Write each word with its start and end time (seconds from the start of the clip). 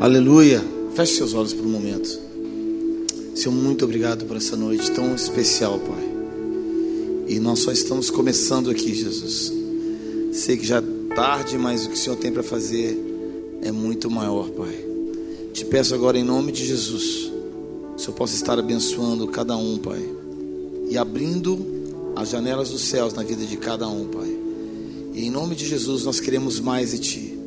Aleluia. 0.00 0.64
Feche 0.94 1.16
seus 1.16 1.34
olhos 1.34 1.52
por 1.52 1.66
um 1.66 1.70
momento. 1.70 2.08
Senhor, 3.34 3.52
muito 3.52 3.84
obrigado 3.84 4.24
por 4.26 4.36
essa 4.36 4.54
noite 4.54 4.92
tão 4.92 5.12
especial, 5.12 5.76
Pai. 5.80 6.08
E 7.26 7.40
nós 7.40 7.58
só 7.58 7.72
estamos 7.72 8.08
começando 8.08 8.70
aqui, 8.70 8.94
Jesus. 8.94 9.52
Sei 10.32 10.56
que 10.56 10.64
já 10.64 10.78
é 10.78 11.14
tarde, 11.16 11.58
mas 11.58 11.84
o 11.84 11.88
que 11.88 11.96
o 11.96 11.98
Senhor 11.98 12.14
tem 12.14 12.30
para 12.30 12.44
fazer 12.44 12.96
é 13.60 13.72
muito 13.72 14.08
maior, 14.08 14.48
Pai. 14.50 14.72
Te 15.52 15.64
peço 15.64 15.96
agora 15.96 16.16
em 16.16 16.22
nome 16.22 16.52
de 16.52 16.64
Jesus, 16.64 17.32
o 17.96 17.98
Senhor 17.98 18.14
possa 18.14 18.36
estar 18.36 18.56
abençoando 18.56 19.26
cada 19.26 19.56
um, 19.56 19.78
Pai, 19.78 20.08
e 20.88 20.96
abrindo 20.96 21.58
as 22.14 22.28
janelas 22.28 22.70
dos 22.70 22.82
céus 22.82 23.14
na 23.14 23.24
vida 23.24 23.44
de 23.44 23.56
cada 23.56 23.88
um, 23.88 24.06
Pai. 24.06 24.32
E 25.12 25.26
em 25.26 25.30
nome 25.30 25.56
de 25.56 25.66
Jesus 25.66 26.04
nós 26.04 26.20
queremos 26.20 26.60
mais 26.60 26.92
de 26.92 26.98
Ti, 27.00 27.38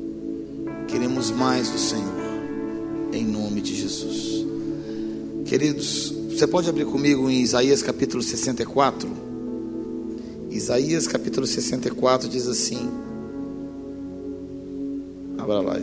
queremos 0.90 1.32
mais 1.32 1.70
do 1.70 1.80
Senhor 1.80 2.21
em 3.14 3.26
nome 3.26 3.62
de 3.62 3.76
Jesus. 3.76 4.46
Queridos, 5.46 6.14
você 6.30 6.48
pode 6.48 6.70
abrir 6.70 6.86
comigo 6.86 7.30
em 7.30 7.42
Isaías 7.42 7.84
capítulo 7.84 8.24
64? 8.24 9.10
Isaías 10.50 11.08
capítulo 11.08 11.46
64 11.46 12.28
diz 12.30 12.48
assim: 12.48 12.90
Abra 15.38 15.60
lá. 15.60 15.78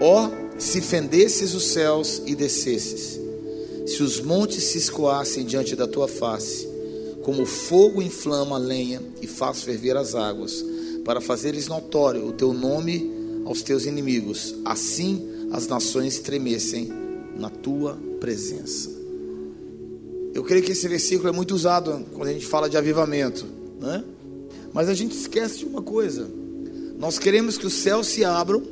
Ó, 0.00 0.26
oh, 0.26 0.60
se 0.60 0.80
fendesses 0.80 1.54
os 1.54 1.72
céus 1.72 2.22
e 2.24 2.34
descesses, 2.34 3.20
se 3.88 4.02
os 4.02 4.20
montes 4.20 4.62
se 4.64 4.78
escoassem 4.78 5.44
diante 5.44 5.74
da 5.74 5.86
tua 5.86 6.06
face, 6.06 6.68
como 7.22 7.42
o 7.42 7.46
fogo 7.46 8.00
inflama 8.02 8.56
a 8.56 8.58
lenha 8.58 9.02
e 9.20 9.26
faz 9.26 9.62
ferver 9.62 9.96
as 9.96 10.14
águas, 10.14 10.64
para 11.04 11.20
fazeres 11.20 11.68
notório 11.68 12.26
o 12.26 12.32
teu 12.32 12.52
nome 12.52 13.10
aos 13.44 13.62
teus 13.62 13.86
inimigos, 13.86 14.54
assim 14.64 15.26
as 15.50 15.66
nações 15.66 16.18
tremessem 16.18 16.92
na 17.36 17.48
tua 17.48 17.98
presença. 18.20 18.90
Eu 20.34 20.44
creio 20.44 20.62
que 20.62 20.72
esse 20.72 20.86
versículo 20.86 21.28
é 21.28 21.32
muito 21.32 21.54
usado 21.54 22.04
quando 22.12 22.28
a 22.28 22.32
gente 22.32 22.46
fala 22.46 22.68
de 22.68 22.76
avivamento, 22.76 23.46
né? 23.80 24.04
Mas 24.72 24.88
a 24.88 24.94
gente 24.94 25.16
esquece 25.16 25.58
de 25.58 25.64
uma 25.64 25.82
coisa: 25.82 26.30
nós 26.98 27.18
queremos 27.18 27.56
que 27.56 27.66
os 27.66 27.72
céus 27.72 28.06
se 28.06 28.24
abram 28.24 28.62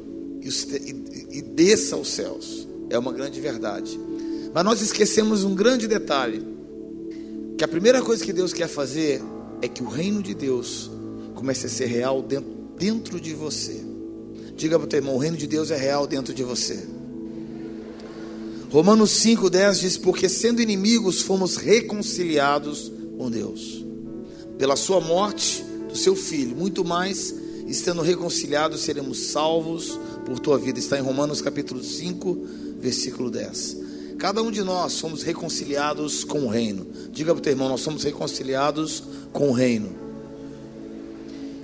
e, 0.42 0.48
e, 0.48 1.38
e 1.38 1.42
desça 1.42 1.96
aos 1.96 2.08
céus. 2.08 2.66
É 2.90 2.98
uma 2.98 3.12
grande 3.12 3.40
verdade. 3.40 3.98
Mas 4.56 4.64
nós 4.64 4.80
esquecemos 4.80 5.44
um 5.44 5.54
grande 5.54 5.86
detalhe: 5.86 6.42
que 7.58 7.62
a 7.62 7.68
primeira 7.68 8.00
coisa 8.00 8.24
que 8.24 8.32
Deus 8.32 8.54
quer 8.54 8.68
fazer 8.68 9.22
é 9.60 9.68
que 9.68 9.82
o 9.82 9.86
reino 9.86 10.22
de 10.22 10.32
Deus 10.32 10.90
comece 11.34 11.66
a 11.66 11.68
ser 11.68 11.84
real 11.84 12.26
dentro, 12.78 13.20
de 13.20 13.34
você. 13.34 13.84
Diga 14.56 14.78
para 14.78 14.86
o 14.86 14.88
teu 14.88 15.00
irmão: 15.00 15.14
o 15.14 15.18
reino 15.18 15.36
de 15.36 15.46
Deus 15.46 15.70
é 15.70 15.76
real 15.76 16.06
dentro 16.06 16.32
de 16.32 16.42
você. 16.42 16.88
Romanos 18.70 19.10
5,10 19.22 19.80
diz: 19.80 19.98
Porque 19.98 20.26
sendo 20.26 20.62
inimigos 20.62 21.20
fomos 21.20 21.56
reconciliados 21.56 22.90
com 23.18 23.30
Deus, 23.30 23.84
pela 24.56 24.74
sua 24.74 25.02
morte 25.02 25.62
do 25.86 25.98
seu 25.98 26.16
filho, 26.16 26.56
muito 26.56 26.82
mais, 26.82 27.34
estando 27.66 28.00
reconciliados, 28.00 28.80
seremos 28.80 29.18
salvos 29.18 30.00
por 30.24 30.38
tua 30.38 30.56
vida. 30.56 30.78
Está 30.78 30.96
em 30.96 31.02
Romanos 31.02 31.42
capítulo 31.42 31.84
5, 31.84 32.46
versículo 32.80 33.30
10. 33.30 33.84
Cada 34.26 34.42
um 34.42 34.50
de 34.50 34.64
nós 34.64 34.94
somos 34.94 35.22
reconciliados 35.22 36.24
com 36.24 36.46
o 36.46 36.48
reino. 36.48 36.84
Diga 37.12 37.32
para 37.32 37.38
o 37.38 37.40
teu 37.40 37.52
irmão: 37.52 37.68
nós 37.68 37.80
somos 37.80 38.02
reconciliados 38.02 39.04
com 39.32 39.50
o 39.50 39.52
reino. 39.52 39.94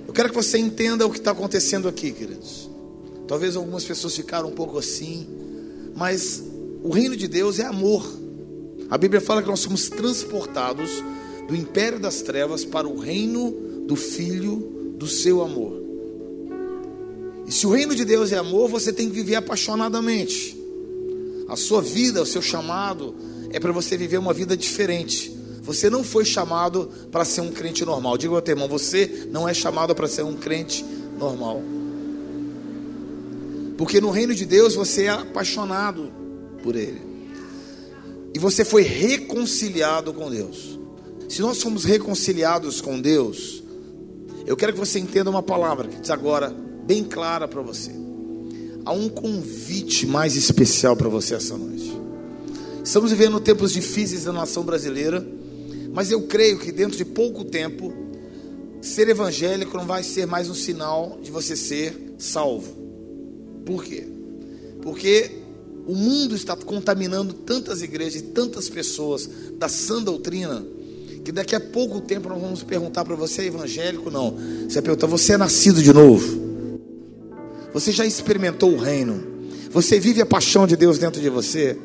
Eu 0.07 0.13
quero 0.13 0.29
que 0.29 0.35
você 0.35 0.57
entenda 0.57 1.05
o 1.05 1.09
que 1.09 1.17
está 1.17 1.31
acontecendo 1.31 1.89
aqui, 1.89 2.13
queridos. 2.13 2.69
Talvez 3.27 3.57
algumas 3.57 3.83
pessoas 3.83 4.15
ficaram 4.15 4.47
um 4.47 4.53
pouco 4.53 4.77
assim, 4.77 5.27
mas 5.93 6.41
o 6.81 6.89
reino 6.89 7.17
de 7.17 7.27
Deus 7.27 7.59
é 7.59 7.65
amor. 7.65 8.09
A 8.89 8.97
Bíblia 8.97 9.19
fala 9.19 9.41
que 9.41 9.49
nós 9.49 9.59
somos 9.59 9.89
transportados 9.89 11.03
do 11.49 11.53
império 11.53 11.99
das 11.99 12.21
trevas 12.21 12.63
para 12.63 12.87
o 12.87 12.97
reino 12.97 13.51
do 13.85 13.97
Filho 13.97 14.95
do 14.97 15.05
seu 15.05 15.41
amor. 15.41 15.81
E 17.45 17.51
se 17.51 17.67
o 17.67 17.71
reino 17.71 17.93
de 17.93 18.05
Deus 18.05 18.31
é 18.31 18.37
amor, 18.37 18.69
você 18.69 18.93
tem 18.93 19.09
que 19.09 19.15
viver 19.15 19.35
apaixonadamente. 19.35 20.62
A 21.47 21.55
sua 21.55 21.81
vida, 21.81 22.21
o 22.21 22.25
seu 22.25 22.41
chamado 22.41 23.15
é 23.51 23.59
para 23.59 23.71
você 23.71 23.97
viver 23.97 24.17
uma 24.17 24.33
vida 24.33 24.55
diferente. 24.55 25.31
Você 25.61 25.89
não 25.89 26.03
foi 26.03 26.25
chamado 26.25 26.89
para 27.11 27.23
ser 27.23 27.41
um 27.41 27.51
crente 27.51 27.85
normal. 27.85 28.17
Diga 28.17 28.35
ao 28.35 28.41
teu 28.41 28.53
irmão, 28.53 28.67
você 28.67 29.27
não 29.31 29.47
é 29.47 29.53
chamado 29.53 29.95
para 29.95 30.07
ser 30.07 30.23
um 30.23 30.35
crente 30.35 30.83
normal. 31.17 31.61
Porque 33.77 34.01
no 34.01 34.11
reino 34.11 34.35
de 34.35 34.45
Deus 34.45 34.75
você 34.75 35.03
é 35.03 35.09
apaixonado 35.09 36.11
por 36.61 36.75
Ele. 36.75 37.01
E 38.33 38.39
você 38.39 38.65
foi 38.65 38.81
reconciliado 38.83 40.13
com 40.13 40.29
Deus. 40.29 40.79
Se 41.29 41.41
nós 41.41 41.57
somos 41.57 41.85
reconciliados 41.85 42.81
com 42.81 42.99
Deus, 42.99 43.63
eu 44.45 44.57
quero 44.57 44.73
que 44.73 44.79
você 44.79 44.99
entenda 44.99 45.29
uma 45.29 45.43
palavra 45.43 45.87
que 45.87 45.99
diz 45.99 46.09
agora 46.09 46.53
bem 46.85 47.03
clara 47.03 47.47
para 47.47 47.61
você 47.61 48.02
há 48.85 48.91
um 48.91 49.09
convite 49.09 50.05
mais 50.05 50.35
especial 50.35 50.95
para 50.95 51.09
você 51.09 51.35
essa 51.35 51.57
noite. 51.57 51.91
Estamos 52.83 53.11
vivendo 53.11 53.39
tempos 53.39 53.71
difíceis 53.71 54.25
da 54.25 54.33
nação 54.33 54.63
brasileira, 54.63 55.25
mas 55.93 56.11
eu 56.11 56.23
creio 56.23 56.59
que 56.59 56.71
dentro 56.71 56.97
de 56.97 57.05
pouco 57.05 57.45
tempo, 57.45 57.93
ser 58.81 59.07
evangélico 59.07 59.77
não 59.77 59.85
vai 59.85 60.03
ser 60.03 60.25
mais 60.25 60.49
um 60.49 60.53
sinal 60.53 61.17
de 61.21 61.31
você 61.31 61.55
ser 61.55 62.15
salvo. 62.17 62.75
Por 63.65 63.83
quê? 63.83 64.05
Porque 64.81 65.31
o 65.87 65.95
mundo 65.95 66.35
está 66.35 66.55
contaminando 66.55 67.33
tantas 67.33 67.81
igrejas 67.81 68.21
e 68.21 68.25
tantas 68.25 68.67
pessoas 68.69 69.29
da 69.57 69.69
sã 69.69 70.01
doutrina 70.01 70.65
que 71.23 71.31
daqui 71.31 71.55
a 71.55 71.59
pouco 71.59 72.01
tempo 72.01 72.27
nós 72.27 72.41
vamos 72.41 72.63
perguntar 72.63 73.05
para 73.05 73.15
você 73.15 73.43
é 73.43 73.45
evangélico 73.45 74.11
não. 74.11 74.35
Você 74.67 74.73
vai 74.75 74.83
perguntar, 74.83 75.07
você 75.07 75.33
é 75.33 75.37
nascido 75.37 75.81
de 75.81 75.93
novo? 75.93 76.42
Você 77.73 77.91
já 77.91 78.05
experimentou 78.05 78.71
o 78.71 78.77
reino? 78.77 79.49
Você 79.71 79.99
vive 79.99 80.21
a 80.21 80.25
paixão 80.25 80.67
de 80.67 80.75
Deus 80.75 80.99
dentro 80.99 81.19
de 81.19 81.29
você? 81.29 81.75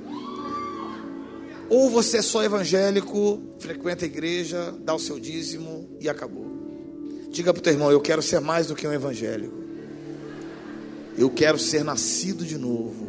Ou 1.70 1.88
você 1.88 2.18
é 2.18 2.22
só 2.22 2.44
evangélico, 2.44 3.40
frequenta 3.58 4.04
a 4.04 4.06
igreja, 4.06 4.74
dá 4.80 4.94
o 4.94 4.98
seu 4.98 5.18
dízimo 5.18 5.88
e 5.98 6.08
acabou? 6.08 6.46
Diga 7.30 7.52
para 7.54 7.60
o 7.60 7.62
teu 7.62 7.72
irmão: 7.72 7.90
Eu 7.90 8.00
quero 8.00 8.20
ser 8.20 8.40
mais 8.40 8.66
do 8.66 8.74
que 8.74 8.86
um 8.86 8.92
evangélico. 8.92 9.56
Eu 11.16 11.30
quero 11.30 11.58
ser 11.58 11.82
nascido 11.82 12.44
de 12.44 12.58
novo. 12.58 13.08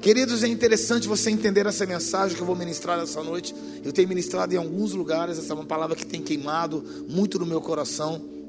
Queridos, 0.00 0.42
é 0.42 0.48
interessante 0.48 1.08
você 1.08 1.30
entender 1.30 1.66
essa 1.66 1.84
mensagem 1.84 2.36
que 2.36 2.42
eu 2.42 2.46
vou 2.46 2.56
ministrar 2.56 2.98
essa 3.00 3.22
noite. 3.22 3.54
Eu 3.84 3.92
tenho 3.92 4.08
ministrado 4.08 4.54
em 4.54 4.58
alguns 4.58 4.92
lugares, 4.92 5.38
essa 5.38 5.52
é 5.52 5.56
uma 5.56 5.66
palavra 5.66 5.96
que 5.96 6.06
tem 6.06 6.22
queimado 6.22 6.84
muito 7.08 7.38
no 7.38 7.44
meu 7.44 7.60
coração 7.60 8.39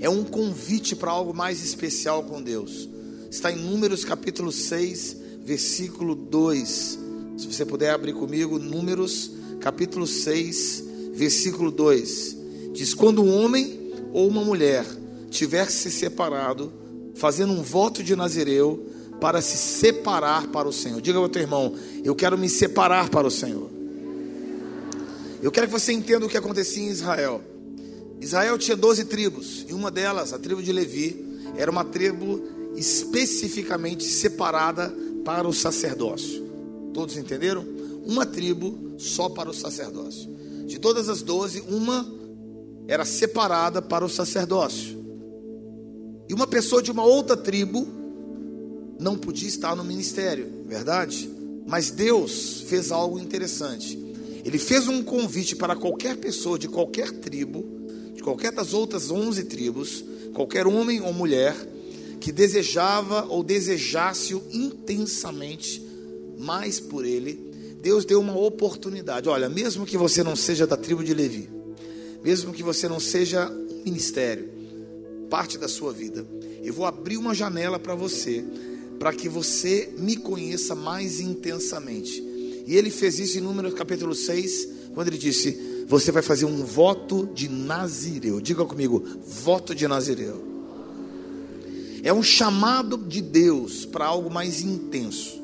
é 0.00 0.08
um 0.08 0.24
convite 0.24 0.94
para 0.94 1.10
algo 1.10 1.34
mais 1.34 1.64
especial 1.64 2.22
com 2.24 2.42
Deus. 2.42 2.88
Está 3.30 3.50
em 3.50 3.56
Números 3.56 4.04
capítulo 4.04 4.52
6, 4.52 5.16
versículo 5.44 6.14
2. 6.14 6.98
Se 7.36 7.46
você 7.46 7.64
puder 7.64 7.90
abrir 7.90 8.12
comigo, 8.12 8.58
Números 8.58 9.30
capítulo 9.60 10.06
6, 10.06 10.84
versículo 11.14 11.70
2. 11.70 12.36
Diz: 12.72 12.94
Quando 12.94 13.22
um 13.22 13.42
homem 13.42 13.92
ou 14.12 14.28
uma 14.28 14.44
mulher 14.44 14.84
tiver 15.30 15.70
se 15.70 15.90
separado, 15.90 16.72
fazendo 17.14 17.52
um 17.52 17.62
voto 17.62 18.02
de 18.02 18.14
Nazireu, 18.14 18.86
para 19.20 19.40
se 19.40 19.56
separar 19.56 20.48
para 20.48 20.68
o 20.68 20.72
Senhor. 20.72 21.00
Diga 21.00 21.18
ao 21.18 21.28
teu 21.28 21.42
irmão: 21.42 21.74
Eu 22.04 22.14
quero 22.14 22.36
me 22.36 22.48
separar 22.48 23.08
para 23.08 23.26
o 23.26 23.30
Senhor. 23.30 23.70
Eu 25.42 25.50
quero 25.50 25.66
que 25.66 25.72
você 25.72 25.92
entenda 25.92 26.26
o 26.26 26.28
que 26.28 26.36
acontecia 26.36 26.82
em 26.82 26.88
Israel. 26.88 27.40
Israel 28.24 28.56
tinha 28.56 28.74
12 28.74 29.04
tribos, 29.04 29.66
e 29.68 29.74
uma 29.74 29.90
delas, 29.90 30.32
a 30.32 30.38
tribo 30.38 30.62
de 30.62 30.72
Levi, 30.72 31.22
era 31.58 31.70
uma 31.70 31.84
tribo 31.84 32.42
especificamente 32.74 34.04
separada 34.04 34.92
para 35.26 35.46
o 35.46 35.52
sacerdócio. 35.52 36.42
Todos 36.94 37.18
entenderam? 37.18 37.62
Uma 38.02 38.24
tribo 38.24 38.94
só 38.96 39.28
para 39.28 39.50
o 39.50 39.52
sacerdócio. 39.52 40.34
De 40.66 40.78
todas 40.78 41.10
as 41.10 41.20
12, 41.20 41.64
uma 41.68 42.10
era 42.88 43.04
separada 43.04 43.82
para 43.82 44.06
o 44.06 44.08
sacerdócio. 44.08 45.04
E 46.26 46.32
uma 46.32 46.46
pessoa 46.46 46.82
de 46.82 46.90
uma 46.90 47.04
outra 47.04 47.36
tribo 47.36 47.86
não 48.98 49.18
podia 49.18 49.48
estar 49.48 49.76
no 49.76 49.84
ministério, 49.84 50.64
verdade? 50.66 51.30
Mas 51.66 51.90
Deus 51.90 52.62
fez 52.68 52.90
algo 52.90 53.18
interessante. 53.18 53.98
Ele 54.42 54.58
fez 54.58 54.88
um 54.88 55.02
convite 55.02 55.54
para 55.54 55.76
qualquer 55.76 56.16
pessoa 56.16 56.58
de 56.58 56.68
qualquer 56.68 57.10
tribo 57.12 57.83
qualquer 58.24 58.50
das 58.50 58.72
outras 58.72 59.10
onze 59.10 59.44
tribos, 59.44 60.02
qualquer 60.32 60.66
homem 60.66 61.02
ou 61.02 61.12
mulher 61.12 61.54
que 62.18 62.32
desejava 62.32 63.26
ou 63.26 63.44
desejasse 63.44 64.34
intensamente 64.50 65.84
mais 66.38 66.80
por 66.80 67.04
ele, 67.04 67.38
Deus 67.82 68.06
deu 68.06 68.18
uma 68.18 68.34
oportunidade. 68.36 69.28
Olha, 69.28 69.50
mesmo 69.50 69.84
que 69.84 69.98
você 69.98 70.22
não 70.22 70.34
seja 70.34 70.66
da 70.66 70.74
tribo 70.74 71.04
de 71.04 71.12
Levi, 71.12 71.50
mesmo 72.22 72.54
que 72.54 72.62
você 72.62 72.88
não 72.88 72.98
seja 72.98 73.46
um 73.50 73.82
ministério, 73.84 74.48
parte 75.28 75.58
da 75.58 75.68
sua 75.68 75.92
vida, 75.92 76.26
eu 76.62 76.72
vou 76.72 76.86
abrir 76.86 77.18
uma 77.18 77.34
janela 77.34 77.78
para 77.78 77.94
você, 77.94 78.42
para 78.98 79.12
que 79.12 79.28
você 79.28 79.92
me 79.98 80.16
conheça 80.16 80.74
mais 80.74 81.20
intensamente. 81.20 82.22
E 82.66 82.74
ele 82.74 82.88
fez 82.88 83.18
isso 83.18 83.36
em 83.36 83.42
Números 83.42 83.74
capítulo 83.74 84.14
6, 84.14 84.68
quando 84.94 85.08
ele 85.08 85.18
disse: 85.18 85.73
Você 85.86 86.10
vai 86.10 86.22
fazer 86.22 86.44
um 86.44 86.64
voto 86.64 87.28
de 87.34 87.48
Nazireu. 87.48 88.40
Diga 88.40 88.64
comigo, 88.64 89.04
voto 89.26 89.74
de 89.74 89.86
Nazireu. 89.86 90.42
É 92.02 92.12
um 92.12 92.22
chamado 92.22 92.98
de 92.98 93.22
Deus 93.22 93.86
para 93.86 94.04
algo 94.04 94.30
mais 94.30 94.60
intenso, 94.60 95.40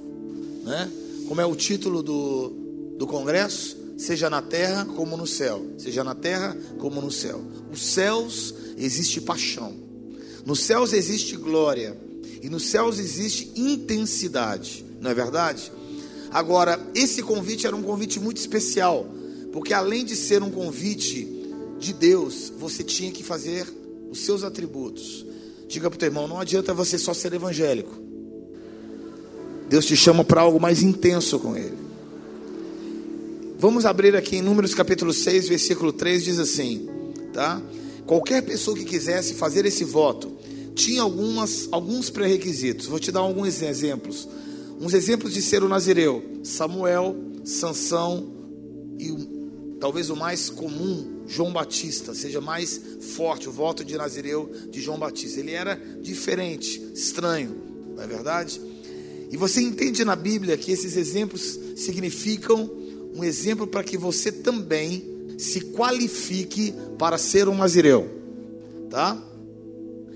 né? 0.62 0.90
Como 1.26 1.40
é 1.40 1.46
o 1.46 1.54
título 1.54 2.02
do, 2.02 2.52
do 2.98 3.06
congresso? 3.06 3.78
Seja 3.96 4.28
na 4.28 4.42
terra 4.42 4.84
como 4.84 5.16
no 5.16 5.26
céu. 5.26 5.64
Seja 5.78 6.02
na 6.02 6.14
terra 6.14 6.56
como 6.78 7.00
no 7.00 7.10
céu. 7.10 7.40
Os 7.72 7.82
céus 7.82 8.54
existe 8.76 9.20
paixão. 9.20 9.74
Nos 10.44 10.60
céus 10.60 10.92
existe 10.92 11.36
glória. 11.36 11.96
E 12.42 12.48
nos 12.48 12.64
céus 12.64 12.98
existe 12.98 13.52
intensidade. 13.54 14.84
Não 15.00 15.10
é 15.10 15.14
verdade? 15.14 15.70
Agora, 16.30 16.80
esse 16.94 17.22
convite 17.22 17.66
era 17.66 17.76
um 17.76 17.82
convite 17.82 18.18
muito 18.18 18.38
especial. 18.38 19.06
Porque 19.52 19.74
além 19.74 20.04
de 20.04 20.14
ser 20.14 20.42
um 20.42 20.50
convite 20.50 21.26
de 21.78 21.92
Deus, 21.92 22.52
você 22.58 22.82
tinha 22.82 23.10
que 23.10 23.22
fazer 23.22 23.66
os 24.10 24.20
seus 24.20 24.44
atributos. 24.44 25.24
Diga 25.68 25.88
para 25.88 25.96
o 25.96 25.98
teu 25.98 26.08
irmão: 26.08 26.28
não 26.28 26.40
adianta 26.40 26.74
você 26.74 26.98
só 26.98 27.14
ser 27.14 27.32
evangélico. 27.32 27.94
Deus 29.68 29.86
te 29.86 29.96
chama 29.96 30.24
para 30.24 30.40
algo 30.40 30.60
mais 30.60 30.82
intenso 30.82 31.38
com 31.38 31.56
Ele. 31.56 31.78
Vamos 33.58 33.86
abrir 33.86 34.16
aqui 34.16 34.36
em 34.36 34.42
Números 34.42 34.74
capítulo 34.74 35.12
6, 35.12 35.48
versículo 35.48 35.92
3, 35.92 36.24
diz 36.24 36.38
assim, 36.38 36.88
tá? 37.32 37.60
Qualquer 38.06 38.42
pessoa 38.42 38.76
que 38.76 38.84
quisesse 38.84 39.34
fazer 39.34 39.64
esse 39.66 39.84
voto 39.84 40.32
tinha 40.74 41.02
algumas, 41.02 41.68
alguns 41.70 42.10
pré-requisitos. 42.10 42.86
Vou 42.86 42.98
te 42.98 43.12
dar 43.12 43.20
alguns 43.20 43.62
exemplos. 43.62 44.26
Uns 44.80 44.94
exemplos 44.94 45.34
de 45.34 45.42
ser 45.42 45.62
o 45.62 45.68
nazireu: 45.68 46.24
Samuel, 46.42 47.14
Sansão 47.44 48.32
e 48.98 49.12
talvez 49.80 50.10
o 50.10 50.16
mais 50.16 50.50
comum, 50.50 51.22
João 51.26 51.52
Batista, 51.52 52.14
seja 52.14 52.40
mais 52.40 52.80
forte 53.16 53.48
o 53.48 53.52
voto 53.52 53.82
de 53.82 53.96
Nazireu 53.96 54.52
de 54.70 54.80
João 54.80 54.98
Batista. 54.98 55.40
Ele 55.40 55.52
era 55.52 55.74
diferente, 56.02 56.80
estranho, 56.94 57.56
não 57.96 58.02
é 58.02 58.06
verdade? 58.06 58.60
E 59.30 59.36
você 59.36 59.62
entende 59.62 60.04
na 60.04 60.14
Bíblia 60.14 60.56
que 60.58 60.70
esses 60.70 60.96
exemplos 60.96 61.58
significam 61.76 62.70
um 63.14 63.24
exemplo 63.24 63.66
para 63.66 63.82
que 63.82 63.96
você 63.96 64.30
também 64.30 65.34
se 65.38 65.60
qualifique 65.72 66.74
para 66.98 67.16
ser 67.16 67.48
um 67.48 67.56
Nazireu, 67.56 68.08
tá? 68.90 69.20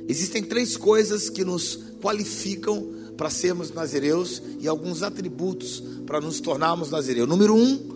Existem 0.07 0.43
três 0.43 0.77
coisas 0.77 1.31
que 1.31 1.45
nos 1.45 1.79
qualificam 2.03 2.93
para 3.17 3.31
sermos 3.31 3.73
nazireus 3.73 4.43
e 4.61 4.69
alguns 4.69 5.03
atributos 5.03 5.83
para 6.05 6.21
nos 6.21 6.41
tornarmos 6.41 6.91
nazireus. 6.91 7.29
Número 7.29 7.55
um, 7.55 7.94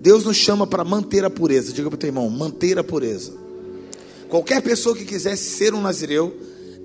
Deus 0.00 0.24
nos 0.24 0.36
chama 0.38 0.66
para 0.66 0.82
manter 0.82 1.24
a 1.24 1.30
pureza. 1.30 1.72
Diga 1.72 1.90
para 1.90 1.96
o 1.96 1.98
teu 1.98 2.08
irmão, 2.08 2.28
manter 2.30 2.78
a 2.78 2.84
pureza. 2.84 3.32
Qualquer 4.30 4.62
pessoa 4.62 4.96
que 4.96 5.04
quisesse 5.04 5.50
ser 5.56 5.74
um 5.74 5.82
nazireu, 5.82 6.34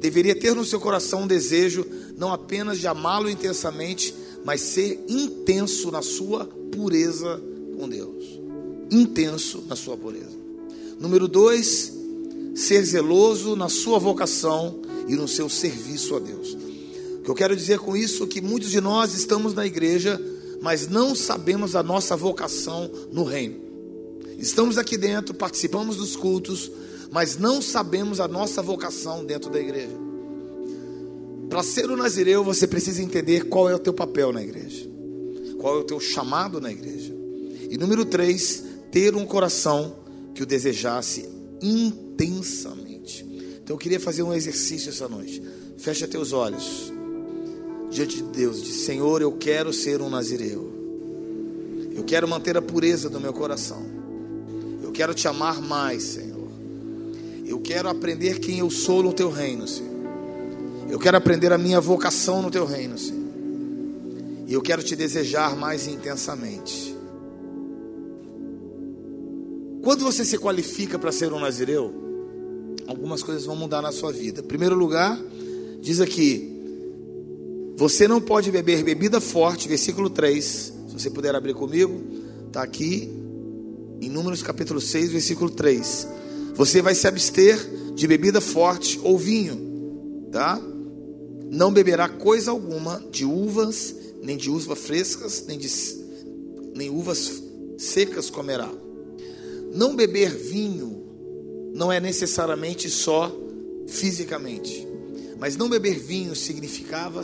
deveria 0.02 0.36
ter 0.36 0.54
no 0.54 0.66
seu 0.66 0.80
coração 0.80 1.22
um 1.22 1.28
desejo, 1.28 1.86
não 2.18 2.34
apenas 2.34 2.80
de 2.80 2.88
amá-lo 2.88 3.30
intensamente, 3.30 4.14
mas 4.44 4.62
ser 4.62 5.00
intenso 5.08 5.90
na 5.92 6.02
sua 6.02 6.46
pureza 6.46 7.42
com 7.80 7.88
Deus. 7.88 8.40
Intenso 8.92 9.64
na 9.68 9.78
sua 9.78 9.96
pureza. 9.96 10.36
Número 11.00 11.28
dois, 11.28 11.94
ser 12.54 12.84
zeloso 12.84 13.56
na 13.56 13.70
sua 13.70 13.98
vocação 13.98 14.82
e 15.08 15.16
no 15.16 15.28
seu 15.28 15.48
serviço 15.48 16.16
a 16.16 16.20
Deus. 16.20 16.58
O 17.20 17.24
que 17.24 17.32
eu 17.32 17.36
quero 17.36 17.56
dizer 17.56 17.80
com 17.80 17.96
isso 17.96 18.24
é 18.26 18.28
que 18.28 18.42
muitos 18.42 18.70
de 18.70 18.82
nós 18.82 19.14
estamos 19.14 19.54
na 19.54 19.66
igreja 19.66 20.22
mas 20.62 20.88
não 20.88 21.16
sabemos 21.16 21.76
a 21.76 21.84
nossa 21.84 22.16
vocação 22.16 22.90
no 23.12 23.24
reino. 23.24 23.60
Estamos 24.38 24.78
aqui 24.78 24.98
dentro, 24.98 25.34
participamos 25.34 25.98
dos 25.98 26.16
cultos, 26.16 26.72
mas 27.12 27.38
não 27.38 27.62
sabemos 27.62 28.20
a 28.20 28.28
nossa 28.28 28.62
vocação 28.62 29.26
dentro 29.26 29.50
da 29.50 29.60
igreja. 29.60 29.96
Para 31.50 31.64
ser 31.64 31.90
um 31.90 31.96
nazireu, 31.96 32.44
você 32.44 32.68
precisa 32.68 33.02
entender 33.02 33.46
qual 33.46 33.70
é 33.70 33.76
o 33.76 33.80
teu 33.80 33.94
papel 33.94 34.34
na 34.34 34.44
igreja, 34.44 34.90
qual 35.60 35.78
é 35.78 35.80
o 35.80 35.84
teu 35.84 36.00
chamado 36.00 36.60
na 36.60 36.72
igreja. 36.72 37.14
E 37.70 37.78
número 37.78 38.04
três, 38.04 38.64
ter 38.92 39.16
um 39.16 39.26
coração 39.26 39.96
que 40.34 40.44
o 40.44 40.46
desejasse 40.46 41.30
intensamente. 41.62 43.24
Então 43.64 43.76
eu 43.76 43.78
queria 43.78 44.00
fazer 44.00 44.24
um 44.24 44.34
exercício 44.34 44.90
essa 44.90 45.08
noite. 45.08 45.42
Fecha 45.78 46.08
teus 46.08 46.34
olhos 46.34 46.95
diante 47.96 48.18
de 48.18 48.24
Deus, 48.24 48.62
de 48.62 48.74
Senhor, 48.74 49.22
eu 49.22 49.32
quero 49.32 49.72
ser 49.72 50.02
um 50.02 50.10
nazireu. 50.10 50.70
Eu 51.96 52.04
quero 52.04 52.28
manter 52.28 52.58
a 52.58 52.62
pureza 52.62 53.10
do 53.10 53.22
meu 53.22 53.32
coração. 53.32 53.82
Eu 54.84 54.92
quero 54.92 55.14
te 55.14 55.30
amar 55.30 55.62
mais, 55.62 56.04
Senhor. 56.04 56.50
Eu 57.46 57.58
quero 57.62 57.88
aprender 57.88 58.40
quem 58.40 58.60
eu 58.60 58.70
sou 58.70 59.02
no 59.02 59.14
teu 59.14 59.30
reino, 59.30 59.66
Senhor. 59.66 59.96
Eu 60.90 61.00
quero 61.00 61.16
aprender 61.16 61.54
a 61.54 61.58
minha 61.58 61.80
vocação 61.80 62.42
no 62.42 62.52
teu 62.52 62.66
reino, 62.66 62.98
Senhor. 62.98 63.24
E 64.46 64.54
eu 64.54 64.62
quero 64.62 64.84
te 64.84 64.94
desejar 64.94 65.56
mais 65.56 65.88
intensamente. 65.88 66.94
Quando 69.82 70.04
você 70.04 70.26
se 70.26 70.38
qualifica 70.38 71.00
para 71.00 71.14
ser 71.14 71.32
um 71.32 71.40
nazireu, 71.40 71.94
algumas 72.88 73.24
coisas 73.24 73.46
vão 73.46 73.56
mudar 73.56 73.82
na 73.82 73.94
sua 73.94 74.12
vida. 74.12 74.42
Em 74.42 74.46
primeiro 74.46 74.76
lugar, 74.76 75.18
diz 75.80 76.02
aqui: 76.02 76.55
você 77.78 78.08
não 78.08 78.22
pode 78.22 78.52
beber 78.52 78.84
bebida 78.84 79.20
forte, 79.20 79.68
versículo 79.68 80.10
3. 80.10 80.46
Se 80.46 80.94
você 80.94 81.10
puder 81.10 81.36
abrir 81.36 81.54
comigo, 81.54 82.02
está 82.48 82.64
aqui 82.64 83.12
em 84.02 84.10
Números 84.10 84.42
capítulo 84.42 84.80
6, 84.80 85.12
versículo 85.12 85.50
3. 85.50 86.08
Você 86.56 86.82
vai 86.82 86.96
se 86.96 87.06
abster 87.06 87.58
de 87.94 88.08
bebida 88.08 88.40
forte 88.40 89.00
ou 89.04 89.18
vinho, 89.18 90.30
tá? 90.32 90.62
Não 91.52 91.72
beberá 91.72 92.08
coisa 92.08 92.52
alguma 92.52 93.04
de 93.12 93.26
uvas, 93.26 93.94
nem 94.22 94.38
de 94.38 94.50
uvas 94.50 94.80
frescas, 94.80 95.44
nem 95.46 95.60
de 95.60 95.70
nem 96.74 96.90
uvas 96.90 97.44
secas 97.78 98.30
comerá. 98.30 98.72
Não 99.74 99.96
beber 99.96 100.34
vinho 100.34 101.04
não 101.74 101.92
é 101.92 102.00
necessariamente 102.00 102.90
só 102.90 103.34
fisicamente, 103.88 104.88
mas 105.38 105.58
não 105.58 105.70
beber 105.70 106.00
vinho 106.00 106.34
significava 106.36 107.22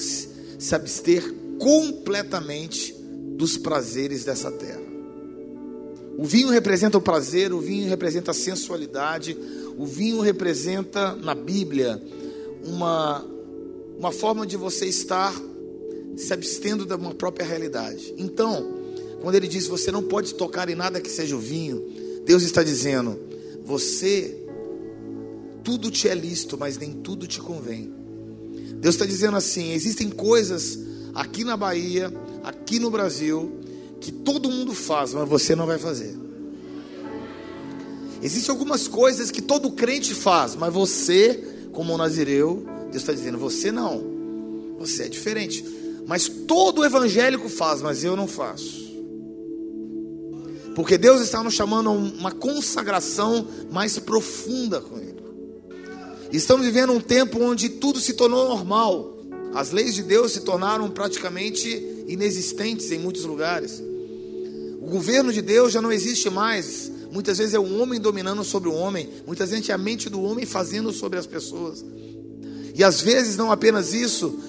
se 0.61 0.75
abster 0.75 1.23
completamente 1.57 2.93
dos 3.35 3.57
prazeres 3.57 4.23
dessa 4.23 4.51
terra. 4.51 4.79
O 6.15 6.23
vinho 6.23 6.49
representa 6.49 6.99
o 6.99 7.01
prazer, 7.01 7.51
o 7.51 7.59
vinho 7.59 7.89
representa 7.89 8.29
a 8.29 8.33
sensualidade, 8.33 9.35
o 9.75 9.87
vinho 9.87 10.21
representa 10.21 11.15
na 11.15 11.33
Bíblia 11.33 11.99
uma, 12.63 13.25
uma 13.97 14.11
forma 14.11 14.45
de 14.45 14.55
você 14.55 14.85
estar 14.85 15.33
se 16.15 16.31
abstendo 16.31 16.85
da 16.85 16.95
uma 16.95 17.15
própria 17.15 17.43
realidade. 17.43 18.13
Então, 18.15 18.71
quando 19.19 19.33
ele 19.33 19.47
diz 19.47 19.65
você 19.65 19.91
não 19.91 20.03
pode 20.03 20.35
tocar 20.35 20.69
em 20.69 20.75
nada 20.75 21.01
que 21.01 21.09
seja 21.09 21.35
o 21.35 21.39
vinho, 21.39 21.83
Deus 22.23 22.43
está 22.43 22.61
dizendo: 22.61 23.19
você, 23.65 24.37
tudo 25.63 25.89
te 25.89 26.07
é 26.07 26.13
lícito, 26.13 26.55
mas 26.55 26.77
nem 26.77 26.93
tudo 26.93 27.25
te 27.25 27.41
convém. 27.41 28.00
Deus 28.81 28.95
está 28.95 29.05
dizendo 29.05 29.37
assim: 29.37 29.71
existem 29.71 30.09
coisas 30.09 30.77
aqui 31.13 31.43
na 31.43 31.55
Bahia, 31.55 32.11
aqui 32.43 32.79
no 32.79 32.89
Brasil, 32.89 33.59
que 34.01 34.11
todo 34.11 34.49
mundo 34.49 34.73
faz, 34.73 35.13
mas 35.13 35.29
você 35.29 35.55
não 35.55 35.67
vai 35.67 35.77
fazer. 35.77 36.17
Existem 38.23 38.51
algumas 38.51 38.87
coisas 38.87 39.29
que 39.29 39.41
todo 39.41 39.71
crente 39.71 40.13
faz, 40.15 40.55
mas 40.55 40.73
você, 40.73 41.43
como 41.71 41.95
nazireu, 41.95 42.65
Deus 42.85 42.97
está 42.97 43.13
dizendo: 43.13 43.37
você 43.37 43.71
não, 43.71 44.03
você 44.79 45.03
é 45.03 45.07
diferente. 45.07 45.63
Mas 46.07 46.27
todo 46.27 46.83
evangélico 46.83 47.47
faz, 47.47 47.81
mas 47.83 48.03
eu 48.03 48.15
não 48.15 48.27
faço. 48.27 48.81
Porque 50.75 50.97
Deus 50.97 51.21
está 51.21 51.43
nos 51.43 51.53
chamando 51.53 51.89
a 51.89 51.93
uma 51.93 52.31
consagração 52.31 53.47
mais 53.71 53.99
profunda 53.99 54.81
com 54.81 54.97
Ele. 54.97 55.10
Estamos 56.31 56.65
vivendo 56.65 56.93
um 56.93 56.99
tempo 56.99 57.43
onde 57.43 57.67
tudo 57.67 57.99
se 57.99 58.13
tornou 58.13 58.47
normal. 58.47 59.17
As 59.53 59.71
leis 59.71 59.93
de 59.93 60.03
Deus 60.03 60.31
se 60.31 60.41
tornaram 60.41 60.89
praticamente 60.89 61.67
inexistentes 62.07 62.89
em 62.91 62.99
muitos 62.99 63.25
lugares. 63.25 63.83
O 64.81 64.87
governo 64.89 65.33
de 65.33 65.41
Deus 65.41 65.73
já 65.73 65.81
não 65.81 65.91
existe 65.91 66.29
mais. 66.29 66.89
Muitas 67.11 67.37
vezes 67.37 67.53
é 67.53 67.59
o 67.59 67.79
homem 67.79 67.99
dominando 67.99 68.43
sobre 68.45 68.69
o 68.69 68.73
homem, 68.73 69.09
muitas 69.27 69.49
vezes 69.49 69.67
é 69.67 69.73
a 69.73 69.77
mente 69.77 70.09
do 70.09 70.21
homem 70.21 70.45
fazendo 70.45 70.93
sobre 70.93 71.19
as 71.19 71.27
pessoas. 71.27 71.83
E 72.73 72.81
às 72.81 73.01
vezes 73.01 73.35
não 73.35 73.51
apenas 73.51 73.93
isso, 73.93 74.39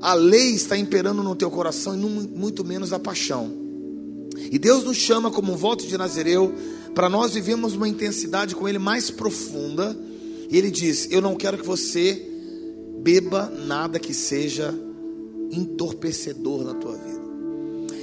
a 0.00 0.14
lei 0.14 0.54
está 0.54 0.78
imperando 0.78 1.22
no 1.22 1.36
teu 1.36 1.50
coração 1.50 1.94
e 1.94 1.98
muito 1.98 2.64
menos 2.64 2.94
a 2.94 2.98
paixão. 2.98 3.52
E 4.50 4.58
Deus 4.58 4.82
nos 4.82 4.96
chama 4.96 5.30
como 5.30 5.52
um 5.52 5.56
voto 5.56 5.86
de 5.86 5.98
Nazireu 5.98 6.54
para 6.94 7.10
nós 7.10 7.34
vivermos 7.34 7.74
uma 7.74 7.86
intensidade 7.86 8.56
com 8.56 8.66
Ele 8.66 8.78
mais 8.78 9.10
profunda. 9.10 9.94
E 10.50 10.58
Ele 10.58 10.70
diz: 10.70 11.08
Eu 11.10 11.22
não 11.22 11.36
quero 11.36 11.56
que 11.56 11.66
você 11.66 12.26
beba 12.98 13.48
nada 13.48 13.98
que 13.98 14.12
seja 14.12 14.74
entorpecedor 15.50 16.64
na 16.64 16.74
tua 16.74 16.92
vida. 16.92 17.20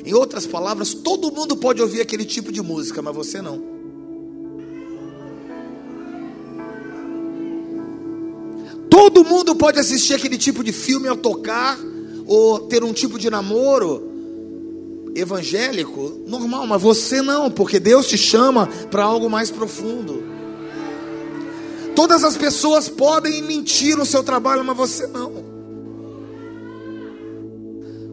Em 0.06 0.14
outras 0.14 0.48
palavras, 0.48 0.94
todo 0.94 1.32
mundo 1.32 1.58
pode 1.58 1.82
ouvir 1.82 2.00
aquele 2.00 2.24
tipo 2.24 2.52
de 2.52 2.62
música, 2.62 3.02
mas 3.02 3.14
você 3.14 3.42
não. 3.42 3.62
Todo 8.90 9.26
mundo 9.26 9.54
pode 9.54 9.80
assistir 9.80 10.14
aquele 10.14 10.38
tipo 10.38 10.64
de 10.64 10.72
filme 10.72 11.10
ao 11.10 11.18
tocar, 11.18 11.78
ou 12.26 12.60
ter 12.62 12.84
um 12.84 12.94
tipo 12.94 13.20
de 13.20 13.30
namoro 13.30 14.04
evangélico, 15.14 16.22
normal, 16.26 16.66
mas 16.66 16.82
você 16.82 17.22
não, 17.22 17.52
porque 17.52 17.80
Deus 17.80 18.08
te 18.08 18.18
chama 18.18 18.68
para 18.90 19.04
algo 19.04 19.30
mais 19.30 19.52
profundo. 19.52 20.37
Todas 21.98 22.24
as 22.24 22.38
pessoas 22.38 22.88
podem 22.88 23.42
mentir 23.42 23.98
no 23.98 24.06
seu 24.06 24.22
trabalho, 24.22 24.64
mas 24.64 24.78
você 24.78 25.08
não. 25.08 25.34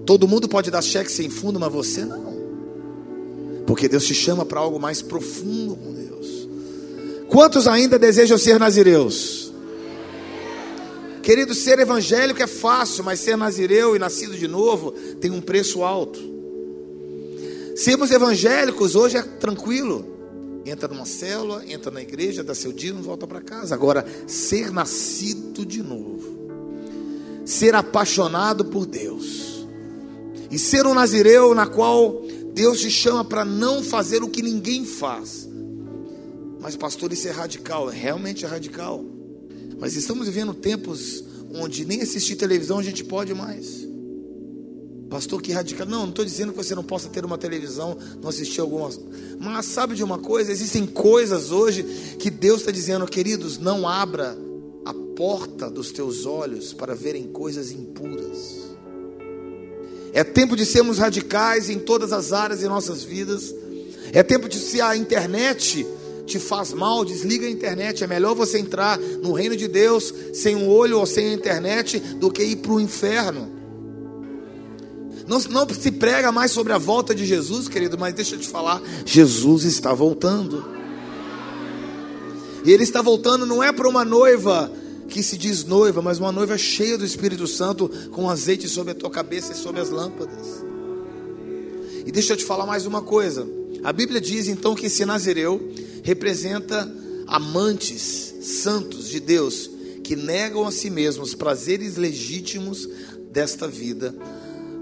Todo 0.06 0.26
mundo 0.26 0.48
pode 0.48 0.70
dar 0.70 0.80
cheque 0.80 1.12
sem 1.12 1.28
fundo, 1.28 1.60
mas 1.60 1.70
você 1.70 2.02
não. 2.02 2.34
Porque 3.66 3.86
Deus 3.86 4.06
te 4.06 4.14
chama 4.14 4.46
para 4.46 4.58
algo 4.58 4.80
mais 4.80 5.02
profundo 5.02 5.76
com 5.76 5.92
Deus. 5.92 6.48
Quantos 7.28 7.68
ainda 7.68 7.98
desejam 7.98 8.38
ser 8.38 8.58
nazireus? 8.58 9.52
Querido, 11.22 11.52
ser 11.54 11.78
evangélico 11.78 12.42
é 12.42 12.46
fácil, 12.46 13.04
mas 13.04 13.20
ser 13.20 13.36
nazireu 13.36 13.94
e 13.94 13.98
nascido 13.98 14.34
de 14.34 14.48
novo 14.48 14.92
tem 15.20 15.30
um 15.30 15.42
preço 15.42 15.84
alto. 15.84 16.18
Sermos 17.76 18.10
evangélicos 18.10 18.94
hoje 18.94 19.18
é 19.18 19.22
tranquilo. 19.22 20.13
Entra 20.64 20.88
numa 20.88 21.04
célula, 21.04 21.64
entra 21.66 21.90
na 21.90 22.00
igreja, 22.00 22.42
dá 22.42 22.54
seu 22.54 22.72
dia 22.72 22.90
e 22.90 22.92
volta 22.92 23.26
para 23.26 23.40
casa. 23.40 23.74
Agora, 23.74 24.06
ser 24.26 24.70
nascido 24.70 25.64
de 25.64 25.82
novo, 25.82 26.48
ser 27.44 27.74
apaixonado 27.74 28.64
por 28.64 28.86
Deus, 28.86 29.66
e 30.50 30.58
ser 30.58 30.86
um 30.86 30.94
nazireu 30.94 31.54
na 31.54 31.66
qual 31.66 32.22
Deus 32.54 32.80
te 32.80 32.90
chama 32.90 33.24
para 33.24 33.44
não 33.44 33.82
fazer 33.82 34.22
o 34.22 34.28
que 34.28 34.42
ninguém 34.42 34.84
faz. 34.84 35.48
Mas, 36.60 36.76
pastor, 36.76 37.12
isso 37.12 37.28
é 37.28 37.30
radical, 37.30 37.88
realmente 37.88 38.44
é 38.44 38.48
radical. 38.48 39.04
Mas 39.78 39.96
estamos 39.96 40.26
vivendo 40.26 40.54
tempos 40.54 41.22
onde 41.52 41.84
nem 41.84 42.00
assistir 42.00 42.36
televisão 42.36 42.78
a 42.78 42.82
gente 42.82 43.04
pode 43.04 43.34
mais. 43.34 43.86
Pastor, 45.14 45.40
que 45.40 45.52
radical. 45.52 45.86
Não, 45.86 46.00
não 46.00 46.08
estou 46.08 46.24
dizendo 46.24 46.50
que 46.50 46.58
você 46.58 46.74
não 46.74 46.82
possa 46.82 47.08
ter 47.08 47.24
uma 47.24 47.38
televisão, 47.38 47.96
não 48.20 48.28
assistir 48.28 48.60
algumas. 48.60 48.98
Mas 49.38 49.66
sabe 49.66 49.94
de 49.94 50.02
uma 50.02 50.18
coisa? 50.18 50.50
Existem 50.50 50.84
coisas 50.84 51.52
hoje 51.52 51.84
que 52.18 52.28
Deus 52.28 52.58
está 52.58 52.72
dizendo, 52.72 53.06
queridos, 53.06 53.56
não 53.56 53.86
abra 53.86 54.36
a 54.84 54.92
porta 55.14 55.70
dos 55.70 55.92
teus 55.92 56.26
olhos 56.26 56.72
para 56.72 56.96
verem 56.96 57.28
coisas 57.28 57.70
impuras. 57.70 58.74
É 60.12 60.24
tempo 60.24 60.56
de 60.56 60.66
sermos 60.66 60.98
radicais 60.98 61.70
em 61.70 61.78
todas 61.78 62.12
as 62.12 62.32
áreas 62.32 62.58
de 62.58 62.66
nossas 62.66 63.04
vidas. 63.04 63.54
É 64.12 64.20
tempo 64.20 64.48
de 64.48 64.58
se 64.58 64.80
a 64.80 64.96
internet 64.96 65.86
te 66.26 66.40
faz 66.40 66.72
mal, 66.72 67.04
desliga 67.04 67.46
a 67.46 67.50
internet. 67.50 68.02
É 68.02 68.08
melhor 68.08 68.34
você 68.34 68.58
entrar 68.58 68.98
no 68.98 69.32
reino 69.32 69.56
de 69.56 69.68
Deus 69.68 70.12
sem 70.32 70.56
um 70.56 70.68
olho 70.68 70.98
ou 70.98 71.06
sem 71.06 71.28
a 71.28 71.32
internet 71.34 72.00
do 72.00 72.32
que 72.32 72.42
ir 72.42 72.56
para 72.56 72.72
o 72.72 72.80
inferno. 72.80 73.62
Não, 75.26 75.38
não 75.38 75.66
se 75.68 75.90
prega 75.90 76.30
mais 76.30 76.50
sobre 76.50 76.72
a 76.72 76.78
volta 76.78 77.14
de 77.14 77.24
Jesus, 77.24 77.68
querido, 77.68 77.96
mas 77.98 78.14
deixa 78.14 78.34
eu 78.34 78.38
te 78.38 78.48
falar: 78.48 78.82
Jesus 79.04 79.64
está 79.64 79.92
voltando. 79.92 80.64
E 82.64 82.72
Ele 82.72 82.82
está 82.82 83.02
voltando 83.02 83.44
não 83.44 83.62
é 83.62 83.72
para 83.72 83.88
uma 83.88 84.04
noiva 84.04 84.72
que 85.08 85.22
se 85.22 85.36
diz 85.36 85.64
noiva, 85.64 86.00
mas 86.00 86.18
uma 86.18 86.32
noiva 86.32 86.56
cheia 86.56 86.96
do 86.96 87.04
Espírito 87.04 87.46
Santo, 87.46 87.90
com 88.10 88.28
azeite 88.28 88.68
sobre 88.68 88.92
a 88.92 88.94
tua 88.94 89.10
cabeça 89.10 89.52
e 89.52 89.56
sobre 89.56 89.80
as 89.80 89.90
lâmpadas. 89.90 90.64
E 92.06 92.10
deixa 92.10 92.32
eu 92.32 92.36
te 92.36 92.44
falar 92.44 92.66
mais 92.66 92.86
uma 92.86 93.02
coisa. 93.02 93.46
A 93.82 93.92
Bíblia 93.92 94.20
diz 94.20 94.48
então 94.48 94.74
que 94.74 94.86
esse 94.86 95.04
Nazireu 95.04 95.60
representa 96.02 96.90
amantes 97.26 98.34
santos 98.42 99.08
de 99.08 99.20
Deus 99.20 99.70
que 100.02 100.14
negam 100.14 100.66
a 100.66 100.70
si 100.70 100.90
mesmos 100.90 101.30
os 101.30 101.34
prazeres 101.34 101.96
legítimos 101.96 102.88
desta 103.30 103.66
vida, 103.66 104.14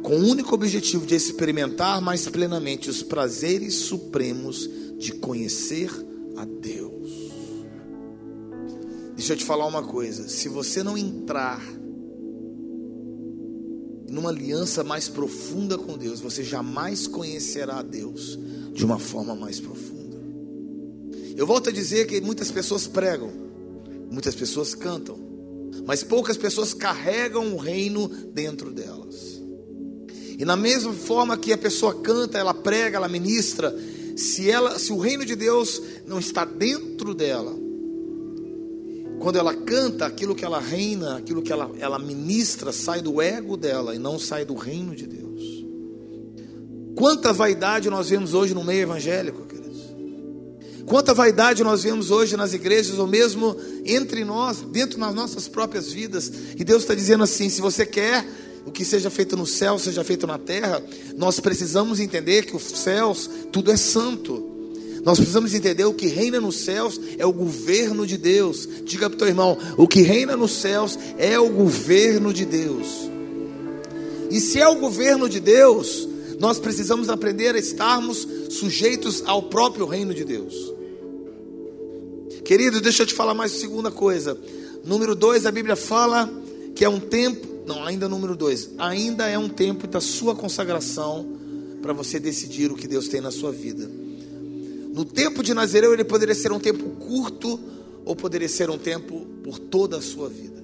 com 0.03 0.17
o 0.17 0.27
único 0.27 0.55
objetivo 0.55 1.07
de 1.07 1.15
experimentar 1.15 2.01
mais 2.01 2.29
plenamente 2.29 2.91
os 2.91 3.03
prazeres 3.03 3.75
supremos 3.77 4.69
de 4.99 5.13
conhecer 5.13 5.91
a 6.37 6.45
Deus. 6.45 7.33
Deixa 9.15 9.35
eu 9.35 9.37
te 9.37 9.45
falar 9.45 9.67
uma 9.67 9.83
coisa: 9.83 10.29
se 10.29 10.49
você 10.49 10.83
não 10.83 10.99
entrar 10.99 11.63
numa 14.11 14.29
aliança 14.29 14.85
mais 14.85 15.09
profunda 15.09 15.79
com 15.79 15.97
Deus, 15.97 16.21
você 16.21 16.43
jamais 16.43 17.07
conhecerá 17.07 17.79
a 17.79 17.83
Deus 17.83 18.39
de 18.75 18.85
uma 18.85 18.99
forma 18.99 19.35
mais 19.35 19.61
profunda. 19.61 20.21
Eu 21.37 21.47
volto 21.47 21.71
a 21.71 21.73
dizer 21.73 22.07
que 22.07 22.21
muitas 22.21 22.51
pessoas 22.51 22.87
pregam, 22.87 23.31
muitas 24.11 24.35
pessoas 24.35 24.75
cantam, 24.75 25.19
mas 25.87 26.05
poucas 26.05 26.37
pessoas 26.37 26.75
carregam 26.75 27.55
o 27.55 27.57
reino 27.57 28.09
dentro 28.09 28.71
delas. 28.71 29.32
E 30.39 30.45
na 30.45 30.57
mesma 30.57 30.93
forma 30.93 31.37
que 31.37 31.53
a 31.53 31.59
pessoa 31.59 31.95
canta, 31.95 32.39
ela 32.39 32.55
prega, 32.55 32.97
ela 32.97 33.09
ministra, 33.09 33.77
se 34.17 34.51
ela, 34.51 34.79
se 34.79 34.93
o 34.93 34.99
reino 34.99 35.25
de 35.25 35.35
Deus 35.35 35.81
não 36.07 36.19
está 36.19 36.45
dentro 36.45 37.15
dela, 37.15 37.55
quando 39.19 39.39
ela 39.39 39.55
canta, 39.55 40.05
aquilo 40.05 40.35
que 40.35 40.45
ela 40.45 40.59
reina, 40.59 41.17
aquilo 41.17 41.43
que 41.43 41.53
ela, 41.53 41.71
ela 41.79 41.99
ministra, 41.99 42.73
sai 42.73 43.01
do 43.01 43.23
ego 43.23 43.57
dela 43.57 43.95
e 43.95 43.99
não 43.99 44.19
sai 44.19 44.45
do 44.45 44.55
reino 44.55 44.97
de 44.97 45.07
Deus. 45.07 45.23
Quanta 46.97 47.33
vaidade 47.33 47.89
nós 47.89 48.09
vemos 48.11 48.35
hoje 48.35 48.53
no 48.53 48.65
meio 48.65 48.83
evangélico, 48.83 49.47
queridos. 49.47 49.63
Quanta 50.87 51.15
vaidade 51.15 51.63
nós 51.63 51.85
vemos 51.85 52.11
hoje 52.11 52.37
nas 52.37 52.53
igrejas, 52.53 52.99
ou 52.99 53.07
mesmo 53.07 53.57
entre 53.85 54.25
nós, 54.25 54.61
dentro 54.61 54.99
das 54.99 55.15
nossas 55.15 55.47
próprias 55.49 55.93
vidas. 55.93 56.31
E 56.59 56.65
Deus 56.65 56.83
está 56.83 56.95
dizendo 56.95 57.23
assim: 57.23 57.49
se 57.49 57.61
você 57.61 57.87
quer 57.87 58.27
o 58.67 58.71
que 58.71 58.85
seja 58.85 59.11
feito 59.11 59.37
no 59.37 59.47
céu, 59.47 59.79
seja 59.79 60.05
feito 60.05 60.27
na 60.27 60.39
terra, 60.39 60.83
nós 61.17 61.41
precisamos 61.41 62.01
entender 62.01 62.45
que 62.45 62.57
os 62.57 62.63
céus, 62.63 63.29
tudo 63.51 63.71
é 63.71 63.77
santo. 63.77 64.51
Nós 65.05 65.19
precisamos 65.19 65.53
entender 65.53 65.85
o 65.85 65.95
que 65.95 66.07
reina 66.07 66.41
nos 66.41 66.57
céus 66.57 67.01
é 67.19 67.27
o 67.27 67.33
governo 67.33 68.07
de 68.07 68.17
Deus. 68.17 68.69
Diga 68.85 69.11
para 69.11 69.17
o 69.17 69.19
teu 69.19 69.29
irmão: 69.29 69.59
o 69.77 69.89
que 69.89 70.03
reina 70.03 70.37
nos 70.37 70.53
céus 70.53 70.97
é 71.19 71.39
o 71.39 71.49
governo 71.49 72.33
de 72.33 72.45
Deus. 72.45 73.11
E 74.31 74.41
se 74.41 74.61
é 74.61 74.69
o 74.69 74.77
governo 74.77 75.29
de 75.29 75.41
Deus, 75.41 76.09
nós 76.39 76.59
precisamos 76.59 77.09
aprender 77.09 77.55
a 77.55 77.59
estarmos 77.59 78.27
sujeitos 78.49 79.23
ao 79.27 79.43
próprio 79.43 79.87
reino 79.87 80.15
de 80.15 80.25
Deus. 80.25 80.73
Querido, 82.45 82.81
deixa 82.81 83.03
eu 83.03 83.07
te 83.07 83.15
falar 83.15 83.35
mais 83.35 83.53
segunda 83.53 83.91
coisa. 83.91 84.39
Número 84.85 85.15
dois, 85.15 85.47
a 85.47 85.51
Bíblia 85.51 85.77
fala 85.77 86.33
que 86.75 86.85
é 86.85 86.89
um 86.89 86.99
tempo, 86.99 87.47
não, 87.67 87.85
ainda 87.85 88.09
número 88.09 88.37
dois, 88.37 88.71
ainda 88.79 89.29
é 89.29 89.39
um 89.39 89.49
tempo 89.49 89.87
da 89.87 90.01
sua 90.01 90.35
consagração 90.35 91.39
para 91.81 91.93
você 91.93 92.19
decidir 92.19 92.71
o 92.71 92.77
que 92.77 92.89
Deus 92.89 93.09
tem 93.09 93.21
na 93.21 93.31
sua 93.31 93.53
vida. 93.53 93.89
No 94.93 95.05
tempo 95.05 95.43
de 95.43 95.55
Nazireu, 95.55 95.93
ele 95.93 96.05
poderia 96.05 96.35
ser 96.35 96.53
um 96.53 96.61
tempo 96.61 96.85
curto 96.97 97.59
ou 98.05 98.15
poderia 98.15 98.49
ser 98.49 98.69
um 98.69 98.79
tempo 98.79 99.27
por 99.43 99.59
toda 99.59 99.99
a 99.99 100.03
sua 100.03 100.29
vida. 100.29 100.63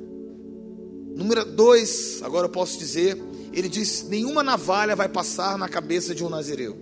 Número 1.17 1.45
dois, 1.45 2.21
agora 2.23 2.47
eu 2.47 2.51
posso 2.51 2.79
dizer, 2.79 3.17
ele 3.53 3.69
diz: 3.69 4.07
nenhuma 4.09 4.43
navalha 4.43 4.95
vai 4.95 5.09
passar 5.09 5.57
na 5.57 5.69
cabeça 5.69 6.15
de 6.15 6.25
um 6.25 6.29
Nazireu. 6.29 6.77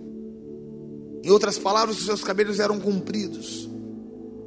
Em 1.23 1.29
outras 1.29 1.57
palavras, 1.57 1.97
os 1.97 2.05
seus 2.05 2.23
cabelos 2.23 2.59
eram 2.59 2.79
compridos. 2.79 3.67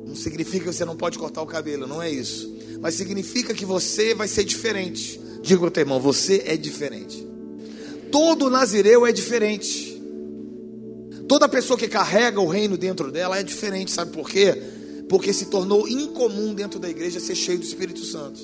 Não 0.07 0.15
significa 0.15 0.67
que 0.67 0.73
você 0.73 0.85
não 0.85 0.97
pode 0.97 1.19
cortar 1.19 1.43
o 1.43 1.47
cabelo, 1.47 1.87
não 1.87 2.03
é 2.03 2.11
isso. 2.11 2.55
Mas 2.81 2.95
significa 2.95 3.53
que 3.55 3.65
você 3.65 4.15
vai 4.15 4.29
ser 4.29 4.45
diferente. 4.45 5.21
Diga 5.43 5.65
ao 5.65 5.71
teu 5.71 5.83
irmão: 5.83 6.01
você 6.01 6.43
é 6.47 6.57
diferente. 6.57 7.27
Todo 8.11 8.51
Nazireu 8.51 9.07
é 9.07 9.13
diferente. 9.13 10.01
Toda 11.29 11.49
pessoa 11.49 11.79
que 11.79 11.87
carrega 11.87 12.41
o 12.41 12.49
reino 12.49 12.77
dentro 12.77 13.11
dela 13.13 13.39
é 13.39 13.43
diferente, 13.43 13.93
sabe 13.93 14.11
por 14.11 14.29
quê? 14.29 14.61
Porque 15.09 15.33
se 15.33 15.47
tornou 15.47 15.89
incomum 15.89 16.53
dentro 16.53 16.81
da 16.81 16.89
igreja 16.89 17.21
ser 17.21 17.37
cheio 17.37 17.59
do 17.59 17.65
Espírito 17.65 18.05
Santo. 18.05 18.41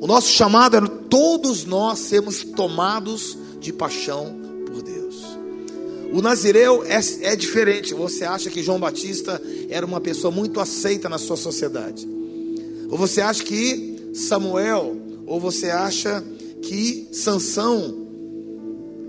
O 0.00 0.06
nosso 0.06 0.32
chamado 0.32 0.78
é 0.78 0.80
todos 1.10 1.66
nós 1.66 1.98
sermos 1.98 2.42
tomados 2.42 3.36
de 3.60 3.70
paixão 3.70 4.34
por 4.66 4.80
Deus. 4.80 5.16
O 6.10 6.22
Nazireu 6.22 6.84
é, 6.84 6.98
é 7.20 7.36
diferente. 7.36 7.92
Você 7.92 8.24
acha 8.24 8.48
que 8.48 8.62
João 8.62 8.80
Batista 8.80 9.40
era 9.68 9.84
uma 9.84 10.00
pessoa 10.00 10.30
muito 10.30 10.58
aceita 10.58 11.06
na 11.06 11.18
sua 11.18 11.36
sociedade? 11.36 12.08
Ou 12.88 12.96
você 12.96 13.20
acha 13.20 13.44
que 13.44 14.10
Samuel, 14.14 14.99
ou 15.30 15.38
você 15.38 15.70
acha 15.70 16.24
que 16.60 17.06
Sansão 17.12 18.08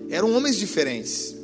eram 0.08 0.32
homens 0.34 0.56
diferentes? 0.56 1.36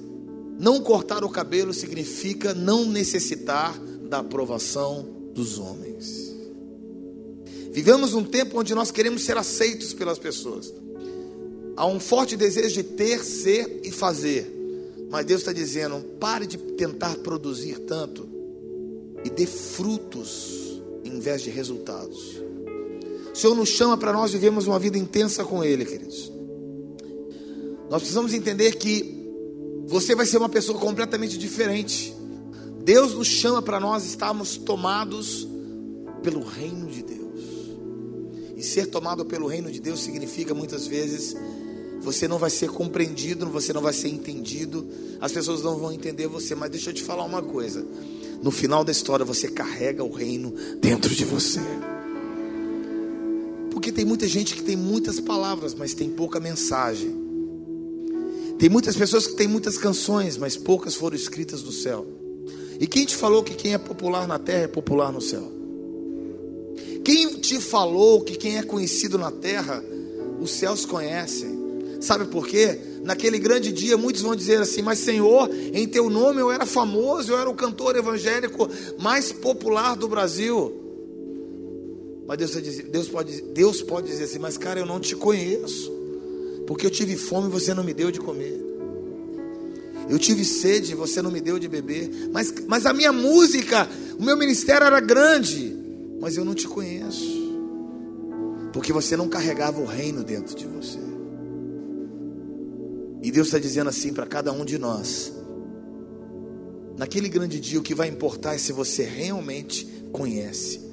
Não 0.59 0.81
cortar 0.81 1.23
o 1.23 1.29
cabelo 1.29 1.73
significa 1.73 2.53
não 2.53 2.85
necessitar 2.85 3.75
da 4.07 4.19
aprovação 4.19 5.03
dos 5.33 5.57
homens. 5.57 6.31
Vivemos 7.71 8.13
um 8.13 8.23
tempo 8.23 8.59
onde 8.59 8.75
nós 8.75 8.91
queremos 8.91 9.23
ser 9.23 9.35
aceitos 9.35 9.95
pelas 9.95 10.19
pessoas. 10.19 10.71
Há 11.75 11.87
um 11.87 11.99
forte 11.99 12.37
desejo 12.37 12.75
de 12.75 12.83
ter, 12.83 13.25
ser 13.25 13.81
e 13.83 13.91
fazer. 13.91 14.45
Mas 15.09 15.25
Deus 15.25 15.41
está 15.41 15.51
dizendo: 15.51 16.01
pare 16.19 16.45
de 16.45 16.59
tentar 16.59 17.15
produzir 17.17 17.79
tanto 17.79 18.29
e 19.25 19.29
dê 19.31 19.47
frutos 19.47 20.83
em 21.03 21.19
vez 21.19 21.41
de 21.41 21.49
resultados. 21.49 22.36
O 23.37 23.39
Senhor 23.39 23.55
nos 23.55 23.69
chama 23.69 23.95
para 23.95 24.11
nós 24.11 24.31
vivermos 24.31 24.65
uma 24.65 24.79
vida 24.79 24.97
intensa 24.97 25.45
com 25.45 25.63
Ele, 25.63 25.85
queridos. 25.85 26.31
Nós 27.87 28.01
precisamos 28.01 28.33
entender 28.33 28.77
que 28.77 29.29
você 29.85 30.15
vai 30.15 30.25
ser 30.25 30.39
uma 30.39 30.49
pessoa 30.49 30.79
completamente 30.79 31.37
diferente. 31.37 32.15
Deus 32.83 33.13
nos 33.13 33.27
chama 33.27 33.61
para 33.61 33.79
nós 33.79 34.05
estarmos 34.05 34.57
tomados 34.57 35.47
pelo 36.23 36.43
reino 36.43 36.87
de 36.87 37.03
Deus. 37.03 37.43
E 38.55 38.63
ser 38.63 38.87
tomado 38.87 39.23
pelo 39.23 39.45
reino 39.45 39.71
de 39.71 39.79
Deus 39.79 39.99
significa 39.99 40.55
muitas 40.55 40.87
vezes 40.87 41.35
você 42.01 42.27
não 42.27 42.39
vai 42.39 42.49
ser 42.49 42.71
compreendido, 42.71 43.47
você 43.47 43.71
não 43.71 43.83
vai 43.83 43.93
ser 43.93 44.07
entendido, 44.07 44.87
as 45.21 45.31
pessoas 45.31 45.61
não 45.61 45.77
vão 45.77 45.91
entender 45.91 46.25
você, 46.25 46.55
mas 46.55 46.71
deixa 46.71 46.89
eu 46.89 46.93
te 46.95 47.03
falar 47.03 47.23
uma 47.23 47.43
coisa. 47.43 47.85
No 48.41 48.49
final 48.49 48.83
da 48.83 48.91
história 48.91 49.23
você 49.23 49.47
carrega 49.47 50.03
o 50.03 50.11
reino 50.11 50.55
dentro 50.81 51.13
de 51.13 51.23
você. 51.23 51.61
Porque 53.87 54.01
tem 54.01 54.05
muita 54.05 54.27
gente 54.27 54.53
que 54.53 54.63
tem 54.63 54.75
muitas 54.75 55.17
palavras, 55.17 55.73
mas 55.73 55.93
tem 55.93 56.09
pouca 56.09 56.41
mensagem. 56.41 57.15
Tem 58.59 58.67
muitas 58.67 58.97
pessoas 58.97 59.25
que 59.25 59.35
têm 59.35 59.47
muitas 59.47 59.77
canções, 59.77 60.35
mas 60.35 60.57
poucas 60.57 60.93
foram 60.93 61.15
escritas 61.15 61.61
do 61.61 61.71
céu. 61.71 62.05
E 62.81 62.85
quem 62.85 63.05
te 63.05 63.15
falou 63.15 63.41
que 63.41 63.55
quem 63.55 63.73
é 63.73 63.77
popular 63.77 64.27
na 64.27 64.37
terra 64.37 64.63
é 64.63 64.67
popular 64.67 65.09
no 65.13 65.21
céu? 65.21 65.49
Quem 67.05 67.39
te 67.39 67.61
falou 67.61 68.19
que 68.25 68.35
quem 68.35 68.57
é 68.57 68.61
conhecido 68.63 69.17
na 69.17 69.31
terra, 69.31 69.81
os 70.41 70.51
céus 70.51 70.85
conhecem? 70.85 71.57
Sabe 72.01 72.25
por 72.25 72.45
quê? 72.45 72.77
Naquele 73.05 73.39
grande 73.39 73.71
dia, 73.71 73.95
muitos 73.95 74.21
vão 74.21 74.35
dizer 74.35 74.59
assim: 74.59 74.81
Mas 74.81 74.99
Senhor, 74.99 75.49
em 75.71 75.87
teu 75.87 76.09
nome 76.09 76.41
eu 76.41 76.51
era 76.51 76.65
famoso, 76.65 77.31
eu 77.31 77.39
era 77.39 77.49
o 77.49 77.55
cantor 77.55 77.95
evangélico 77.95 78.67
mais 78.99 79.31
popular 79.31 79.95
do 79.95 80.09
Brasil. 80.09 80.86
Mas 82.27 82.37
Deus, 82.37 82.51
Deus, 82.89 83.07
pode, 83.07 83.41
Deus 83.41 83.81
pode 83.81 84.07
dizer 84.07 84.25
assim: 84.25 84.39
Mas 84.39 84.57
cara, 84.57 84.79
eu 84.79 84.85
não 84.85 84.99
te 84.99 85.15
conheço. 85.15 85.95
Porque 86.67 86.85
eu 86.85 86.91
tive 86.91 87.15
fome 87.15 87.47
e 87.47 87.51
você 87.51 87.73
não 87.73 87.83
me 87.83 87.93
deu 87.93 88.11
de 88.11 88.19
comer. 88.19 88.61
Eu 90.09 90.19
tive 90.19 90.43
sede 90.43 90.91
e 90.91 90.95
você 90.95 91.21
não 91.21 91.31
me 91.31 91.39
deu 91.39 91.57
de 91.57 91.69
beber. 91.69 92.29
Mas, 92.31 92.53
mas 92.67 92.85
a 92.85 92.93
minha 92.93 93.13
música, 93.13 93.87
o 94.19 94.23
meu 94.23 94.37
ministério 94.37 94.85
era 94.85 94.99
grande. 94.99 95.73
Mas 96.19 96.35
eu 96.35 96.43
não 96.43 96.53
te 96.53 96.67
conheço. 96.67 97.37
Porque 98.73 98.91
você 98.91 99.15
não 99.15 99.29
carregava 99.29 99.79
o 99.79 99.85
reino 99.85 100.23
dentro 100.23 100.55
de 100.55 100.65
você. 100.67 100.99
E 103.21 103.31
Deus 103.31 103.47
está 103.47 103.59
dizendo 103.59 103.89
assim 103.89 104.13
para 104.13 104.25
cada 104.25 104.51
um 104.51 104.65
de 104.65 104.77
nós: 104.77 105.33
naquele 106.97 107.29
grande 107.29 107.59
dia, 107.59 107.79
o 107.79 107.83
que 107.83 107.95
vai 107.95 108.09
importar 108.09 108.55
é 108.55 108.57
se 108.57 108.73
você 108.73 109.03
realmente 109.03 109.85
conhece. 110.11 110.86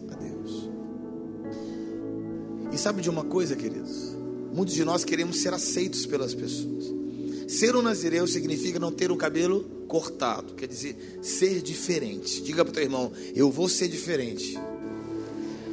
E 2.75 2.79
sabe 2.79 3.01
de 3.01 3.09
uma 3.09 3.23
coisa, 3.23 3.55
queridos? 3.55 4.17
Muitos 4.53 4.75
de 4.75 4.85
nós 4.85 5.05
queremos 5.05 5.41
ser 5.41 5.55
aceitos 5.55 6.07
pelas 6.07 6.35
pessoas. 6.35 6.93
Ser 7.47 7.77
um 7.77 7.83
nazireu 7.83 8.27
significa 8.27 8.81
não 8.81 8.91
ter 8.91 9.13
o 9.13 9.17
cabelo 9.17 9.63
cortado, 9.87 10.55
quer 10.55 10.67
dizer, 10.67 11.21
ser 11.23 11.63
diferente. 11.63 12.43
Diga 12.43 12.65
para 12.65 12.73
o 12.73 12.75
teu 12.75 12.83
irmão, 12.83 13.13
eu 13.33 13.49
vou 13.49 13.69
ser 13.69 13.87
diferente. 13.87 14.59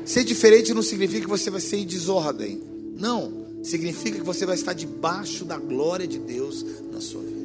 Ser 0.05 0.23
diferente 0.23 0.75
não 0.75 0.83
significa 0.83 1.21
que 1.21 1.29
você 1.29 1.49
vai 1.49 1.59
ser 1.59 1.77
em 1.77 1.87
desordem. 1.87 2.61
Não, 2.95 3.47
significa 3.63 4.19
que 4.19 4.25
você 4.25 4.45
vai 4.45 4.53
estar 4.53 4.73
debaixo 4.73 5.43
da 5.43 5.57
glória 5.57 6.05
de 6.05 6.19
Deus 6.19 6.63
na 6.91 7.01
sua 7.01 7.23
vida. 7.23 7.41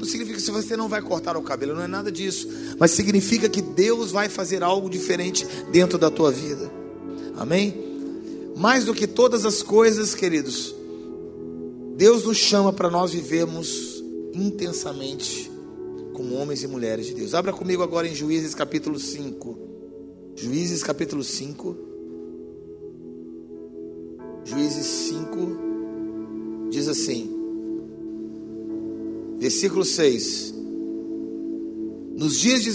Não 0.00 0.04
significa 0.04 0.40
que 0.40 0.50
você 0.50 0.76
não 0.76 0.88
vai 0.88 1.00
cortar 1.00 1.36
o 1.36 1.42
cabelo, 1.42 1.76
não 1.76 1.82
é 1.82 1.86
nada 1.86 2.10
disso. 2.10 2.48
Mas 2.76 2.90
significa 2.90 3.48
que 3.48 3.62
Deus 3.62 4.10
vai 4.10 4.28
fazer 4.28 4.64
algo 4.64 4.90
diferente 4.90 5.46
dentro 5.70 5.96
da 5.96 6.10
tua 6.10 6.32
vida. 6.32 6.72
Amém? 7.36 7.89
Mais 8.60 8.84
do 8.84 8.92
que 8.92 9.06
todas 9.06 9.46
as 9.46 9.62
coisas, 9.62 10.14
queridos, 10.14 10.74
Deus 11.96 12.26
nos 12.26 12.36
chama 12.36 12.74
para 12.74 12.90
nós 12.90 13.10
vivermos 13.10 14.04
intensamente 14.34 15.50
como 16.12 16.34
homens 16.34 16.62
e 16.62 16.66
mulheres 16.66 17.06
de 17.06 17.14
Deus. 17.14 17.34
Abra 17.34 17.54
comigo 17.54 17.82
agora 17.82 18.06
em 18.06 18.14
Juízes 18.14 18.54
capítulo 18.54 18.98
5. 18.98 19.58
Juízes 20.36 20.82
capítulo 20.82 21.24
5. 21.24 21.74
Juízes 24.44 24.84
5 24.84 26.68
diz 26.68 26.86
assim, 26.86 27.34
versículo 29.38 29.86
6: 29.86 30.54
Nos 32.14 32.38
dias 32.38 32.62
de 32.62 32.72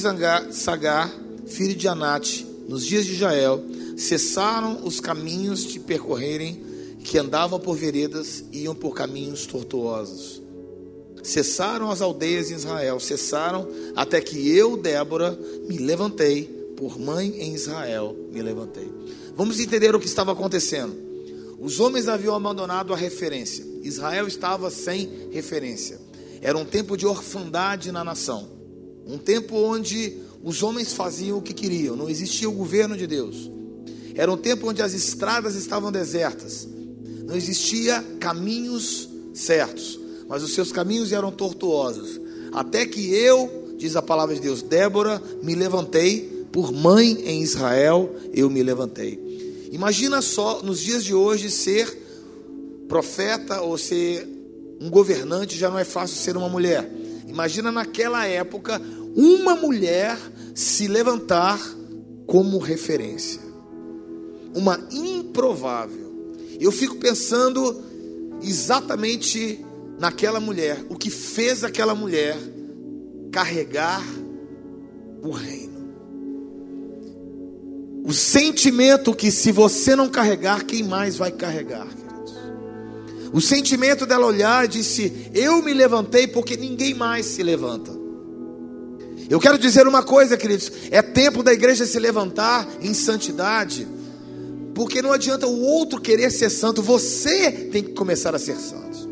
Sagar, 0.51 1.13
filho 1.45 1.75
de 1.75 1.87
Anate, 1.87 2.43
nos 2.67 2.83
dias 2.83 3.05
de 3.05 3.13
Jael, 3.13 3.63
cessaram 3.95 4.85
os 4.85 4.99
caminhos 4.99 5.65
de 5.65 5.79
percorrerem, 5.79 6.61
que 7.03 7.17
andavam 7.17 7.59
por 7.59 7.77
veredas 7.77 8.43
e 8.51 8.63
iam 8.63 8.73
por 8.73 8.95
caminhos 8.95 9.45
tortuosos. 9.45 10.41
Cessaram 11.21 11.89
as 11.89 12.01
aldeias 12.01 12.47
de 12.47 12.55
Israel, 12.55 12.99
cessaram 12.99 13.67
até 13.95 14.19
que 14.19 14.49
eu, 14.49 14.75
Débora, 14.75 15.37
me 15.67 15.77
levantei, 15.77 16.43
por 16.75 16.99
mãe 16.99 17.35
em 17.39 17.53
Israel 17.53 18.15
me 18.31 18.41
levantei. 18.41 18.91
Vamos 19.35 19.59
entender 19.59 19.95
o 19.95 19.99
que 19.99 20.07
estava 20.07 20.31
acontecendo. 20.31 20.95
Os 21.59 21.79
homens 21.79 22.07
haviam 22.07 22.35
abandonado 22.35 22.93
a 22.93 22.97
referência. 22.97 23.65
Israel 23.81 24.27
estava 24.27 24.69
sem 24.69 25.29
referência. 25.31 25.99
Era 26.41 26.57
um 26.57 26.65
tempo 26.65 26.97
de 26.97 27.07
orfandade 27.07 27.91
na 27.91 28.03
nação. 28.03 28.49
Um 29.05 29.17
tempo 29.17 29.55
onde 29.55 30.17
os 30.43 30.61
homens 30.61 30.93
faziam 30.93 31.37
o 31.37 31.41
que 31.41 31.53
queriam, 31.53 31.95
não 31.95 32.09
existia 32.09 32.47
o 32.47 32.53
governo 32.53 32.95
de 32.95 33.07
Deus. 33.07 33.49
Era 34.15 34.31
um 34.31 34.37
tempo 34.37 34.69
onde 34.69 34.81
as 34.81 34.93
estradas 34.93 35.55
estavam 35.55 35.91
desertas, 35.91 36.67
não 37.25 37.35
existia 37.35 38.03
caminhos 38.19 39.09
certos, 39.33 39.99
mas 40.27 40.41
os 40.41 40.53
seus 40.53 40.71
caminhos 40.71 41.11
eram 41.11 41.31
tortuosos. 41.31 42.19
Até 42.53 42.85
que 42.85 43.13
eu, 43.13 43.75
diz 43.77 43.95
a 43.95 44.01
palavra 44.01 44.33
de 44.33 44.41
Deus, 44.41 44.61
Débora, 44.61 45.21
me 45.43 45.53
levantei, 45.53 46.45
por 46.51 46.71
mãe 46.71 47.21
em 47.25 47.41
Israel, 47.41 48.15
eu 48.33 48.49
me 48.49 48.63
levantei. 48.63 49.67
Imagina 49.71 50.21
só, 50.21 50.61
nos 50.61 50.79
dias 50.79 51.03
de 51.03 51.13
hoje, 51.13 51.51
ser 51.51 52.05
profeta 52.87 53.61
ou 53.61 53.77
ser 53.77 54.25
um 54.79 54.89
governante 54.89 55.57
já 55.57 55.69
não 55.69 55.77
é 55.77 55.83
fácil 55.83 56.15
ser 56.15 56.37
uma 56.37 56.47
mulher. 56.47 56.89
Imagina 57.27 57.71
naquela 57.71 58.25
época 58.25 58.81
uma 59.13 59.55
mulher 59.55 60.17
se 60.53 60.87
levantar 60.87 61.59
como 62.25 62.57
referência 62.57 63.44
uma 64.55 64.79
improvável. 64.89 66.33
Eu 66.59 66.71
fico 66.71 66.95
pensando 66.95 67.83
exatamente 68.41 69.63
naquela 69.99 70.39
mulher, 70.39 70.83
o 70.89 70.95
que 70.95 71.09
fez 71.09 71.63
aquela 71.63 71.93
mulher 71.93 72.37
carregar 73.31 74.03
o 75.21 75.31
reino. 75.31 75.75
O 78.05 78.13
sentimento 78.13 79.13
que 79.13 79.31
se 79.31 79.51
você 79.51 79.95
não 79.95 80.07
carregar, 80.07 80.63
quem 80.63 80.83
mais 80.83 81.17
vai 81.17 81.31
carregar, 81.31 81.87
queridos? 81.87 82.33
O 83.33 83.41
sentimento 83.41 84.05
dela 84.05 84.27
olhar 84.27 84.63
e 84.63 84.67
disse: 84.67 85.29
Eu 85.33 85.61
me 85.61 85.73
levantei 85.73 86.27
porque 86.27 86.55
ninguém 86.55 86.93
mais 86.93 87.25
se 87.25 87.41
levanta. 87.41 87.91
Eu 89.27 89.39
quero 89.39 89.57
dizer 89.57 89.87
uma 89.87 90.03
coisa, 90.03 90.37
queridos: 90.37 90.71
é 90.91 91.01
tempo 91.01 91.41
da 91.41 91.51
igreja 91.51 91.85
se 91.85 91.97
levantar 91.97 92.67
em 92.79 92.93
santidade 92.93 93.87
porque 94.75 95.01
não 95.01 95.13
adianta 95.13 95.47
o 95.47 95.61
outro 95.61 96.01
querer 96.01 96.29
ser 96.29 96.49
santo, 96.49 96.83
você 96.83 97.49
tem 97.49 97.81
que 97.81 97.93
começar 97.93 98.35
a 98.35 98.39
ser 98.39 98.57
santo. 98.57 99.09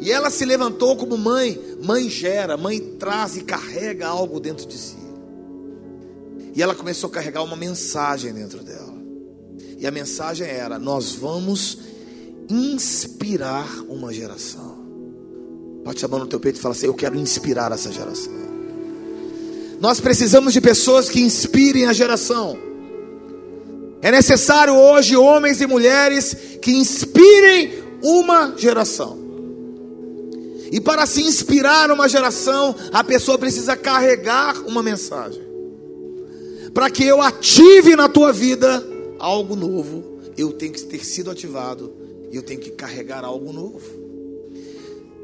E 0.00 0.10
ela 0.10 0.30
se 0.30 0.46
levantou 0.46 0.96
como 0.96 1.18
mãe. 1.18 1.60
Mãe 1.84 2.08
gera, 2.08 2.56
mãe 2.56 2.80
traz 2.98 3.36
e 3.36 3.42
carrega 3.42 4.08
algo 4.08 4.40
dentro 4.40 4.66
de 4.66 4.76
si. 4.76 4.96
E 6.56 6.62
ela 6.62 6.74
começou 6.74 7.08
a 7.08 7.12
carregar 7.12 7.42
uma 7.44 7.56
mensagem 7.56 8.32
dentro 8.32 8.64
dela. 8.64 8.94
E 9.78 9.86
a 9.86 9.90
mensagem 9.90 10.48
era: 10.48 10.78
nós 10.78 11.12
vamos 11.12 11.78
inspirar 12.48 13.68
uma 13.86 14.12
geração. 14.12 14.82
Bate 15.84 16.04
a 16.04 16.08
mão 16.08 16.20
no 16.20 16.26
teu 16.26 16.40
peito 16.40 16.58
e 16.58 16.62
fala 16.62 16.74
assim: 16.74 16.86
Eu 16.86 16.94
quero 16.94 17.16
inspirar 17.16 17.70
essa 17.70 17.92
geração. 17.92 18.32
Nós 19.78 20.00
precisamos 20.00 20.54
de 20.54 20.60
pessoas 20.60 21.10
que 21.10 21.20
inspirem 21.20 21.86
a 21.86 21.92
geração. 21.92 22.71
É 24.02 24.10
necessário 24.10 24.74
hoje 24.74 25.16
homens 25.16 25.60
e 25.60 25.66
mulheres 25.66 26.34
que 26.60 26.72
inspirem 26.72 27.72
uma 28.02 28.52
geração. 28.56 29.16
E 30.72 30.80
para 30.80 31.06
se 31.06 31.22
inspirar 31.22 31.88
uma 31.90 32.08
geração, 32.08 32.74
a 32.92 33.04
pessoa 33.04 33.38
precisa 33.38 33.76
carregar 33.76 34.58
uma 34.66 34.82
mensagem. 34.82 35.42
Para 36.74 36.90
que 36.90 37.04
eu 37.04 37.22
ative 37.22 37.94
na 37.94 38.08
tua 38.08 38.32
vida 38.32 38.84
algo 39.20 39.54
novo, 39.54 40.18
eu 40.36 40.52
tenho 40.52 40.72
que 40.72 40.82
ter 40.82 41.04
sido 41.04 41.30
ativado 41.30 41.92
e 42.32 42.36
eu 42.36 42.42
tenho 42.42 42.58
que 42.58 42.70
carregar 42.70 43.24
algo 43.24 43.52
novo. 43.52 44.01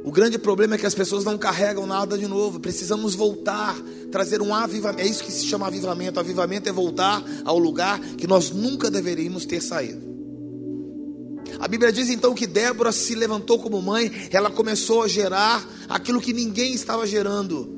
O 0.09 0.11
grande 0.11 0.39
problema 0.39 0.75
é 0.75 0.79
que 0.79 0.87
as 0.87 0.95
pessoas 0.95 1.23
não 1.23 1.37
carregam 1.37 1.87
nada 1.87 2.17
de 2.17 2.27
novo. 2.27 2.59
Precisamos 2.59 3.15
voltar, 3.15 3.79
trazer 4.11 4.41
um 4.41 4.55
avivamento. 4.55 5.03
É 5.03 5.07
isso 5.07 5.23
que 5.23 5.31
se 5.31 5.45
chama 5.45 5.67
avivamento. 5.67 6.19
Avivamento 6.19 6.67
é 6.67 6.73
voltar 6.73 7.23
ao 7.45 7.59
lugar 7.59 8.01
que 8.01 8.27
nós 8.27 8.51
nunca 8.51 8.91
deveríamos 8.91 9.45
ter 9.45 9.61
saído. 9.61 10.01
A 11.61 11.69
Bíblia 11.69 11.93
diz 11.93 12.09
então 12.09 12.33
que 12.33 12.47
Débora 12.47 12.91
se 12.91 13.15
levantou 13.15 13.59
como 13.59 13.83
mãe, 13.83 14.11
ela 14.33 14.49
começou 14.49 15.03
a 15.03 15.09
gerar 15.09 15.63
aquilo 15.91 16.23
que 16.23 16.33
ninguém 16.33 16.73
estava 16.73 17.07
gerando, 17.07 17.69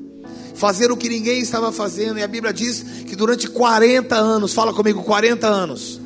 fazer 0.55 0.89
o 0.89 0.95
que 0.95 1.09
ninguém 1.09 1.41
estava 1.41 1.69
fazendo, 1.69 2.17
e 2.17 2.23
a 2.23 2.27
Bíblia 2.29 2.53
diz 2.53 2.81
que 3.07 3.15
durante 3.15 3.49
40 3.49 4.15
anos, 4.15 4.53
fala 4.53 4.73
comigo, 4.73 5.03
40 5.03 5.47
anos, 5.47 5.99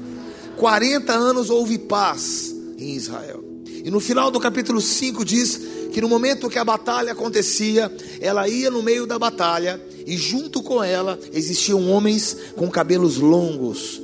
40 0.57 1.13
anos 1.13 1.51
houve 1.51 1.77
paz 1.77 2.51
em 2.79 2.95
Israel. 2.95 3.45
E 3.85 3.91
no 3.91 3.99
final 3.99 4.31
do 4.31 4.39
capítulo 4.39 4.81
5 4.81 5.23
diz 5.23 5.61
que 5.95 6.01
no 6.01 6.09
momento 6.09 6.49
que 6.49 6.59
a 6.59 6.63
batalha 6.65 7.13
acontecia, 7.13 7.89
ela 8.19 8.49
ia 8.49 8.69
no 8.69 8.83
meio 8.83 9.07
da 9.07 9.17
batalha 9.17 9.81
e 10.05 10.17
junto 10.17 10.61
com 10.61 10.83
ela 10.83 11.17
existiam 11.31 11.89
homens 11.89 12.35
com 12.53 12.69
cabelos 12.69 13.15
longos 13.15 14.01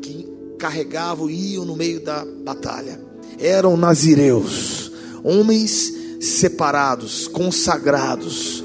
que 0.00 0.24
carregavam 0.56 1.28
e 1.28 1.54
iam 1.54 1.64
no 1.64 1.74
meio 1.74 1.98
da 2.00 2.24
batalha. 2.24 3.00
Eram 3.40 3.76
nazireus, 3.76 4.92
homens 5.24 5.92
separados, 6.20 7.26
consagrados, 7.26 8.61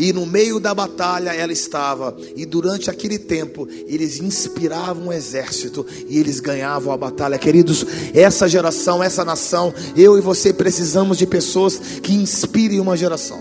e 0.00 0.14
no 0.14 0.24
meio 0.24 0.58
da 0.58 0.74
batalha 0.74 1.34
ela 1.34 1.52
estava, 1.52 2.16
e 2.34 2.46
durante 2.46 2.88
aquele 2.88 3.18
tempo 3.18 3.68
eles 3.86 4.18
inspiravam 4.18 5.08
o 5.08 5.12
exército 5.12 5.86
e 6.08 6.18
eles 6.18 6.40
ganhavam 6.40 6.90
a 6.90 6.96
batalha. 6.96 7.38
Queridos, 7.38 7.84
essa 8.14 8.48
geração, 8.48 9.02
essa 9.02 9.26
nação, 9.26 9.74
eu 9.94 10.16
e 10.16 10.22
você 10.22 10.54
precisamos 10.54 11.18
de 11.18 11.26
pessoas 11.26 11.76
que 12.02 12.14
inspirem 12.14 12.80
uma 12.80 12.96
geração. 12.96 13.38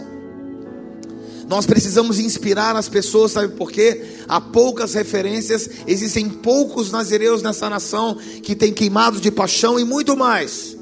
Nós 1.48 1.65
precisamos 1.65 2.19
inspirar 2.19 2.76
as 2.76 2.89
pessoas, 2.89 3.32
sabe 3.32 3.56
por 3.56 3.72
quê? 3.72 4.02
Há 4.28 4.41
poucas 4.41 4.93
referências, 4.93 5.69
existem 5.88 6.30
poucos 6.30 6.91
nazireus 6.91 7.41
nessa 7.41 7.69
nação 7.69 8.17
que 8.43 8.54
têm 8.54 8.74
queimado 8.74 9.22
de 9.22 9.32
paixão 9.32 9.80
e 9.80 9.86
muito 9.86 10.15
mais. 10.17 10.78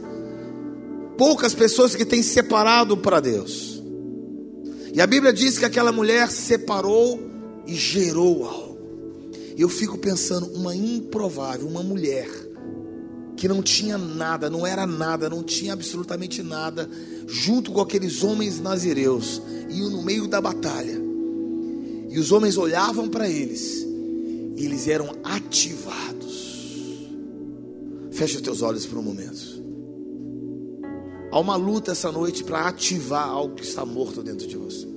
Poucas 1.19 1.53
pessoas 1.53 1.95
que 1.95 2.03
têm 2.03 2.23
separado 2.23 2.97
para 2.97 3.19
Deus. 3.19 3.76
E 4.97 5.01
a 5.01 5.05
Bíblia 5.05 5.31
diz 5.31 5.59
que 5.59 5.65
aquela 5.65 5.91
mulher 5.91 6.31
separou 6.31 7.21
e 7.67 7.75
gerou 7.75 8.43
algo. 8.45 8.79
Eu 9.55 9.69
fico 9.69 9.95
pensando, 9.95 10.47
uma 10.55 10.75
improvável, 10.75 11.67
uma 11.67 11.83
mulher 11.83 12.27
que 13.35 13.47
não 13.47 13.61
tinha 13.61 13.95
nada, 13.95 14.49
não 14.49 14.65
era 14.65 14.87
nada, 14.87 15.29
não 15.29 15.43
tinha 15.43 15.73
absolutamente 15.73 16.41
nada, 16.41 16.89
junto 17.27 17.71
com 17.71 17.79
aqueles 17.79 18.23
homens 18.23 18.59
nazireus, 18.59 19.39
iam 19.69 19.91
no 19.91 20.01
meio 20.01 20.27
da 20.27 20.41
batalha. 20.41 20.99
E 22.09 22.17
os 22.17 22.31
homens 22.31 22.57
olhavam 22.57 23.07
para 23.07 23.29
eles, 23.29 23.85
e 24.55 24.65
eles 24.65 24.87
eram 24.87 25.15
ativados. 25.23 27.05
Fecha 28.09 28.37
os 28.37 28.41
teus 28.41 28.63
olhos 28.63 28.87
por 28.87 28.97
um 28.97 29.03
momento. 29.03 29.46
Há 31.31 31.39
uma 31.39 31.55
luta 31.55 31.91
essa 31.91 32.11
noite 32.11 32.43
para 32.43 32.67
ativar 32.67 33.27
algo 33.27 33.55
que 33.55 33.63
está 33.63 33.85
morto 33.85 34.23
dentro 34.23 34.47
de 34.47 34.57
você. 34.57 34.87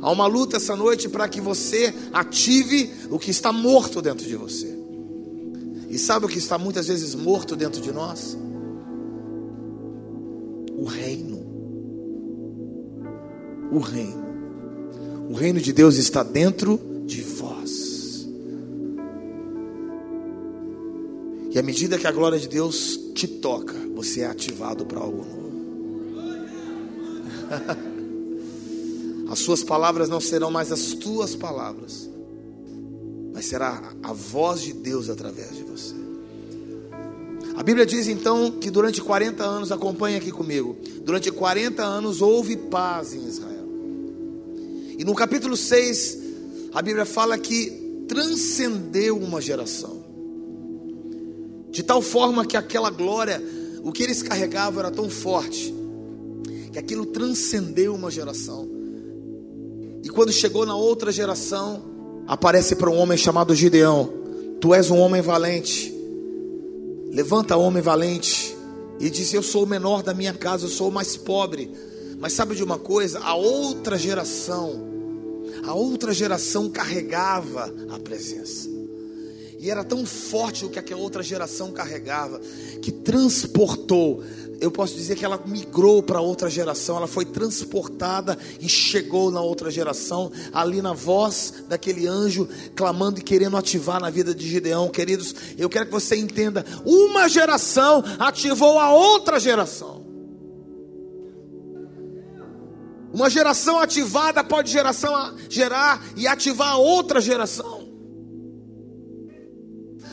Há 0.00 0.10
uma 0.10 0.26
luta 0.26 0.56
essa 0.56 0.76
noite 0.76 1.08
para 1.08 1.28
que 1.28 1.40
você 1.40 1.92
ative 2.12 2.92
o 3.10 3.18
que 3.18 3.30
está 3.30 3.52
morto 3.52 4.00
dentro 4.00 4.26
de 4.26 4.36
você. 4.36 4.78
E 5.88 5.98
sabe 5.98 6.26
o 6.26 6.28
que 6.28 6.38
está 6.38 6.56
muitas 6.56 6.86
vezes 6.86 7.14
morto 7.14 7.56
dentro 7.56 7.80
de 7.80 7.90
nós? 7.90 8.36
O 10.76 10.84
reino. 10.84 11.38
O 13.72 13.78
reino. 13.78 14.28
O 15.28 15.34
reino 15.34 15.60
de 15.60 15.72
Deus 15.72 15.96
está 15.96 16.22
dentro 16.22 16.80
E 21.58 21.60
à 21.60 21.62
medida 21.64 21.98
que 21.98 22.06
a 22.06 22.12
glória 22.12 22.38
de 22.38 22.46
Deus 22.46 22.96
te 23.16 23.26
toca, 23.26 23.74
você 23.92 24.20
é 24.20 24.26
ativado 24.26 24.86
para 24.86 25.00
algo 25.00 25.24
novo. 25.24 25.50
As 29.28 29.40
suas 29.40 29.64
palavras 29.64 30.08
não 30.08 30.20
serão 30.20 30.52
mais 30.52 30.70
as 30.70 30.92
tuas 30.92 31.34
palavras, 31.34 32.08
mas 33.34 33.46
será 33.46 33.92
a 34.04 34.12
voz 34.12 34.60
de 34.62 34.72
Deus 34.72 35.10
através 35.10 35.56
de 35.56 35.64
você. 35.64 35.96
A 37.56 37.62
Bíblia 37.64 37.84
diz 37.84 38.06
então 38.06 38.52
que 38.52 38.70
durante 38.70 39.02
40 39.02 39.42
anos, 39.42 39.72
acompanhe 39.72 40.16
aqui 40.16 40.30
comigo, 40.30 40.76
durante 41.02 41.32
40 41.32 41.82
anos 41.82 42.22
houve 42.22 42.56
paz 42.56 43.12
em 43.12 43.26
Israel. 43.26 43.68
E 44.96 45.04
no 45.04 45.12
capítulo 45.12 45.56
6, 45.56 46.18
a 46.72 46.80
Bíblia 46.80 47.04
fala 47.04 47.36
que 47.36 48.04
transcendeu 48.06 49.18
uma 49.18 49.40
geração. 49.40 49.97
De 51.78 51.84
tal 51.84 52.02
forma 52.02 52.44
que 52.44 52.56
aquela 52.56 52.90
glória, 52.90 53.40
o 53.84 53.92
que 53.92 54.02
eles 54.02 54.20
carregavam 54.20 54.80
era 54.80 54.90
tão 54.90 55.08
forte, 55.08 55.72
que 56.72 56.76
aquilo 56.76 57.06
transcendeu 57.06 57.94
uma 57.94 58.10
geração. 58.10 58.68
E 60.02 60.08
quando 60.08 60.32
chegou 60.32 60.66
na 60.66 60.74
outra 60.74 61.12
geração, 61.12 61.84
aparece 62.26 62.74
para 62.74 62.90
um 62.90 62.96
homem 62.96 63.16
chamado 63.16 63.54
Gideão: 63.54 64.12
Tu 64.60 64.74
és 64.74 64.90
um 64.90 64.98
homem 64.98 65.22
valente. 65.22 65.94
Levanta, 67.12 67.56
homem 67.56 67.80
valente. 67.80 68.56
E 68.98 69.08
diz: 69.08 69.32
Eu 69.32 69.44
sou 69.44 69.62
o 69.62 69.68
menor 69.68 70.02
da 70.02 70.12
minha 70.12 70.34
casa, 70.34 70.64
eu 70.64 70.70
sou 70.70 70.88
o 70.88 70.92
mais 70.92 71.16
pobre. 71.16 71.70
Mas 72.18 72.32
sabe 72.32 72.56
de 72.56 72.64
uma 72.64 72.80
coisa? 72.80 73.20
A 73.20 73.36
outra 73.36 73.96
geração, 73.96 74.82
a 75.64 75.74
outra 75.74 76.12
geração 76.12 76.68
carregava 76.68 77.72
a 77.88 78.00
presença. 78.00 78.77
E 79.58 79.70
era 79.70 79.82
tão 79.82 80.06
forte 80.06 80.64
o 80.64 80.70
que 80.70 80.78
aquela 80.78 81.00
outra 81.00 81.22
geração 81.22 81.72
carregava, 81.72 82.40
que 82.80 82.92
transportou. 82.92 84.22
Eu 84.60 84.70
posso 84.70 84.94
dizer 84.94 85.16
que 85.16 85.24
ela 85.24 85.40
migrou 85.44 86.02
para 86.02 86.20
outra 86.20 86.48
geração, 86.48 86.96
ela 86.96 87.06
foi 87.06 87.24
transportada 87.24 88.38
e 88.60 88.68
chegou 88.68 89.30
na 89.30 89.40
outra 89.40 89.70
geração, 89.70 90.30
ali 90.52 90.80
na 90.80 90.92
voz 90.92 91.54
daquele 91.68 92.06
anjo, 92.06 92.48
clamando 92.74 93.18
e 93.18 93.22
querendo 93.22 93.56
ativar 93.56 94.00
na 94.00 94.10
vida 94.10 94.34
de 94.34 94.48
Gideão. 94.48 94.88
Queridos, 94.88 95.34
eu 95.56 95.68
quero 95.68 95.86
que 95.86 95.92
você 95.92 96.16
entenda: 96.16 96.64
uma 96.84 97.28
geração 97.28 98.02
ativou 98.18 98.78
a 98.78 98.92
outra 98.92 99.40
geração. 99.40 99.98
Uma 103.12 103.30
geração 103.30 103.80
ativada 103.80 104.44
pode 104.44 104.70
geração 104.70 105.34
gerar 105.48 106.04
e 106.16 106.26
ativar 106.26 106.72
a 106.72 106.76
outra 106.76 107.20
geração. 107.20 107.77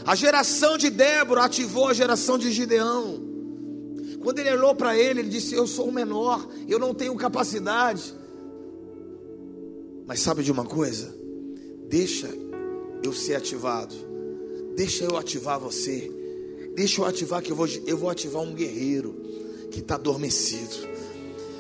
A 0.06 0.14
geração 0.14 0.78
de 0.78 0.90
Débora 0.90 1.46
ativou 1.46 1.88
a 1.88 1.94
geração 1.94 2.38
de 2.38 2.52
Gideão. 2.52 3.20
Quando 4.22 4.40
ele 4.40 4.52
olhou 4.52 4.76
para 4.76 4.98
ele, 4.98 5.22
ele 5.22 5.30
disse: 5.30 5.56
Eu 5.56 5.66
sou 5.66 5.90
o 5.90 5.92
menor, 5.92 6.48
eu 6.68 6.78
não 6.78 6.94
tenho 6.94 7.16
capacidade. 7.16 8.14
Mas 10.06 10.20
sabe 10.20 10.44
de 10.44 10.52
uma 10.52 10.64
coisa? 10.64 11.16
Deixa 11.90 12.30
eu 13.02 13.14
ser 13.14 13.36
ativado. 13.36 13.96
Deixa 14.76 15.04
eu 15.06 15.18
ativar 15.18 15.60
você. 15.60 16.12
Deixa 16.76 17.02
eu 17.02 17.06
ativar 17.06 17.42
que 17.42 17.52
eu 17.52 17.56
vou, 17.56 17.68
eu 17.88 17.98
vou 17.98 18.10
ativar 18.10 18.44
um 18.44 18.54
guerreiro 18.54 19.16
que 19.72 19.80
está 19.80 19.96
adormecido. 19.96 20.76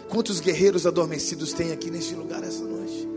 Quantos 0.08 0.39
guerreiros 0.39 0.86
adormecidos 0.86 1.51
tem 1.51 1.71
aqui 1.71 1.89
neste 1.89 2.13
lugar 2.13 2.43
essa 2.43 2.63
noite? 2.63 3.15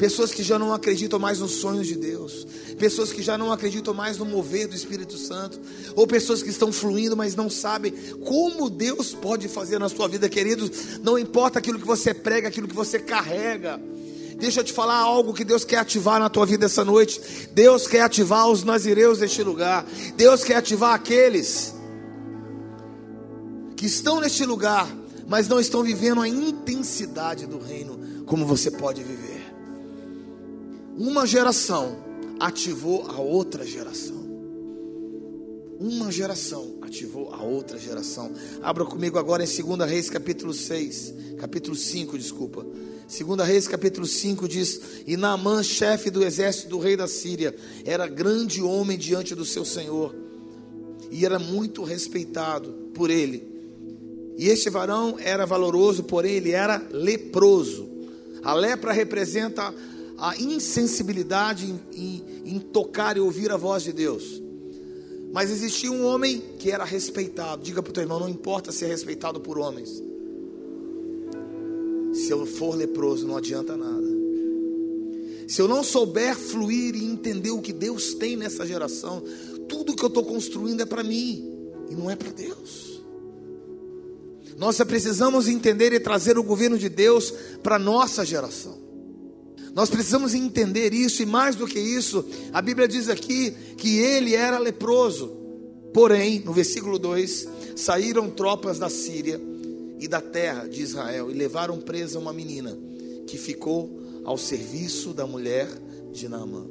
pessoas 0.00 0.32
que 0.32 0.42
já 0.42 0.58
não 0.58 0.72
acreditam 0.72 1.18
mais 1.18 1.40
nos 1.40 1.56
sonhos 1.56 1.86
de 1.86 1.94
Deus, 1.94 2.46
pessoas 2.80 3.12
que 3.12 3.20
já 3.20 3.36
não 3.36 3.52
acreditam 3.52 3.92
mais 3.92 4.16
no 4.16 4.24
mover 4.24 4.66
do 4.66 4.74
Espírito 4.74 5.18
Santo, 5.18 5.60
ou 5.94 6.06
pessoas 6.06 6.42
que 6.42 6.48
estão 6.48 6.72
fluindo, 6.72 7.14
mas 7.14 7.36
não 7.36 7.50
sabem 7.50 7.92
como 8.24 8.70
Deus 8.70 9.12
pode 9.12 9.48
fazer 9.48 9.78
na 9.78 9.90
sua 9.90 10.08
vida, 10.08 10.30
queridos. 10.30 10.98
Não 11.02 11.18
importa 11.18 11.58
aquilo 11.58 11.78
que 11.78 11.86
você 11.86 12.14
prega, 12.14 12.48
aquilo 12.48 12.66
que 12.66 12.74
você 12.74 12.98
carrega. 12.98 13.78
Deixa 14.38 14.60
eu 14.60 14.64
te 14.64 14.72
falar 14.72 14.96
algo 14.96 15.34
que 15.34 15.44
Deus 15.44 15.62
quer 15.62 15.76
ativar 15.76 16.18
na 16.18 16.30
tua 16.30 16.46
vida 16.46 16.64
essa 16.64 16.82
noite. 16.82 17.20
Deus 17.52 17.86
quer 17.86 18.00
ativar 18.00 18.48
os 18.48 18.64
nazireus 18.64 19.18
deste 19.18 19.42
lugar. 19.42 19.84
Deus 20.16 20.42
quer 20.42 20.56
ativar 20.56 20.94
aqueles 20.94 21.74
que 23.76 23.84
estão 23.84 24.20
neste 24.20 24.46
lugar, 24.46 24.88
mas 25.28 25.46
não 25.48 25.60
estão 25.60 25.82
vivendo 25.82 26.22
a 26.22 26.28
intensidade 26.28 27.46
do 27.46 27.58
reino 27.58 28.24
como 28.24 28.46
você 28.46 28.70
pode 28.70 29.02
viver. 29.02 29.52
Uma 30.96 31.26
geração 31.26 32.09
ativou 32.40 33.06
a 33.06 33.20
outra 33.20 33.66
geração. 33.66 34.18
Uma 35.78 36.10
geração 36.10 36.78
ativou 36.80 37.32
a 37.32 37.42
outra 37.42 37.78
geração. 37.78 38.32
Abra 38.62 38.84
comigo 38.84 39.18
agora 39.18 39.44
em 39.44 39.46
2 39.46 39.88
Reis, 39.88 40.10
capítulo 40.10 40.52
6, 40.52 41.14
capítulo 41.38 41.76
5, 41.76 42.18
desculpa. 42.18 42.66
2 43.06 43.46
Reis, 43.46 43.68
capítulo 43.68 44.06
5 44.06 44.48
diz: 44.48 44.80
E 45.06 45.16
Naamã, 45.16 45.62
chefe 45.62 46.10
do 46.10 46.24
exército 46.24 46.68
do 46.68 46.78
rei 46.78 46.96
da 46.96 47.06
Síria, 47.06 47.54
era 47.84 48.06
grande 48.06 48.62
homem 48.62 48.96
diante 48.96 49.34
do 49.34 49.44
seu 49.44 49.64
senhor, 49.64 50.14
e 51.10 51.24
era 51.24 51.38
muito 51.38 51.82
respeitado 51.82 52.72
por 52.94 53.10
ele. 53.10 53.48
E 54.36 54.48
este 54.48 54.70
varão 54.70 55.16
era 55.18 55.44
valoroso, 55.44 56.04
porém 56.04 56.34
ele 56.34 56.52
era 56.52 56.82
leproso. 56.90 57.88
A 58.42 58.54
lepra 58.54 58.92
representa 58.92 59.74
a 60.20 60.36
insensibilidade 60.36 61.66
em, 61.66 61.80
em, 61.94 62.24
em 62.44 62.58
tocar 62.58 63.16
e 63.16 63.20
ouvir 63.20 63.50
a 63.50 63.56
voz 63.56 63.82
de 63.82 63.92
Deus. 63.92 64.42
Mas 65.32 65.50
existia 65.50 65.90
um 65.90 66.04
homem 66.04 66.42
que 66.58 66.70
era 66.70 66.84
respeitado. 66.84 67.62
Diga 67.62 67.82
para 67.82 67.90
o 67.90 67.92
teu 67.92 68.02
irmão: 68.02 68.20
não 68.20 68.28
importa 68.28 68.70
ser 68.70 68.86
respeitado 68.86 69.40
por 69.40 69.58
homens. 69.58 70.02
Se 72.12 72.30
eu 72.30 72.44
for 72.44 72.76
leproso, 72.76 73.26
não 73.26 73.36
adianta 73.36 73.76
nada. 73.76 74.20
Se 75.48 75.62
eu 75.62 75.66
não 75.66 75.82
souber 75.82 76.36
fluir 76.36 76.94
e 76.94 77.04
entender 77.04 77.50
o 77.50 77.62
que 77.62 77.72
Deus 77.72 78.14
tem 78.14 78.36
nessa 78.36 78.66
geração, 78.66 79.22
tudo 79.68 79.96
que 79.96 80.02
eu 80.04 80.08
estou 80.08 80.24
construindo 80.24 80.80
é 80.80 80.86
para 80.86 81.02
mim 81.02 81.48
e 81.88 81.94
não 81.94 82.10
é 82.10 82.16
para 82.16 82.30
Deus. 82.30 83.00
Nós 84.56 84.76
precisamos 84.78 85.48
entender 85.48 85.92
e 85.92 86.00
trazer 86.00 86.36
o 86.36 86.42
governo 86.42 86.76
de 86.76 86.88
Deus 86.88 87.32
para 87.62 87.78
nossa 87.78 88.24
geração. 88.24 88.89
Nós 89.74 89.88
precisamos 89.88 90.34
entender 90.34 90.92
isso, 90.92 91.22
e 91.22 91.26
mais 91.26 91.54
do 91.54 91.66
que 91.66 91.78
isso, 91.78 92.24
a 92.52 92.60
Bíblia 92.60 92.88
diz 92.88 93.08
aqui 93.08 93.52
que 93.76 93.98
ele 93.98 94.34
era 94.34 94.58
leproso. 94.58 95.36
Porém, 95.92 96.40
no 96.40 96.52
versículo 96.52 96.98
2, 96.98 97.48
saíram 97.76 98.30
tropas 98.30 98.78
da 98.78 98.88
Síria 98.88 99.40
e 99.98 100.08
da 100.08 100.20
terra 100.20 100.66
de 100.66 100.82
Israel 100.82 101.30
e 101.30 101.34
levaram 101.34 101.80
presa 101.80 102.18
uma 102.18 102.32
menina 102.32 102.76
que 103.26 103.38
ficou 103.38 104.00
ao 104.24 104.36
serviço 104.36 105.12
da 105.12 105.26
mulher 105.26 105.68
de 106.12 106.28
Naamã. 106.28 106.66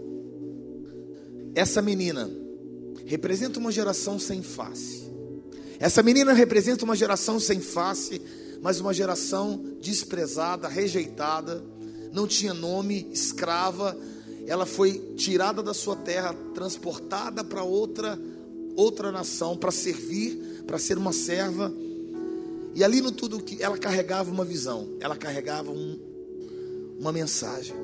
Essa 1.55 1.81
menina 1.81 2.29
representa 3.05 3.59
uma 3.59 3.71
geração 3.71 4.19
sem 4.19 4.41
face. 4.41 5.09
Essa 5.79 6.03
menina 6.03 6.33
representa 6.33 6.83
uma 6.83 6.95
geração 6.95 7.39
sem 7.39 7.59
face, 7.59 8.21
mas 8.61 8.79
uma 8.79 8.93
geração 8.93 9.63
desprezada, 9.81 10.67
rejeitada 10.67 11.63
não 12.11 12.27
tinha 12.27 12.53
nome, 12.53 13.07
escrava, 13.11 13.97
ela 14.47 14.65
foi 14.65 15.13
tirada 15.15 15.61
da 15.61 15.73
sua 15.73 15.95
terra, 15.95 16.33
transportada 16.53 17.43
para 17.43 17.63
outra 17.63 18.19
outra 18.75 19.11
nação 19.11 19.57
para 19.57 19.71
servir, 19.71 20.63
para 20.65 20.79
ser 20.79 20.97
uma 20.97 21.11
serva. 21.11 21.71
E 22.73 22.83
ali 22.83 23.01
no 23.01 23.11
tudo 23.11 23.43
que 23.43 23.61
ela 23.61 23.77
carregava 23.77 24.31
uma 24.31 24.45
visão, 24.45 24.87
ela 24.99 25.17
carregava 25.17 25.69
um, 25.69 25.99
uma 26.97 27.11
mensagem. 27.11 27.75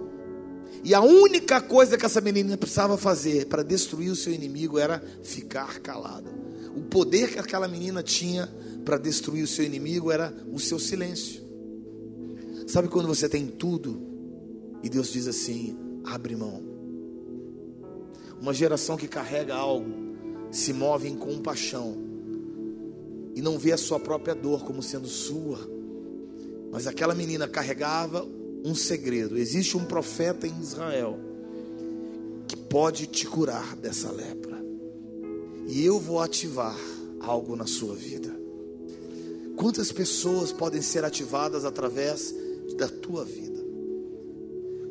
E 0.84 0.94
a 0.94 1.02
única 1.02 1.60
coisa 1.60 1.98
que 1.98 2.06
essa 2.06 2.22
menina 2.22 2.56
precisava 2.58 2.98
fazer 2.98 3.48
para 3.48 3.64
destruir 3.64 4.12
o 4.12 4.16
seu 4.16 4.32
inimigo 4.32 4.78
era 4.78 5.04
ficar 5.24 5.80
calada. 5.80 6.32
O 6.76 6.82
poder 6.84 7.32
que 7.32 7.40
aquela 7.40 7.68
menina 7.68 8.04
tinha 8.04 8.50
para 8.86 8.98
destruir 8.98 9.44
o 9.44 9.48
seu 9.48 9.66
inimigo 9.66 10.12
era 10.12 10.34
o 10.52 10.60
seu 10.60 10.80
silêncio. 10.80 11.44
Sabe 12.68 12.88
quando 12.88 13.08
você 13.08 13.28
tem 13.28 13.48
tudo 13.48 14.15
e 14.86 14.90
Deus 14.90 15.12
diz 15.12 15.28
assim: 15.28 15.76
abre 16.06 16.36
mão. 16.36 16.62
Uma 18.40 18.54
geração 18.54 18.96
que 18.96 19.08
carrega 19.08 19.56
algo 19.56 19.90
se 20.52 20.72
move 20.72 21.08
em 21.10 21.16
compaixão 21.16 21.98
e 23.34 23.42
não 23.42 23.58
vê 23.58 23.72
a 23.72 23.78
sua 23.78 24.00
própria 24.00 24.36
dor 24.36 24.64
como 24.64 24.84
sendo 24.84 25.08
sua. 25.08 25.58
Mas 26.72 26.86
aquela 26.86 27.16
menina 27.16 27.48
carregava 27.48 28.28
um 28.64 28.76
segredo. 28.76 29.40
Existe 29.40 29.76
um 29.76 29.86
profeta 29.86 30.46
em 30.46 30.60
Israel 30.60 31.18
que 32.48 32.56
pode 32.56 33.08
te 33.08 33.26
curar 33.26 33.76
dessa 33.78 34.12
lepra. 34.12 34.64
E 35.68 35.84
eu 35.84 36.00
vou 36.00 36.22
ativar 36.22 36.78
algo 37.22 37.56
na 37.56 37.66
sua 37.66 37.96
vida. 37.96 38.40
Quantas 39.56 39.92
pessoas 39.92 40.52
podem 40.52 40.82
ser 40.82 41.04
ativadas 41.04 41.66
através 41.66 42.36
da 42.78 42.88
tua 42.88 43.26
vida? 43.26 43.55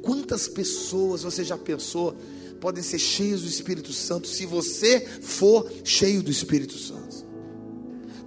Quantas 0.05 0.47
pessoas 0.47 1.23
você 1.23 1.43
já 1.43 1.57
pensou 1.57 2.15
podem 2.61 2.83
ser 2.83 2.99
cheias 2.99 3.41
do 3.41 3.49
Espírito 3.49 3.91
Santo 3.91 4.29
se 4.29 4.45
você 4.45 5.01
for 5.01 5.67
cheio 5.83 6.23
do 6.23 6.31
Espírito 6.31 6.77
Santo? 6.77 7.25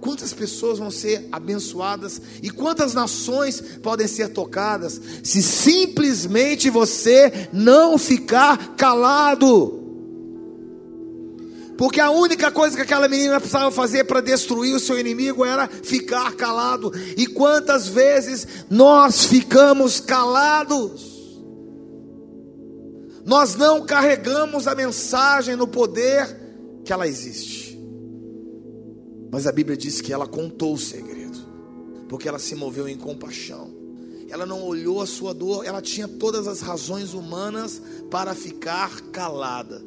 Quantas 0.00 0.32
pessoas 0.32 0.80
vão 0.80 0.90
ser 0.90 1.28
abençoadas 1.30 2.20
e 2.42 2.50
quantas 2.50 2.94
nações 2.94 3.60
podem 3.80 4.08
ser 4.08 4.30
tocadas 4.30 5.00
se 5.22 5.40
simplesmente 5.40 6.68
você 6.68 7.48
não 7.52 7.96
ficar 7.96 8.74
calado? 8.74 9.78
Porque 11.76 12.00
a 12.00 12.10
única 12.10 12.50
coisa 12.50 12.74
que 12.74 12.82
aquela 12.82 13.06
menina 13.06 13.38
precisava 13.38 13.70
fazer 13.70 14.02
para 14.02 14.20
destruir 14.20 14.74
o 14.74 14.80
seu 14.80 14.98
inimigo 14.98 15.44
era 15.44 15.68
ficar 15.68 16.32
calado. 16.34 16.92
E 17.16 17.24
quantas 17.24 17.86
vezes 17.86 18.48
nós 18.68 19.26
ficamos 19.26 20.00
calados? 20.00 21.17
Nós 23.28 23.56
não 23.56 23.84
carregamos 23.84 24.66
a 24.66 24.74
mensagem 24.74 25.54
no 25.54 25.68
poder 25.68 26.34
que 26.82 26.90
ela 26.90 27.06
existe. 27.06 27.78
Mas 29.30 29.46
a 29.46 29.52
Bíblia 29.52 29.76
diz 29.76 30.00
que 30.00 30.14
ela 30.14 30.26
contou 30.26 30.72
o 30.72 30.78
segredo, 30.78 31.38
porque 32.08 32.26
ela 32.26 32.38
se 32.38 32.54
moveu 32.54 32.88
em 32.88 32.96
compaixão. 32.96 33.70
Ela 34.30 34.46
não 34.46 34.62
olhou 34.62 35.02
a 35.02 35.06
sua 35.06 35.34
dor, 35.34 35.66
ela 35.66 35.82
tinha 35.82 36.08
todas 36.08 36.48
as 36.48 36.62
razões 36.62 37.12
humanas 37.12 37.82
para 38.10 38.34
ficar 38.34 38.98
calada. 39.12 39.84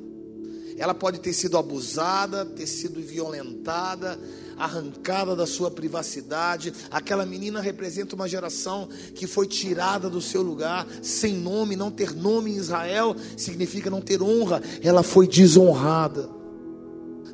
Ela 0.78 0.94
pode 0.94 1.20
ter 1.20 1.34
sido 1.34 1.58
abusada, 1.58 2.46
ter 2.46 2.68
sido 2.68 3.02
violentada, 3.02 4.20
arrancada 4.64 5.36
da 5.36 5.48
sua 5.48 5.72
privacidade. 5.72 6.74
Aquela 6.90 7.26
menina 7.26 7.60
representa 7.60 8.16
uma 8.16 8.28
geração 8.28 8.88
que 9.16 9.26
foi 9.26 9.48
tirada 9.48 10.10
do 10.10 10.22
seu 10.22 10.42
lugar, 10.42 10.88
sem 11.02 11.34
nome. 11.34 11.76
Não 11.76 11.90
ter 11.90 12.16
nome 12.16 12.52
em 12.52 12.58
Israel 12.58 13.16
significa 13.36 13.90
não 13.90 14.02
ter 14.02 14.22
honra. 14.22 14.62
Ela 14.82 15.04
foi 15.04 15.28
desonrada. 15.28 16.30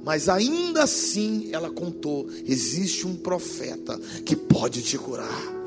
Mas 0.03 0.29
ainda 0.29 0.83
assim 0.83 1.49
ela 1.51 1.69
contou: 1.69 2.29
existe 2.45 3.05
um 3.05 3.15
profeta 3.15 3.99
que 4.25 4.35
pode 4.35 4.81
te 4.81 4.97
curar. 4.97 5.57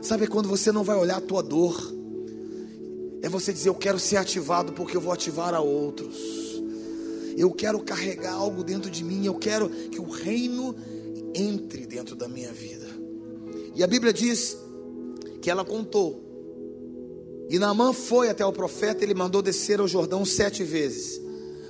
Sabe 0.00 0.26
quando 0.26 0.48
você 0.48 0.70
não 0.70 0.84
vai 0.84 0.96
olhar 0.96 1.16
a 1.16 1.20
tua 1.20 1.42
dor? 1.42 1.92
É 3.22 3.28
você 3.28 3.52
dizer: 3.52 3.70
Eu 3.70 3.74
quero 3.74 3.98
ser 3.98 4.18
ativado 4.18 4.72
porque 4.72 4.96
eu 4.96 5.00
vou 5.00 5.12
ativar 5.12 5.52
a 5.52 5.60
outros. 5.60 6.53
Eu 7.36 7.50
quero 7.50 7.80
carregar 7.80 8.34
algo 8.34 8.62
dentro 8.62 8.90
de 8.90 9.02
mim, 9.04 9.24
eu 9.26 9.34
quero 9.34 9.68
que 9.68 10.00
o 10.00 10.08
reino 10.08 10.74
entre 11.34 11.86
dentro 11.86 12.14
da 12.14 12.28
minha 12.28 12.52
vida. 12.52 12.86
E 13.74 13.82
a 13.82 13.86
Bíblia 13.86 14.12
diz 14.12 14.56
que 15.42 15.50
ela 15.50 15.64
contou. 15.64 16.22
E 17.50 17.58
Naamã 17.58 17.92
foi 17.92 18.30
até 18.30 18.44
o 18.46 18.52
profeta, 18.52 19.04
ele 19.04 19.14
mandou 19.14 19.42
descer 19.42 19.80
ao 19.80 19.88
Jordão 19.88 20.24
sete 20.24 20.62
vezes. 20.62 21.20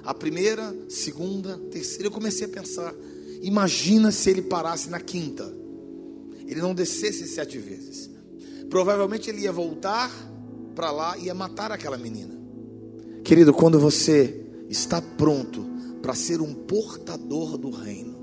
A 0.04 0.12
primeira, 0.12 0.74
segunda, 0.88 1.58
terceira. 1.70 2.06
Eu 2.06 2.10
comecei 2.10 2.46
a 2.46 2.50
pensar: 2.50 2.94
imagina 3.42 4.12
se 4.12 4.30
ele 4.30 4.42
parasse 4.42 4.90
na 4.90 5.00
quinta, 5.00 5.52
ele 6.46 6.60
não 6.60 6.74
descesse 6.74 7.26
sete 7.26 7.58
vezes. 7.58 8.10
Provavelmente 8.68 9.30
ele 9.30 9.42
ia 9.42 9.52
voltar 9.52 10.10
para 10.74 10.90
lá 10.90 11.16
e 11.16 11.26
ia 11.26 11.34
matar 11.34 11.72
aquela 11.72 11.96
menina. 11.96 12.34
Querido, 13.24 13.54
quando 13.54 13.80
você 13.80 14.43
está 14.68 15.00
pronto 15.00 15.64
para 16.02 16.14
ser 16.14 16.40
um 16.40 16.52
portador 16.52 17.56
do 17.56 17.70
reino, 17.70 18.14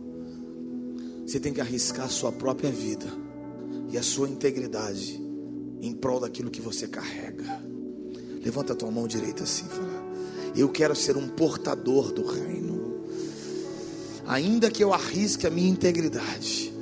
você 1.26 1.40
tem 1.40 1.54
que 1.54 1.62
arriscar 1.62 2.06
a 2.06 2.10
sua 2.10 2.32
própria 2.32 2.70
vida 2.70 3.06
e 3.90 3.98
a 3.98 4.04
sua 4.04 4.28
integridade 4.28 5.22
em 5.82 5.94
prol 5.94 6.20
daquilo 6.20 6.52
que 6.52 6.62
você 6.62 6.88
carrega. 6.88 7.64
Levanta 8.44 8.74
a 8.74 8.76
tua 8.76 8.92
mão 8.92 9.08
direita 9.08 9.44
assim, 9.44 9.66
fala: 9.66 10.04
Eu 10.56 10.70
quero 10.70 10.96
ser 10.96 11.16
um 11.16 11.30
portador 11.30 12.12
do 12.12 12.26
reino. 12.26 13.06
Ainda 14.28 14.70
que 14.70 14.84
eu 14.84 14.94
arrisque 14.94 15.48
a 15.48 15.50
minha 15.50 15.70
integridade, 15.70 16.74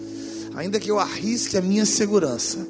ainda 0.55 0.79
que 0.79 0.89
eu 0.89 0.99
arrisque 0.99 1.57
a 1.57 1.61
minha 1.61 1.85
segurança, 1.85 2.67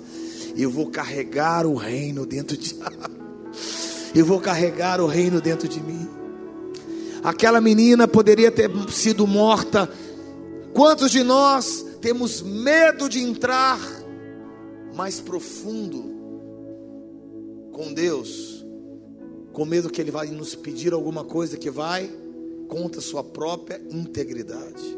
eu 0.56 0.70
vou 0.70 0.88
carregar 0.88 1.66
o 1.66 1.76
reino 1.76 2.26
dentro 2.26 2.58
de 2.58 2.76
Eu 4.14 4.26
vou 4.26 4.42
carregar 4.42 5.00
o 5.00 5.06
reino 5.06 5.40
dentro 5.40 5.68
de 5.68 5.80
mim. 5.80 6.19
Aquela 7.24 7.60
menina 7.60 8.08
poderia 8.08 8.52
ter 8.52 8.70
sido 8.90 9.28
morta. 9.28 9.90
Quantos 10.74 11.12
de 11.12 11.24
nós 11.24 11.86
temos 12.02 12.42
medo 12.42 13.10
de 13.10 13.20
entrar 13.20 13.80
mais 14.96 15.20
profundo 15.20 16.18
com 17.72 17.94
Deus, 17.94 18.66
com 19.52 19.66
medo 19.66 19.90
que 19.90 20.00
Ele 20.02 20.12
vai 20.12 20.28
nos 20.28 20.56
pedir 20.56 20.94
alguma 20.94 21.24
coisa 21.24 21.58
que 21.58 21.70
vai 21.70 22.10
contra 22.68 23.00
a 23.00 23.04
sua 23.04 23.24
própria 23.24 23.82
integridade? 23.90 24.98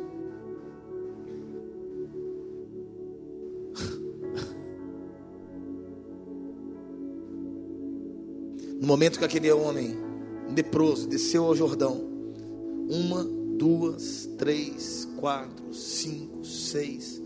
No 8.80 8.88
momento 8.88 9.20
que 9.20 9.26
aquele 9.26 9.52
homem 9.52 9.96
leproso 10.56 11.08
desceu 11.08 11.46
ao 11.46 11.56
Jordão, 11.56 12.11
uma, 12.92 13.24
duas, 13.58 14.28
três, 14.38 15.08
quatro, 15.18 15.74
cinco, 15.74 16.44
seis, 16.44 17.22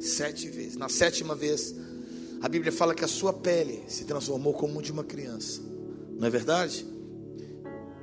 sete 0.00 0.48
vezes. 0.48 0.76
Na 0.76 0.88
sétima 0.88 1.32
vez, 1.32 1.72
a 2.42 2.48
Bíblia 2.48 2.72
fala 2.72 2.92
que 2.92 3.04
a 3.04 3.08
sua 3.08 3.32
pele 3.32 3.84
se 3.86 4.04
transformou 4.04 4.52
como 4.52 4.82
de 4.82 4.90
uma 4.90 5.04
criança. 5.04 5.60
Não 6.18 6.26
é 6.26 6.30
verdade? 6.30 6.84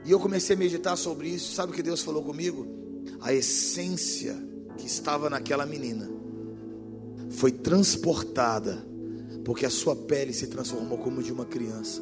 E 0.06 0.12
eu 0.12 0.20
comecei 0.20 0.56
a 0.56 0.60
meditar 0.60 0.96
sobre 0.98 1.28
isso. 1.28 1.54
Sabe 1.54 1.74
o 1.74 1.76
que 1.76 1.84
Deus 1.84 2.02
falou 2.02 2.24
comigo? 2.24 2.66
A 3.20 3.34
essência 3.34 4.36
que 4.78 4.88
estava 4.88 5.30
naquela 5.30 5.66
menina 5.66 6.10
foi 7.32 7.52
transportada, 7.52 8.86
porque 9.44 9.66
a 9.66 9.70
sua 9.70 9.96
pele 9.96 10.32
se 10.32 10.48
transformou 10.48 10.98
como 11.00 11.22
de 11.22 11.34
uma 11.34 11.46
criança. 11.46 12.02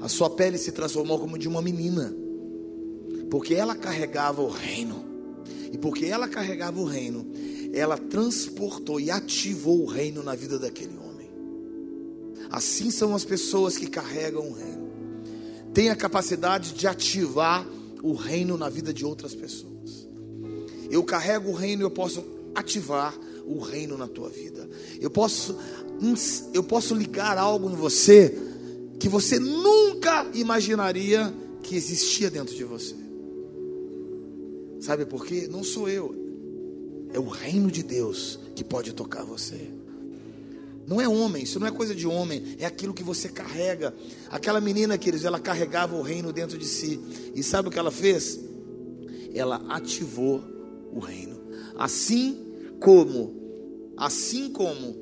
A 0.00 0.08
sua 0.08 0.30
pele 0.30 0.58
se 0.58 0.70
transformou 0.70 1.18
como 1.18 1.36
de 1.36 1.48
uma 1.48 1.60
menina, 1.60 2.14
porque 3.32 3.54
ela 3.54 3.74
carregava 3.74 4.42
o 4.42 4.50
reino. 4.50 5.02
E 5.72 5.78
porque 5.78 6.04
ela 6.04 6.28
carregava 6.28 6.78
o 6.78 6.84
reino, 6.84 7.26
ela 7.72 7.96
transportou 7.96 9.00
e 9.00 9.10
ativou 9.10 9.84
o 9.84 9.86
reino 9.86 10.22
na 10.22 10.34
vida 10.34 10.58
daquele 10.58 10.98
homem. 10.98 11.30
Assim 12.50 12.90
são 12.90 13.14
as 13.14 13.24
pessoas 13.24 13.78
que 13.78 13.86
carregam 13.86 14.50
o 14.50 14.52
reino 14.52 14.82
tem 15.72 15.88
a 15.88 15.96
capacidade 15.96 16.74
de 16.74 16.86
ativar 16.86 17.66
o 18.02 18.12
reino 18.12 18.58
na 18.58 18.68
vida 18.68 18.92
de 18.92 19.06
outras 19.06 19.34
pessoas. 19.34 20.06
Eu 20.90 21.02
carrego 21.02 21.48
o 21.48 21.54
reino 21.54 21.80
e 21.80 21.84
eu 21.84 21.90
posso 21.90 22.22
ativar 22.54 23.18
o 23.46 23.58
reino 23.58 23.96
na 23.96 24.06
tua 24.06 24.28
vida. 24.28 24.68
Eu 25.00 25.10
posso 25.10 25.56
eu 26.52 26.62
posso 26.62 26.94
ligar 26.94 27.38
algo 27.38 27.70
em 27.70 27.74
você 27.74 28.36
que 29.00 29.08
você 29.08 29.38
nunca 29.38 30.26
imaginaria 30.34 31.32
que 31.62 31.74
existia 31.74 32.30
dentro 32.30 32.54
de 32.54 32.64
você. 32.64 33.01
Sabe 34.82 35.06
por 35.06 35.24
quê? 35.24 35.46
Não 35.48 35.62
sou 35.62 35.88
eu. 35.88 36.12
É 37.12 37.18
o 37.18 37.28
reino 37.28 37.70
de 37.70 37.84
Deus 37.84 38.40
que 38.56 38.64
pode 38.64 38.92
tocar 38.92 39.24
você. 39.24 39.70
Não 40.88 41.00
é 41.00 41.08
homem, 41.08 41.44
isso 41.44 41.60
não 41.60 41.68
é 41.68 41.70
coisa 41.70 41.94
de 41.94 42.04
homem, 42.04 42.56
é 42.58 42.66
aquilo 42.66 42.92
que 42.92 43.04
você 43.04 43.28
carrega. 43.28 43.94
Aquela 44.28 44.60
menina, 44.60 44.98
queridos, 44.98 45.24
ela 45.24 45.38
carregava 45.38 45.94
o 45.94 46.02
reino 46.02 46.32
dentro 46.32 46.58
de 46.58 46.66
si. 46.66 47.00
E 47.32 47.44
sabe 47.44 47.68
o 47.68 47.70
que 47.70 47.78
ela 47.78 47.92
fez? 47.92 48.40
Ela 49.32 49.64
ativou 49.68 50.42
o 50.92 50.98
reino. 50.98 51.40
Assim 51.78 52.44
como, 52.80 53.36
assim 53.96 54.50
como 54.50 54.96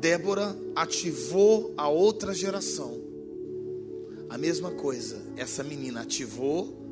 Débora 0.00 0.58
ativou 0.74 1.72
a 1.76 1.88
outra 1.88 2.34
geração. 2.34 3.00
A 4.28 4.36
mesma 4.36 4.72
coisa, 4.72 5.22
essa 5.36 5.62
menina 5.62 6.00
ativou 6.00 6.83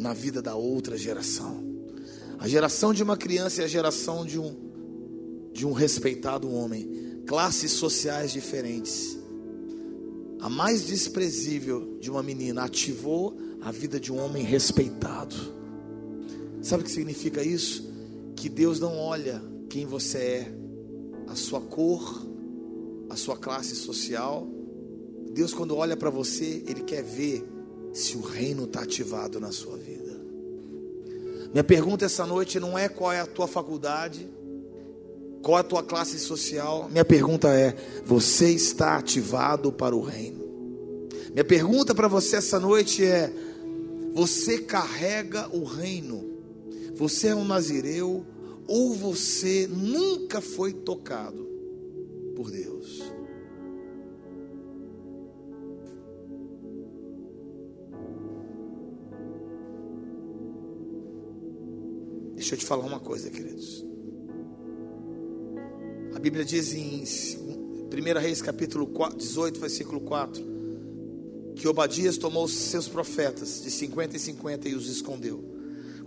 na 0.00 0.14
vida 0.14 0.40
da 0.40 0.56
outra 0.56 0.96
geração. 0.96 1.62
A 2.38 2.48
geração 2.48 2.94
de 2.94 3.02
uma 3.02 3.18
criança 3.18 3.60
é 3.60 3.66
a 3.66 3.68
geração 3.68 4.24
de 4.24 4.38
um 4.38 4.70
de 5.52 5.66
um 5.66 5.72
respeitado 5.72 6.50
homem, 6.50 7.22
classes 7.26 7.72
sociais 7.72 8.32
diferentes. 8.32 9.18
A 10.40 10.48
mais 10.48 10.86
desprezível 10.86 11.98
de 12.00 12.10
uma 12.10 12.22
menina 12.22 12.62
ativou 12.62 13.36
a 13.60 13.70
vida 13.70 13.98
de 13.98 14.12
um 14.12 14.18
homem 14.18 14.44
respeitado. 14.44 15.34
Sabe 16.62 16.82
o 16.82 16.86
que 16.86 16.92
significa 16.92 17.42
isso? 17.42 17.90
Que 18.36 18.48
Deus 18.48 18.78
não 18.78 18.96
olha 18.96 19.42
quem 19.68 19.84
você 19.84 20.18
é, 20.18 20.54
a 21.26 21.34
sua 21.34 21.60
cor, 21.60 22.24
a 23.10 23.16
sua 23.16 23.36
classe 23.36 23.74
social. 23.74 24.48
Deus, 25.34 25.52
quando 25.52 25.76
olha 25.76 25.96
para 25.96 26.10
você, 26.10 26.62
Ele 26.66 26.82
quer 26.84 27.02
ver 27.02 27.44
se 27.92 28.16
o 28.16 28.20
reino 28.20 28.64
está 28.64 28.82
ativado 28.82 29.40
na 29.40 29.52
sua 29.52 29.76
vida. 29.76 30.20
Minha 31.52 31.64
pergunta 31.64 32.04
essa 32.04 32.26
noite 32.26 32.60
não 32.60 32.78
é 32.78 32.88
qual 32.88 33.12
é 33.12 33.20
a 33.20 33.26
tua 33.26 33.48
faculdade 33.48 34.28
qual 35.42 35.56
a 35.56 35.62
tua 35.62 35.82
classe 35.82 36.18
social? 36.18 36.88
Minha 36.90 37.04
pergunta 37.04 37.48
é: 37.48 37.74
você 38.04 38.50
está 38.50 38.96
ativado 38.96 39.72
para 39.72 39.96
o 39.96 40.02
reino? 40.02 40.40
Minha 41.32 41.44
pergunta 41.44 41.94
para 41.94 42.08
você 42.08 42.36
essa 42.36 42.60
noite 42.60 43.04
é: 43.04 43.32
você 44.12 44.58
carrega 44.58 45.48
o 45.52 45.64
reino? 45.64 46.28
Você 46.94 47.28
é 47.28 47.34
um 47.34 47.44
nazireu 47.44 48.26
ou 48.66 48.94
você 48.94 49.66
nunca 49.66 50.40
foi 50.40 50.72
tocado 50.72 51.48
por 52.36 52.50
Deus? 52.50 53.09
Deixa 62.50 62.62
eu 62.62 62.66
te 62.66 62.68
falar 62.68 62.84
uma 62.84 62.98
coisa, 62.98 63.30
queridos. 63.30 63.84
A 66.16 66.18
Bíblia 66.18 66.44
diz 66.44 66.74
em 66.74 67.04
1 67.04 68.18
Reis 68.18 68.42
capítulo 68.42 68.92
18, 69.16 69.60
versículo 69.60 70.00
4, 70.00 70.42
que 71.54 71.68
Obadias 71.68 72.18
tomou 72.18 72.48
seus 72.48 72.88
profetas 72.88 73.62
de 73.62 73.70
50 73.70 74.16
em 74.16 74.18
50 74.18 74.68
e 74.68 74.74
os 74.74 74.88
escondeu. 74.88 75.44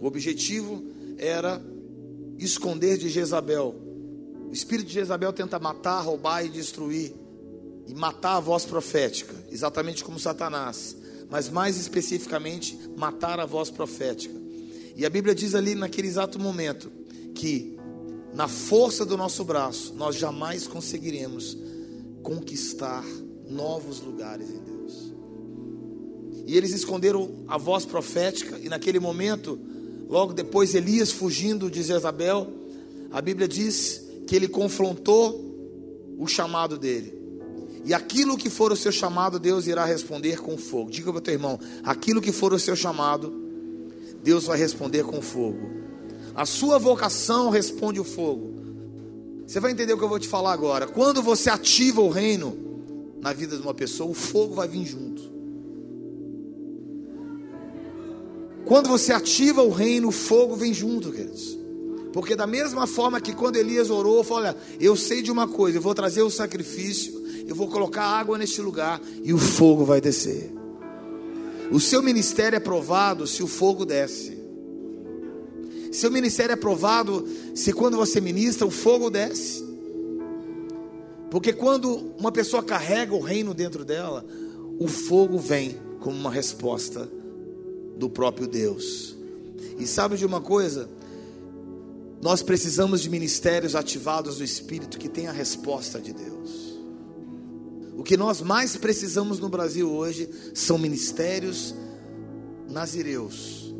O 0.01 0.05
objetivo 0.05 0.83
era 1.17 1.61
esconder 2.37 2.97
de 2.97 3.07
Jezabel. 3.07 3.73
O 4.49 4.51
espírito 4.51 4.87
de 4.87 4.95
Jezabel 4.95 5.31
tenta 5.31 5.57
matar, 5.59 6.01
roubar 6.01 6.45
e 6.45 6.49
destruir 6.49 7.15
e 7.87 7.93
matar 7.93 8.35
a 8.35 8.41
voz 8.41 8.65
profética, 8.65 9.33
exatamente 9.49 10.03
como 10.03 10.19
Satanás, 10.19 10.93
mas 11.29 11.47
mais 11.47 11.77
especificamente 11.77 12.77
matar 12.97 13.39
a 13.39 13.45
voz 13.45 13.69
profética. 13.69 14.42
E 14.95 15.05
a 15.05 15.09
Bíblia 15.09 15.33
diz 15.33 15.55
ali 15.55 15.75
naquele 15.75 16.07
exato 16.07 16.39
momento 16.39 16.91
que 17.33 17.77
na 18.33 18.47
força 18.47 19.05
do 19.05 19.15
nosso 19.15 19.43
braço, 19.43 19.93
nós 19.93 20.15
jamais 20.15 20.67
conseguiremos 20.67 21.57
conquistar 22.23 23.03
novos 23.47 23.99
lugares 23.99 24.49
em 24.49 24.59
Deus. 24.59 25.13
E 26.47 26.57
eles 26.57 26.71
esconderam 26.73 27.43
a 27.47 27.57
voz 27.57 27.85
profética, 27.85 28.59
e 28.59 28.69
naquele 28.69 28.99
momento, 28.99 29.59
logo 30.09 30.33
depois, 30.33 30.73
Elias 30.73 31.11
fugindo 31.11 31.69
de 31.69 31.83
Jezabel, 31.83 32.51
a 33.11 33.21
Bíblia 33.21 33.47
diz 33.47 34.03
que 34.25 34.35
ele 34.35 34.47
confrontou 34.47 36.15
o 36.17 36.27
chamado 36.27 36.77
dele. 36.77 37.21
E 37.85 37.93
aquilo 37.93 38.37
que 38.37 38.49
for 38.49 38.71
o 38.71 38.75
seu 38.75 38.91
chamado, 38.91 39.37
Deus 39.37 39.67
irá 39.67 39.85
responder 39.85 40.39
com 40.39 40.57
fogo. 40.57 40.89
Diga 40.89 41.11
para 41.11 41.19
o 41.19 41.21
teu 41.21 41.33
irmão: 41.33 41.59
aquilo 41.83 42.21
que 42.21 42.31
for 42.31 42.53
o 42.53 42.59
seu 42.59 42.75
chamado, 42.75 43.42
Deus 44.23 44.45
vai 44.45 44.57
responder 44.57 45.03
com 45.03 45.21
fogo. 45.21 45.69
A 46.33 46.45
sua 46.45 46.79
vocação 46.79 47.49
responde 47.49 47.99
o 47.99 48.03
fogo. 48.03 48.53
Você 49.45 49.59
vai 49.59 49.71
entender 49.71 49.93
o 49.93 49.97
que 49.97 50.03
eu 50.03 50.09
vou 50.09 50.19
te 50.19 50.27
falar 50.27 50.53
agora. 50.53 50.87
Quando 50.87 51.21
você 51.21 51.49
ativa 51.49 52.01
o 52.01 52.09
reino 52.09 52.57
na 53.21 53.33
vida 53.33 53.55
de 53.55 53.61
uma 53.61 53.73
pessoa, 53.73 54.09
o 54.09 54.13
fogo 54.13 54.55
vai 54.55 54.67
vir 54.67 54.85
junto. 54.85 55.21
Quando 58.65 58.87
você 58.87 59.11
ativa 59.11 59.61
o 59.61 59.69
reino, 59.69 60.07
o 60.07 60.11
fogo 60.11 60.55
vem 60.55 60.73
junto, 60.73 61.11
queridos. 61.11 61.59
Porque 62.13 62.35
da 62.35 62.47
mesma 62.47 62.87
forma 62.87 63.19
que 63.19 63.33
quando 63.33 63.57
Elias 63.57 63.89
orou, 63.89 64.23
falou: 64.23 64.43
Olha, 64.43 64.57
eu 64.79 64.95
sei 64.95 65.21
de 65.21 65.31
uma 65.31 65.47
coisa, 65.47 65.77
eu 65.77 65.81
vou 65.81 65.93
trazer 65.93 66.21
o 66.21 66.29
sacrifício, 66.29 67.21
eu 67.45 67.55
vou 67.55 67.67
colocar 67.67 68.03
água 68.03 68.37
neste 68.37 68.61
lugar 68.61 69.01
e 69.21 69.33
o 69.33 69.37
fogo 69.37 69.83
vai 69.83 69.99
descer. 69.99 70.62
O 71.73 71.79
seu 71.79 72.03
ministério 72.03 72.55
é 72.55 72.59
provado 72.59 73.25
se 73.25 73.41
o 73.41 73.47
fogo 73.47 73.83
desce. 73.83 74.37
Seu 75.91 76.11
ministério 76.11 76.53
é 76.53 76.55
provado 76.55 77.27
se 77.55 77.73
quando 77.73 77.97
você 77.97 78.21
ministra, 78.21 78.67
o 78.67 78.69
fogo 78.69 79.09
desce. 79.09 79.63
Porque 81.31 81.51
quando 81.51 82.13
uma 82.19 82.31
pessoa 82.31 82.61
carrega 82.61 83.15
o 83.15 83.19
reino 83.19 83.55
dentro 83.55 83.83
dela, 83.83 84.23
o 84.79 84.87
fogo 84.87 85.39
vem 85.39 85.79
como 85.99 86.15
uma 86.15 86.29
resposta 86.29 87.09
do 87.97 88.07
próprio 88.07 88.47
Deus. 88.47 89.17
E 89.79 89.87
sabe 89.87 90.15
de 90.15 90.27
uma 90.27 90.41
coisa? 90.41 90.87
Nós 92.21 92.43
precisamos 92.43 93.01
de 93.01 93.09
ministérios 93.09 93.75
ativados 93.75 94.37
do 94.37 94.43
Espírito 94.43 94.99
que 94.99 95.09
tem 95.09 95.25
a 95.25 95.31
resposta 95.31 95.99
de 95.99 96.13
Deus. 96.13 96.72
O 97.97 98.03
que 98.03 98.17
nós 98.17 98.41
mais 98.41 98.75
precisamos 98.75 99.39
no 99.39 99.49
Brasil 99.49 99.91
hoje 99.91 100.29
são 100.53 100.77
ministérios 100.77 101.75
nazireus 102.69 103.73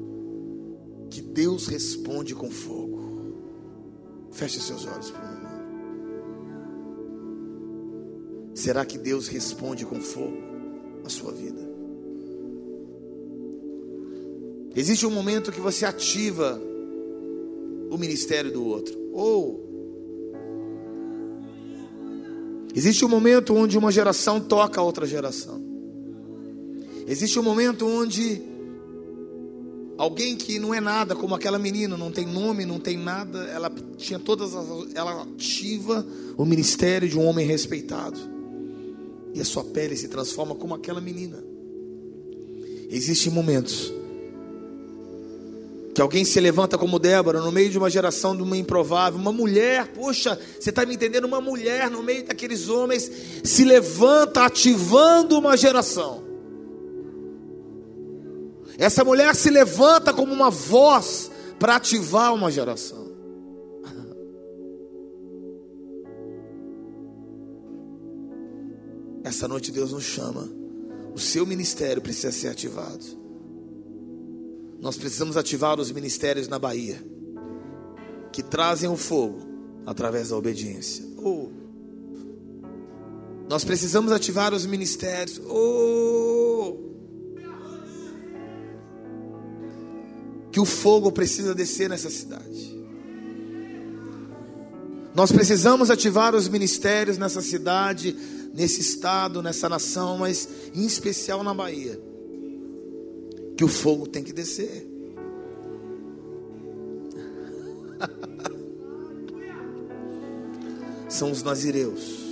que 1.09 1.22
Deus 1.22 1.68
responde 1.68 2.34
com 2.34 2.49
fogo. 2.49 3.01
Feche 4.32 4.59
seus 4.59 4.86
olhos 4.86 5.11
para 5.11 5.32
mim. 5.32 5.43
Será 8.55 8.86
que 8.86 8.97
Deus 8.97 9.28
responde 9.28 9.86
com 9.86 9.99
fogo 9.99 10.38
a 11.03 11.09
sua 11.09 11.32
vida? 11.32 11.61
Existe 14.76 15.05
um 15.05 15.11
momento 15.11 15.51
que 15.51 15.61
você 15.61 15.86
ativa 15.86 16.59
o 17.91 17.97
ministério 17.97 18.51
do 18.51 18.66
outro. 18.66 18.97
Ou 19.11 19.72
Existe 22.76 23.05
um 23.05 23.09
momento 23.09 23.53
onde 23.53 23.78
uma 23.78 23.91
geração 23.91 24.39
toca 24.39 24.82
a 24.82 24.84
outra 24.84 25.05
geração. 25.05 25.61
Existe 27.07 27.38
um 27.38 27.43
momento 27.43 27.86
onde 27.86 28.41
alguém 29.97 30.36
que 30.36 30.57
não 30.57 30.74
é 30.74 30.82
nada, 30.82 31.15
como 31.15 31.36
aquela 31.36 31.59
menina, 31.59 31.95
não 31.95 32.11
tem 32.11 32.26
nome, 32.26 32.65
não 32.65 32.80
tem 32.80 32.97
nada, 32.97 33.39
ela 33.45 33.71
tinha 33.97 34.17
todas 34.17 34.55
as, 34.55 34.95
ela 34.95 35.24
ativa 35.24 36.05
o 36.36 36.45
ministério 36.45 37.07
de 37.07 37.17
um 37.17 37.26
homem 37.26 37.45
respeitado. 37.45 38.19
E 39.34 39.41
a 39.41 39.45
sua 39.45 39.63
pele 39.63 39.95
se 39.95 40.07
transforma 40.07 40.55
como 40.55 40.74
aquela 40.74 41.01
menina. 41.01 41.43
Existem 42.89 43.32
momentos 43.32 43.91
que 45.93 46.01
alguém 46.01 46.25
se 46.25 46.39
levanta 46.39 46.77
como 46.77 46.97
Débora 46.97 47.39
no 47.39 47.51
meio 47.51 47.69
de 47.69 47.77
uma 47.77 47.89
geração 47.89 48.35
de 48.35 48.41
uma 48.41 48.57
improvável, 48.57 49.19
uma 49.19 49.31
mulher, 49.31 49.87
poxa, 49.87 50.39
você 50.59 50.71
está 50.71 50.85
me 50.85 50.95
entendendo? 50.95 51.25
Uma 51.25 51.39
mulher 51.39 51.89
no 51.89 52.01
meio 52.01 52.25
daqueles 52.25 52.67
homens 52.67 53.11
se 53.43 53.63
levanta 53.63 54.43
ativando 54.43 55.37
uma 55.37 55.55
geração. 55.55 56.23
Essa 58.77 59.03
mulher 59.03 59.35
se 59.35 59.51
levanta 59.51 60.11
como 60.11 60.33
uma 60.33 60.49
voz 60.49 61.29
para 61.59 61.75
ativar 61.75 62.33
uma 62.33 62.51
geração. 62.51 63.03
Essa 69.23 69.47
noite 69.47 69.71
Deus 69.71 69.93
nos 69.93 70.03
chama. 70.03 70.49
O 71.13 71.19
seu 71.19 71.45
ministério 71.45 72.01
precisa 72.01 72.31
ser 72.31 72.49
ativado. 72.49 73.22
Nós 74.84 74.97
precisamos 74.97 75.38
ativar 75.38 75.79
os 75.79 75.89
ministérios 75.93 76.49
na 76.49 76.59
Bahia 76.59 77.01
que 78.34 78.43
trazem 78.43 78.89
o 78.89 78.97
fogo 78.97 79.39
através 79.86 80.27
da 80.27 80.36
obediência. 80.36 81.05
Oh. 81.19 81.47
Nós 83.47 83.63
precisamos 83.63 84.11
ativar 84.11 84.53
os 84.53 84.65
ministérios. 84.65 85.39
Oh. 85.47 86.79
Que 90.51 90.59
o 90.59 90.65
fogo 90.65 91.13
precisa 91.13 91.55
descer 91.55 91.89
nessa 91.89 92.09
cidade. 92.09 92.77
Nós 95.15 95.31
precisamos 95.31 95.89
ativar 95.89 96.36
os 96.36 96.49
ministérios 96.49 97.17
nessa 97.17 97.41
cidade, 97.41 98.13
nesse 98.53 98.81
estado, 98.81 99.41
nessa 99.41 99.69
nação, 99.69 100.17
mas 100.17 100.45
em 100.75 100.86
especial 100.86 101.41
na 101.41 101.53
Bahia 101.53 102.12
que 103.56 103.64
o 103.64 103.68
fogo 103.68 104.08
tem 104.08 104.24
que 104.24 104.34
descer. 104.34 104.89
São 111.08 111.30
os 111.32 111.43
nazireus. 111.43 112.24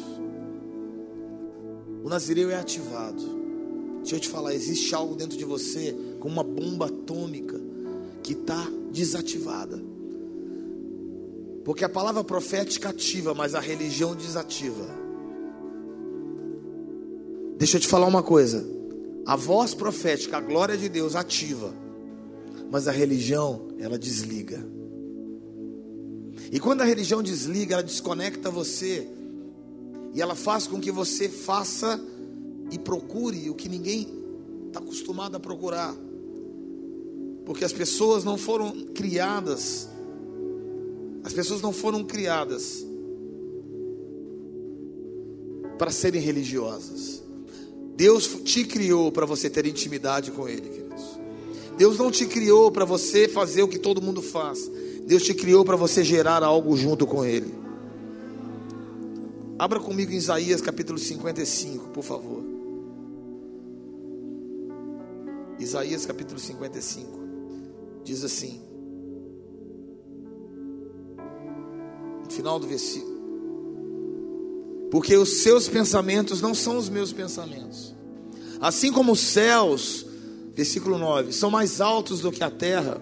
O 2.04 2.10
nazireu 2.10 2.50
é 2.50 2.56
ativado. 2.56 3.22
Deixa 4.00 4.16
eu 4.16 4.20
te 4.20 4.28
falar, 4.28 4.56
existe 4.56 4.96
algo 4.96 5.16
dentro 5.16 5.38
de 5.38 5.46
você 5.46 5.96
como 6.20 6.34
uma 6.34 6.44
bomba 6.44 6.88
atômica 6.88 7.62
que 8.24 8.34
está 8.34 8.68
desativada. 8.92 9.80
Porque 11.64 11.86
a 11.86 11.90
palavra 11.90 12.24
profética 12.24 12.90
ativa, 12.90 13.36
mas 13.36 13.54
a 13.54 13.60
religião 13.60 14.16
desativa. 14.16 14.90
Deixa 17.58 17.78
eu 17.78 17.82
te 17.82 17.88
falar 17.88 18.08
uma 18.08 18.24
coisa. 18.24 18.81
A 19.26 19.36
voz 19.36 19.74
profética, 19.74 20.38
a 20.38 20.42
glória 20.42 20.78
de 20.78 20.90
Deus 20.90 21.16
ativa, 21.16 21.74
mas 22.72 22.88
a 22.88 22.92
religião, 22.92 23.68
ela 23.78 23.98
desliga. 23.98 24.66
E 26.52 26.60
quando 26.60 26.82
a 26.82 26.86
religião 26.86 27.22
desliga, 27.22 27.76
ela 27.76 27.84
desconecta 27.84 28.50
você, 28.50 29.08
e 30.14 30.22
ela 30.22 30.36
faz 30.36 30.68
com 30.68 30.80
que 30.80 30.92
você 30.92 31.30
faça 31.30 32.02
e 32.72 32.80
procure 32.80 33.50
o 33.50 33.56
que 33.56 33.70
ninguém 33.70 34.08
está 34.68 34.80
acostumado 34.80 35.36
a 35.36 35.40
procurar, 35.40 35.96
porque 37.46 37.64
as 37.64 37.74
pessoas 37.74 38.24
não 38.24 38.38
foram 38.38 38.72
criadas, 38.94 39.88
as 41.24 41.34
pessoas 41.34 41.62
não 41.62 41.72
foram 41.72 42.04
criadas 42.04 42.86
para 45.78 45.92
serem 45.92 46.22
religiosas. 46.22 47.24
Deus 48.02 48.26
te 48.43 48.66
criou 48.66 49.12
para 49.12 49.28
você 49.28 49.47
ter 49.47 49.64
intimidade 49.68 50.32
com 50.32 50.49
Ele, 50.49 50.68
queridos. 50.68 51.20
Deus 51.78 51.99
não 51.99 52.10
te 52.10 52.26
criou 52.26 52.72
para 52.72 52.84
você 52.84 53.28
fazer 53.28 53.62
o 53.62 53.68
que 53.68 53.78
todo 53.78 54.02
mundo 54.02 54.24
faz. 54.24 54.72
Deus 55.06 55.22
te 55.22 55.36
criou 55.36 55.64
para 55.64 55.76
você 55.76 56.04
gerar 56.04 56.41
algo 56.41 56.76
junto 56.76 57.06
com 57.06 57.24
Ele. 57.24 57.54
Abra 59.60 59.80
comigo 59.80 60.12
em 60.12 60.16
Isaías 60.16 60.62
capítulo 60.62 60.97
55, 60.97 61.89
por 61.89 62.04
favor. 62.04 62.43
Isaías 65.60 66.04
capítulo 66.04 66.39
55 66.39 67.20
diz 68.04 68.24
assim: 68.24 68.64
no 72.24 72.32
final 72.32 72.60
do 72.60 72.66
versículo 72.66 73.11
porque 74.92 75.16
os 75.16 75.42
seus 75.42 75.70
pensamentos 75.70 76.42
não 76.42 76.54
são 76.54 76.78
os 76.78 76.89
meus 76.89 77.14
pensamentos. 77.14 77.96
Assim 78.60 78.92
como 78.92 79.14
os 79.14 79.22
céus, 79.22 80.06
versículo 80.54 80.98
9, 80.98 81.32
são 81.32 81.50
mais 81.50 81.80
altos 81.80 82.20
do 82.20 82.32
que 82.32 82.44
a 82.44 82.52
terra, 82.52 83.02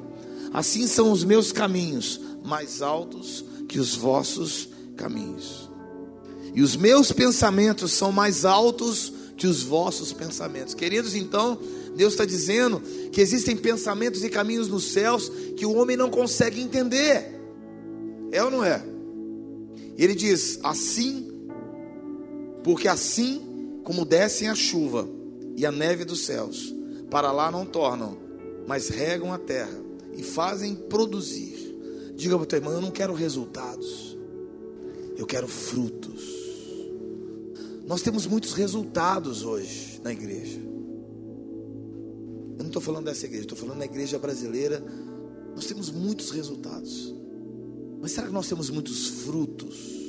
assim 0.53 0.85
são 0.85 1.11
os 1.11 1.23
meus 1.23 1.51
caminhos 1.51 2.21
mais 2.43 2.81
altos 2.83 3.43
que 3.67 3.79
os 3.79 3.95
vossos 3.95 4.69
caminhos. 4.95 5.69
E 6.53 6.61
os 6.61 6.75
meus 6.75 7.11
pensamentos 7.11 7.91
são 7.91 8.11
mais 8.11 8.45
altos 8.45 9.11
que 9.35 9.47
os 9.47 9.63
vossos 9.63 10.13
pensamentos. 10.13 10.73
Queridos, 10.73 11.15
então, 11.15 11.57
Deus 11.95 12.13
está 12.13 12.25
dizendo 12.25 12.81
que 13.11 13.21
existem 13.21 13.55
pensamentos 13.55 14.23
e 14.23 14.29
caminhos 14.29 14.67
nos 14.67 14.85
céus 14.85 15.31
que 15.57 15.65
o 15.65 15.75
homem 15.75 15.97
não 15.97 16.09
consegue 16.09 16.61
entender. 16.61 17.39
É 18.31 18.43
ou 18.43 18.51
não 18.51 18.63
é? 18.63 18.83
Ele 19.97 20.15
diz: 20.15 20.59
assim 20.63 21.28
porque 22.63 22.87
assim 22.87 23.81
como 23.83 24.05
descem 24.05 24.49
a 24.49 24.55
chuva 24.55 25.07
e 25.55 25.65
a 25.65 25.71
neve 25.71 26.05
dos 26.05 26.25
céus, 26.25 26.73
para 27.09 27.31
lá 27.31 27.51
não 27.51 27.65
tornam, 27.65 28.17
mas 28.67 28.89
regam 28.89 29.33
a 29.33 29.37
terra 29.37 29.77
e 30.15 30.23
fazem 30.23 30.75
produzir. 30.75 31.75
Diga 32.15 32.35
para 32.35 32.43
o 32.43 32.45
teu 32.45 32.59
irmão: 32.59 32.73
eu 32.73 32.81
não 32.81 32.91
quero 32.91 33.13
resultados, 33.13 34.17
eu 35.17 35.25
quero 35.25 35.47
frutos. 35.47 36.37
Nós 37.87 38.01
temos 38.01 38.27
muitos 38.27 38.53
resultados 38.53 39.43
hoje 39.43 39.99
na 40.03 40.11
igreja. 40.11 40.59
Eu 42.57 42.59
não 42.59 42.67
estou 42.67 42.81
falando 42.81 43.05
dessa 43.05 43.25
igreja, 43.25 43.45
estou 43.45 43.57
falando 43.57 43.79
da 43.79 43.85
igreja 43.85 44.19
brasileira. 44.19 44.83
Nós 45.55 45.65
temos 45.65 45.89
muitos 45.89 46.29
resultados, 46.29 47.13
mas 47.99 48.11
será 48.11 48.27
que 48.27 48.33
nós 48.33 48.47
temos 48.47 48.69
muitos 48.69 49.07
frutos? 49.07 50.08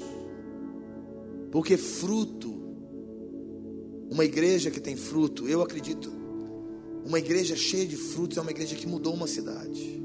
Porque 1.51 1.76
fruto, 1.76 2.61
uma 4.11 4.24
igreja 4.24 4.70
que 4.70 4.80
tem 4.80 4.96
fruto, 4.96 5.48
eu 5.48 5.62
acredito, 5.62 6.12
uma 7.05 7.18
igreja 7.18 7.57
cheia 7.57 7.86
de 7.86 7.96
frutos 7.96 8.38
é 8.38 8.40
uma 8.40 8.51
igreja 8.51 8.76
que 8.76 8.86
mudou 8.86 9.14
uma 9.14 9.26
cidade. 9.26 10.01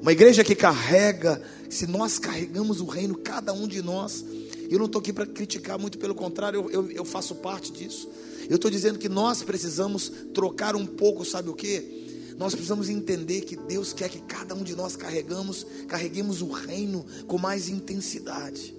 Uma 0.00 0.12
igreja 0.12 0.44
que 0.44 0.54
carrega, 0.54 1.42
se 1.68 1.86
nós 1.86 2.18
carregamos 2.18 2.80
o 2.80 2.86
reino, 2.86 3.16
cada 3.16 3.52
um 3.52 3.66
de 3.66 3.82
nós, 3.82 4.24
eu 4.70 4.78
não 4.78 4.86
estou 4.86 5.00
aqui 5.00 5.12
para 5.12 5.26
criticar, 5.26 5.78
muito 5.78 5.98
pelo 5.98 6.14
contrário, 6.14 6.60
eu, 6.60 6.70
eu, 6.70 6.90
eu 6.90 7.04
faço 7.04 7.34
parte 7.36 7.72
disso. 7.72 8.08
Eu 8.48 8.56
estou 8.56 8.70
dizendo 8.70 8.98
que 8.98 9.08
nós 9.08 9.42
precisamos 9.42 10.12
trocar 10.32 10.76
um 10.76 10.86
pouco, 10.86 11.24
sabe 11.24 11.48
o 11.48 11.54
que? 11.54 12.34
Nós 12.38 12.54
precisamos 12.54 12.88
entender 12.88 13.40
que 13.40 13.56
Deus 13.56 13.92
quer 13.92 14.08
que 14.08 14.20
cada 14.20 14.54
um 14.54 14.62
de 14.62 14.76
nós 14.76 14.94
carregamos, 14.94 15.66
carreguemos 15.88 16.40
o 16.40 16.50
reino 16.50 17.04
com 17.26 17.36
mais 17.36 17.68
intensidade. 17.68 18.77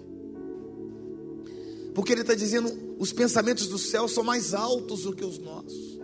Porque 1.93 2.11
ele 2.11 2.21
está 2.21 2.35
dizendo: 2.35 2.95
os 2.97 3.11
pensamentos 3.11 3.67
do 3.67 3.77
céu 3.77 4.07
são 4.07 4.23
mais 4.23 4.53
altos 4.53 5.03
do 5.03 5.13
que 5.13 5.25
os 5.25 5.37
nossos. 5.37 5.99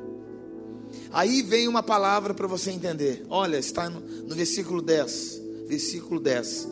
Aí 1.11 1.41
vem 1.41 1.67
uma 1.67 1.81
palavra 1.81 2.33
para 2.33 2.47
você 2.47 2.71
entender. 2.71 3.25
Olha, 3.29 3.57
está 3.57 3.89
no, 3.89 4.01
no, 4.01 4.36
versículo 4.36 4.81
10. 4.81 5.41
Versículo 5.67 6.19
10. 6.19 6.67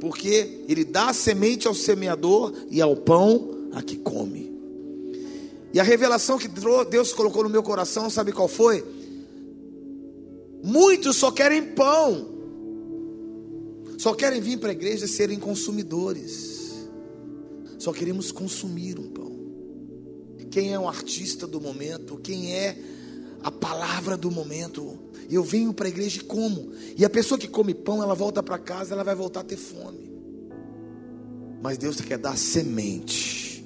Porque 0.00 0.64
ele 0.68 0.84
dá 0.84 1.12
semente 1.12 1.66
ao 1.66 1.74
semeador 1.74 2.52
e 2.70 2.80
ao 2.80 2.96
pão 2.96 3.68
a 3.72 3.82
que 3.82 3.96
come. 3.96 4.50
E 5.72 5.78
a 5.80 5.82
revelação 5.82 6.38
que 6.38 6.48
Deus 6.88 7.12
colocou 7.12 7.42
no 7.42 7.50
meu 7.50 7.62
coração, 7.62 8.10
sabe 8.10 8.32
qual 8.32 8.48
foi? 8.48 8.84
Muitos 10.62 11.16
só 11.16 11.30
querem 11.30 11.62
pão, 11.62 12.28
só 13.98 14.14
querem 14.14 14.40
vir 14.40 14.58
para 14.58 14.70
a 14.70 14.72
igreja 14.72 15.06
serem 15.06 15.38
consumidores. 15.38 16.49
Só 17.80 17.94
queremos 17.94 18.30
consumir 18.30 18.98
um 18.98 19.08
pão. 19.08 19.40
Quem 20.50 20.74
é 20.74 20.78
o 20.78 20.86
artista 20.86 21.46
do 21.46 21.58
momento? 21.58 22.18
Quem 22.18 22.54
é 22.54 22.76
a 23.42 23.50
palavra 23.50 24.18
do 24.18 24.30
momento? 24.30 24.98
Eu 25.30 25.42
venho 25.42 25.72
para 25.72 25.86
a 25.86 25.88
igreja 25.88 26.20
e 26.20 26.24
como. 26.24 26.72
E 26.94 27.06
a 27.06 27.08
pessoa 27.08 27.38
que 27.38 27.48
come 27.48 27.72
pão, 27.72 28.02
ela 28.02 28.14
volta 28.14 28.42
para 28.42 28.58
casa, 28.58 28.92
ela 28.92 29.02
vai 29.02 29.14
voltar 29.14 29.40
a 29.40 29.44
ter 29.44 29.56
fome. 29.56 30.12
Mas 31.62 31.78
Deus 31.78 31.98
quer 32.02 32.18
dar 32.18 32.36
semente 32.36 33.64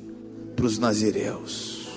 para 0.55 0.65
os 0.65 0.79
nazireus. 0.79 1.89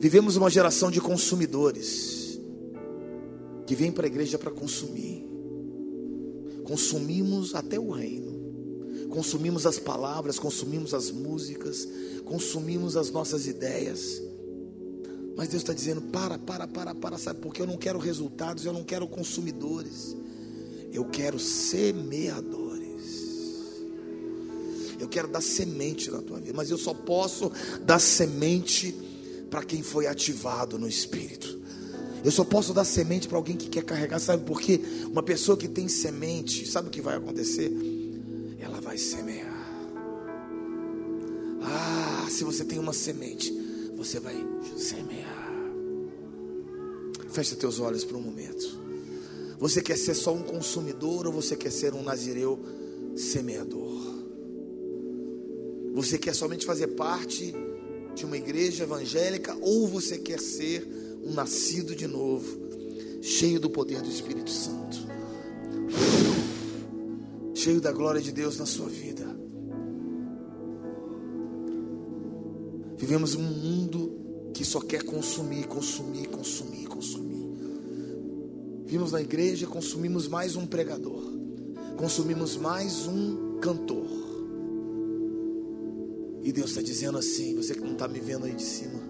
Vivemos 0.00 0.34
uma 0.34 0.50
geração 0.50 0.90
de 0.90 1.00
consumidores 1.00 2.36
que 3.64 3.76
vem 3.76 3.92
para 3.92 4.06
a 4.06 4.10
igreja 4.10 4.38
para 4.38 4.50
consumir. 4.50 5.24
Consumimos 6.64 7.54
até 7.54 7.78
o 7.78 7.92
reino. 7.92 8.33
Consumimos 9.08 9.66
as 9.66 9.78
palavras, 9.78 10.38
consumimos 10.38 10.94
as 10.94 11.10
músicas, 11.10 11.88
consumimos 12.24 12.96
as 12.96 13.10
nossas 13.10 13.46
ideias. 13.46 14.22
Mas 15.36 15.48
Deus 15.48 15.62
está 15.62 15.72
dizendo: 15.72 16.02
para, 16.02 16.38
para, 16.38 16.66
para, 16.66 16.94
para, 16.94 17.18
sabe? 17.18 17.40
Porque 17.40 17.62
eu 17.62 17.66
não 17.66 17.76
quero 17.76 17.98
resultados, 17.98 18.64
eu 18.64 18.72
não 18.72 18.84
quero 18.84 19.06
consumidores, 19.06 20.16
eu 20.92 21.04
quero 21.04 21.38
semeadores. 21.38 22.74
Eu 24.98 25.08
quero 25.08 25.28
dar 25.28 25.42
semente 25.42 26.10
na 26.10 26.22
tua 26.22 26.38
vida, 26.38 26.52
mas 26.54 26.70
eu 26.70 26.78
só 26.78 26.94
posso 26.94 27.50
dar 27.84 27.98
semente 27.98 28.94
para 29.50 29.62
quem 29.62 29.82
foi 29.82 30.06
ativado 30.06 30.78
no 30.78 30.88
Espírito. 30.88 31.62
Eu 32.24 32.30
só 32.30 32.42
posso 32.42 32.72
dar 32.72 32.84
semente 32.84 33.28
para 33.28 33.36
alguém 33.36 33.54
que 33.54 33.68
quer 33.68 33.84
carregar, 33.84 34.18
sabe 34.18 34.44
por 34.44 34.60
quê? 34.60 34.80
Uma 35.10 35.22
pessoa 35.22 35.58
que 35.58 35.68
tem 35.68 35.88
semente, 35.88 36.66
sabe 36.66 36.88
o 36.88 36.90
que 36.90 37.02
vai 37.02 37.16
acontecer? 37.16 37.70
Vai 38.94 38.98
semear. 39.00 39.52
Ah, 41.62 42.28
se 42.30 42.44
você 42.44 42.64
tem 42.64 42.78
uma 42.78 42.92
semente, 42.92 43.52
você 43.96 44.20
vai 44.20 44.36
semear. 44.76 45.52
Feche 47.28 47.56
teus 47.56 47.80
olhos 47.80 48.04
por 48.04 48.16
um 48.16 48.20
momento. 48.20 48.78
Você 49.58 49.82
quer 49.82 49.98
ser 49.98 50.14
só 50.14 50.32
um 50.32 50.44
consumidor 50.44 51.26
ou 51.26 51.32
você 51.32 51.56
quer 51.56 51.72
ser 51.72 51.92
um 51.92 52.04
nazireu 52.04 52.56
semeador? 53.16 54.00
Você 55.94 56.16
quer 56.16 56.32
somente 56.32 56.64
fazer 56.64 56.86
parte 56.86 57.52
de 58.14 58.24
uma 58.24 58.36
igreja 58.36 58.84
evangélica 58.84 59.56
ou 59.60 59.88
você 59.88 60.18
quer 60.18 60.38
ser 60.38 60.86
um 61.24 61.32
nascido 61.32 61.96
de 61.96 62.06
novo, 62.06 62.46
cheio 63.20 63.58
do 63.58 63.68
poder 63.68 64.02
do 64.02 64.08
Espírito 64.08 64.52
Santo, 64.52 64.98
cheio 67.64 67.80
da 67.80 67.90
glória 67.90 68.20
de 68.20 68.30
Deus 68.30 68.58
na 68.58 68.66
sua 68.66 68.90
vida? 68.90 69.24
Vivemos 72.98 73.34
um 73.34 73.42
mundo 73.42 74.50
que 74.52 74.66
só 74.66 74.80
quer 74.80 75.02
consumir, 75.02 75.66
consumir, 75.66 76.28
consumir, 76.28 76.86
consumir. 76.86 77.48
Vimos 78.84 79.12
na 79.12 79.22
igreja, 79.22 79.66
consumimos 79.66 80.28
mais 80.28 80.56
um 80.56 80.66
pregador, 80.66 81.22
consumimos 81.96 82.54
mais 82.54 83.06
um 83.06 83.58
cantor. 83.60 84.10
E 86.42 86.52
Deus 86.52 86.68
está 86.68 86.82
dizendo 86.82 87.16
assim: 87.16 87.56
você 87.56 87.72
que 87.72 87.80
não 87.80 87.92
está 87.92 88.06
me 88.06 88.20
vendo 88.20 88.44
aí 88.44 88.54
de 88.54 88.62
cima, 88.62 89.00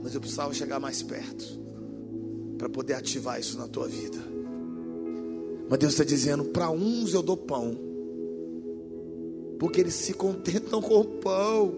mas 0.00 0.14
eu 0.14 0.20
precisava 0.20 0.54
chegar 0.54 0.78
mais 0.78 1.02
perto 1.02 1.44
para 2.56 2.68
poder 2.68 2.94
ativar 2.94 3.40
isso 3.40 3.58
na 3.58 3.66
tua 3.66 3.88
vida. 3.88 4.33
Mas 5.68 5.78
Deus 5.78 5.92
está 5.92 6.04
dizendo: 6.04 6.44
para 6.44 6.70
uns 6.70 7.14
eu 7.14 7.22
dou 7.22 7.36
pão, 7.36 7.76
porque 9.58 9.80
eles 9.80 9.94
se 9.94 10.12
contentam 10.12 10.80
com 10.80 11.00
o 11.00 11.04
pão. 11.04 11.74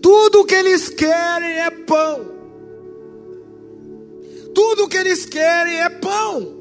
Tudo 0.00 0.44
que 0.44 0.54
eles 0.54 0.88
querem 0.88 1.58
é 1.58 1.70
pão. 1.70 2.38
Tudo 4.54 4.88
que 4.88 4.96
eles 4.96 5.26
querem 5.26 5.80
é 5.80 5.88
pão. 5.88 6.56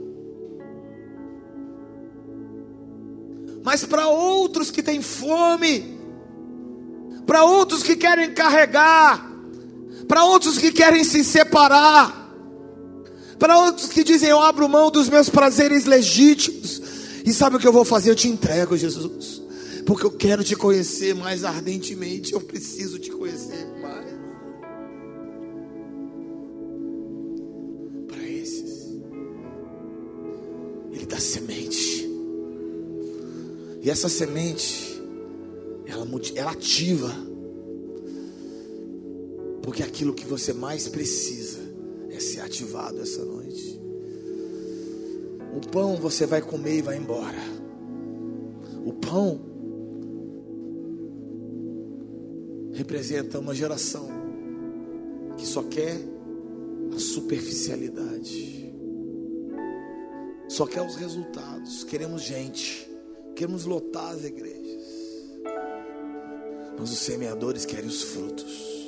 Mas 3.64 3.84
para 3.84 4.08
outros 4.08 4.72
que 4.72 4.82
têm 4.82 5.02
fome, 5.02 6.00
para 7.26 7.44
outros 7.44 7.84
que 7.84 7.96
querem 7.96 8.34
carregar, 8.34 9.30
para 10.08 10.24
outros 10.24 10.58
que 10.58 10.72
querem 10.72 11.04
se 11.04 11.24
separar, 11.24 12.17
para 13.38 13.58
outros 13.66 13.88
que 13.88 14.04
dizem: 14.04 14.30
Eu 14.30 14.42
abro 14.42 14.68
mão 14.68 14.92
dos 14.92 15.10
meus 15.10 15.30
prazeres 15.30 15.86
legítimos, 15.86 16.82
e 17.26 17.34
sabe 17.34 17.56
o 17.56 17.60
que 17.60 17.68
eu 17.68 17.74
vou 17.74 17.86
fazer? 17.86 18.12
Eu 18.12 18.16
te 18.16 18.28
entrego, 18.28 18.78
Jesus 18.78 19.48
porque 19.88 20.06
eu 20.06 20.12
quero 20.12 20.44
te 20.44 20.54
conhecer 20.54 21.16
mais 21.16 21.46
ardentemente. 21.46 22.34
Eu 22.34 22.42
preciso 22.42 23.00
te 23.00 23.10
conhecer 23.10 23.66
mais. 23.82 24.06
Para 28.06 28.28
esses, 28.28 29.00
Ele 30.92 31.06
dá 31.06 31.18
semente, 31.18 32.06
e 33.82 33.90
essa 33.90 34.10
semente, 34.10 35.02
ela, 35.86 36.06
ela 36.36 36.52
ativa, 36.52 37.16
porque 39.62 39.84
aquilo 39.84 40.14
que 40.14 40.26
você 40.26 40.52
mais 40.52 40.90
precisa 40.90 41.60
é 42.18 42.20
ser 42.20 42.42
ativado 42.42 43.00
essa 43.00 43.24
noite. 43.24 43.80
O 45.56 45.62
pão 45.72 45.96
você 45.96 46.26
vai 46.26 46.42
comer 46.42 46.80
e 46.80 46.82
vai 46.82 46.98
embora. 46.98 47.38
O 48.84 48.94
pão 48.94 49.40
representa 52.74 53.40
uma 53.40 53.54
geração 53.54 54.08
que 55.38 55.46
só 55.46 55.62
quer 55.64 55.96
a 56.96 57.00
superficialidade, 57.00 58.74
só 60.48 60.66
quer 60.66 60.82
os 60.82 60.96
resultados. 60.96 61.84
Queremos 61.84 62.24
gente, 62.24 62.90
queremos 63.36 63.66
lotar 63.66 64.12
as 64.14 64.24
igrejas, 64.24 64.84
mas 66.80 66.92
os 66.92 67.00
semeadores 67.00 67.66
querem 67.66 67.88
os 67.88 68.02
frutos. 68.02 68.87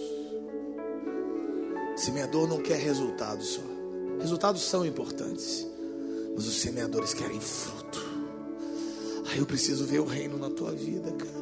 Semeador 1.99 2.47
não 2.47 2.61
quer 2.61 2.79
resultados 2.79 3.45
só, 3.49 3.61
resultados 4.21 4.61
são 4.61 4.85
importantes, 4.85 5.67
mas 6.33 6.47
os 6.47 6.61
semeadores 6.61 7.13
querem 7.13 7.41
fruto. 7.41 7.99
Aí 9.29 9.39
eu 9.39 9.45
preciso 9.45 9.83
ver 9.83 9.99
o 9.99 10.05
reino 10.05 10.37
na 10.37 10.49
tua 10.49 10.71
vida, 10.71 11.11
cara. 11.11 11.39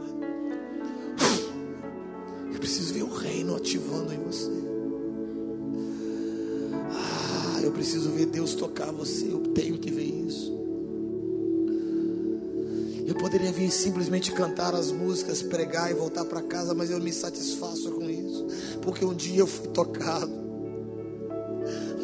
Eu 2.52 2.60
preciso 2.60 2.92
ver 2.92 3.04
o 3.04 3.14
reino 3.14 3.56
ativando 3.56 4.12
em 4.12 4.18
você. 4.18 4.50
Ah, 6.90 7.62
eu 7.62 7.72
preciso 7.72 8.10
ver 8.10 8.26
Deus 8.26 8.56
tocar 8.56 8.92
você. 8.92 9.32
Eu 9.32 9.42
tenho 9.54 9.78
que 9.78 9.92
ver 9.92 10.06
isso. 10.06 10.58
Eu 13.06 13.14
poderia 13.14 13.52
vir 13.52 13.70
simplesmente 13.70 14.32
cantar 14.32 14.74
as 14.74 14.92
músicas, 14.92 15.44
pregar 15.44 15.92
e 15.92 15.94
voltar 15.94 16.26
para 16.26 16.42
casa, 16.42 16.74
mas 16.74 16.90
eu 16.90 17.00
me 17.00 17.14
satisfaço 17.14 17.92
com 17.92 18.10
isso, 18.10 18.48
porque 18.82 19.06
um 19.06 19.14
dia 19.14 19.42
eu 19.42 19.48
fui 19.48 19.68
tocado. 19.68 20.47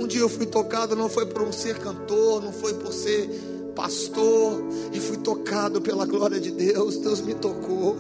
Um 0.03 0.07
dia 0.07 0.19
eu 0.19 0.27
fui 0.27 0.45
tocado, 0.45 0.97
não 0.97 1.07
foi 1.07 1.25
por 1.25 1.53
ser 1.53 1.79
cantor, 1.79 2.43
não 2.43 2.51
foi 2.51 2.73
por 2.73 2.91
ser 2.91 3.25
pastor, 3.73 4.61
e 4.91 4.99
fui 4.99 5.15
tocado 5.15 5.79
pela 5.79 6.05
glória 6.05 6.41
de 6.41 6.51
Deus. 6.51 6.97
Deus 6.97 7.21
me 7.21 7.33
tocou. 7.33 7.95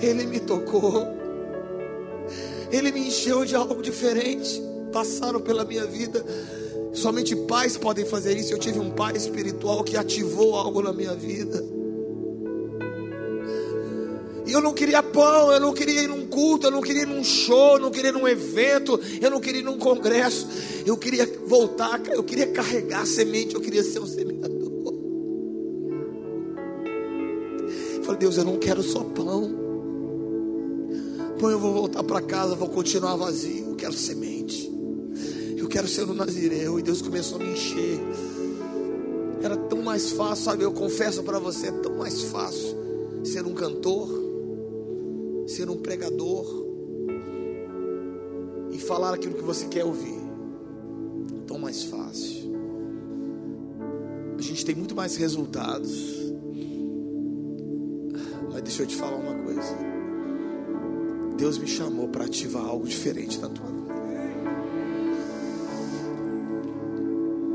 Ele 0.00 0.24
me 0.24 0.40
tocou. 0.40 1.06
Ele 2.72 2.90
me 2.90 3.08
encheu 3.08 3.44
de 3.44 3.54
algo 3.54 3.82
diferente. 3.82 4.62
Passaram 4.90 5.42
pela 5.42 5.62
minha 5.62 5.84
vida. 5.84 6.24
Somente 6.94 7.36
pais 7.36 7.76
podem 7.76 8.06
fazer 8.06 8.34
isso. 8.34 8.54
Eu 8.54 8.58
tive 8.58 8.78
um 8.78 8.92
pai 8.92 9.14
espiritual 9.18 9.84
que 9.84 9.94
ativou 9.94 10.56
algo 10.56 10.80
na 10.80 10.94
minha 10.94 11.12
vida. 11.14 11.62
Eu 14.54 14.62
não 14.62 14.72
queria 14.72 15.02
pão, 15.02 15.52
eu 15.52 15.58
não 15.58 15.72
queria 15.72 16.02
ir 16.02 16.08
num 16.08 16.26
culto, 16.26 16.68
eu 16.68 16.70
não 16.70 16.80
queria 16.80 17.02
ir 17.02 17.08
num 17.08 17.24
show, 17.24 17.74
eu 17.74 17.80
não 17.80 17.90
queria 17.90 18.10
ir 18.10 18.12
num 18.12 18.28
evento, 18.28 19.00
eu 19.20 19.30
não 19.30 19.40
queria 19.40 19.60
ir 19.60 19.64
num 19.64 19.78
congresso. 19.78 20.46
Eu 20.86 20.96
queria 20.96 21.26
voltar, 21.46 22.00
eu 22.06 22.22
queria 22.22 22.46
carregar 22.46 23.04
semente, 23.04 23.54
eu 23.54 23.60
queria 23.60 23.82
ser 23.82 23.98
um 23.98 24.06
semeador. 24.06 24.54
Eu 27.96 28.04
falei, 28.04 28.20
Deus, 28.20 28.36
eu 28.36 28.44
não 28.44 28.56
quero 28.58 28.82
só 28.82 29.00
pão 29.00 29.64
pão 31.44 31.50
eu 31.50 31.58
vou 31.58 31.74
voltar 31.74 32.02
para 32.02 32.22
casa, 32.22 32.54
vou 32.54 32.68
continuar 32.68 33.16
vazio. 33.16 33.70
Eu 33.70 33.74
quero 33.74 33.92
semente. 33.92 34.72
Eu 35.56 35.68
quero 35.68 35.86
ser 35.86 36.08
um 36.08 36.14
nazireu. 36.14 36.78
E 36.78 36.82
Deus 36.82 37.02
começou 37.02 37.38
a 37.38 37.44
me 37.44 37.52
encher. 37.52 38.00
Era 39.42 39.56
tão 39.56 39.82
mais 39.82 40.10
fácil, 40.12 40.44
sabe? 40.44 40.62
Eu 40.62 40.72
confesso 40.72 41.22
para 41.22 41.38
você, 41.38 41.66
é 41.66 41.72
tão 41.72 41.96
mais 41.96 42.22
fácil 42.22 42.84
ser 43.22 43.46
um 43.46 43.52
cantor, 43.52 44.23
ser 45.54 45.70
um 45.70 45.76
pregador 45.76 46.44
e 48.72 48.78
falar 48.78 49.14
aquilo 49.14 49.34
que 49.34 49.42
você 49.42 49.66
quer 49.66 49.84
ouvir. 49.84 50.20
Tão 51.46 51.58
mais 51.58 51.84
fácil. 51.84 52.52
A 54.36 54.42
gente 54.42 54.64
tem 54.64 54.74
muito 54.74 54.96
mais 54.96 55.16
resultados. 55.16 56.32
Mas 58.52 58.62
deixa 58.62 58.82
eu 58.82 58.86
te 58.86 58.96
falar 58.96 59.16
uma 59.16 59.34
coisa. 59.44 59.78
Deus 61.36 61.56
me 61.58 61.68
chamou 61.68 62.08
para 62.08 62.24
ativar 62.24 62.64
algo 62.64 62.86
diferente 62.86 63.38
na 63.38 63.48
tua 63.48 63.66
vida. 63.66 63.74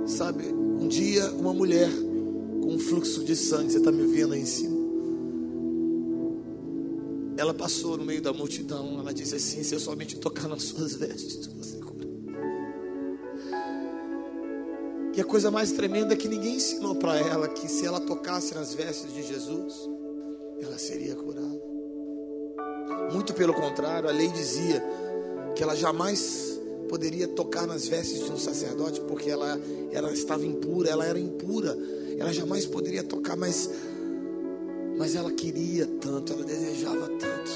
Sabe, 0.07 0.45
um 0.45 0.87
dia 0.87 1.31
uma 1.31 1.53
mulher 1.53 1.89
com 2.61 2.73
um 2.73 2.79
fluxo 2.79 3.23
de 3.23 3.35
sangue, 3.35 3.71
você 3.71 3.77
está 3.77 3.91
me 3.91 4.05
vendo 4.07 4.33
aí 4.33 4.41
em 4.41 4.45
cima. 4.45 4.78
Ela 7.39 7.53
passou 7.53 7.97
no 7.97 8.03
meio 8.03 8.21
da 8.21 8.33
multidão. 8.33 8.99
Ela 8.99 9.13
disse 9.13 9.35
assim: 9.35 9.63
Se 9.63 9.73
eu 9.73 9.79
somente 9.79 10.17
tocar 10.17 10.47
nas 10.47 10.63
suas 10.63 10.95
vestes, 10.95 11.47
você 11.47 11.77
cura. 11.77 12.07
E 15.15 15.21
a 15.21 15.25
coisa 15.25 15.49
mais 15.49 15.71
tremenda 15.71 16.13
é 16.13 16.17
que 16.17 16.27
ninguém 16.27 16.55
ensinou 16.55 16.95
para 16.95 17.17
ela 17.17 17.47
que 17.47 17.67
se 17.67 17.85
ela 17.85 17.99
tocasse 17.99 18.53
nas 18.53 18.73
vestes 18.73 19.13
de 19.13 19.23
Jesus, 19.23 19.73
ela 20.61 20.77
seria 20.77 21.15
curada. 21.15 21.59
Muito 23.11 23.33
pelo 23.33 23.53
contrário, 23.53 24.07
a 24.07 24.11
lei 24.11 24.27
dizia 24.29 24.83
que 25.55 25.63
ela 25.63 25.75
jamais 25.75 26.59
poderia 26.89 27.27
tocar 27.27 27.65
nas 27.67 27.87
vestes 27.87 28.25
de 28.25 28.31
um 28.31 28.37
sacerdote, 28.37 28.99
porque 29.01 29.29
ela, 29.29 29.59
ela 29.91 30.11
estava 30.11 30.45
impura, 30.45 30.89
ela 30.89 31.05
era 31.05 31.19
impura, 31.19 31.77
ela 32.17 32.33
jamais 32.33 32.65
poderia 32.65 33.03
tocar, 33.03 33.37
mas, 33.37 33.69
mas 34.99 35.15
ela 35.15 35.31
queria 35.31 35.87
tanto, 35.99 36.33
ela 36.33 36.43
desejava 36.43 37.07
tanto, 37.07 37.51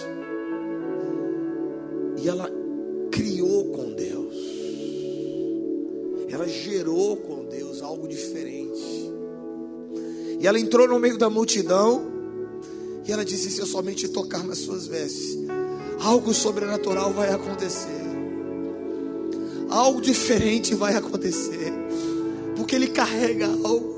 e 2.17 2.27
ela 2.27 2.49
criou 3.11 3.65
com 3.65 3.93
Deus, 3.93 4.33
ela 6.29 6.47
gerou 6.47 7.17
com 7.17 7.43
Deus 7.43 7.83
algo 7.83 8.07
diferente, 8.07 9.11
e 10.39 10.47
ela 10.47 10.57
entrou 10.57 10.87
no 10.87 10.97
meio 10.97 11.17
da 11.17 11.29
multidão, 11.29 12.13
e 13.05 13.11
ela 13.11 13.25
disse: 13.25 13.51
Se 13.51 13.59
eu 13.59 13.65
somente 13.65 14.07
tocar 14.07 14.43
nas 14.43 14.59
suas 14.59 14.87
vestes, 14.87 15.37
algo 15.99 16.33
sobrenatural 16.33 17.11
vai 17.11 17.29
acontecer. 17.33 18.03
Algo 19.69 20.01
diferente 20.01 20.75
vai 20.75 20.95
acontecer. 20.95 21.73
Porque 22.55 22.75
ele 22.75 22.87
carrega 22.87 23.47
algo. 23.47 23.92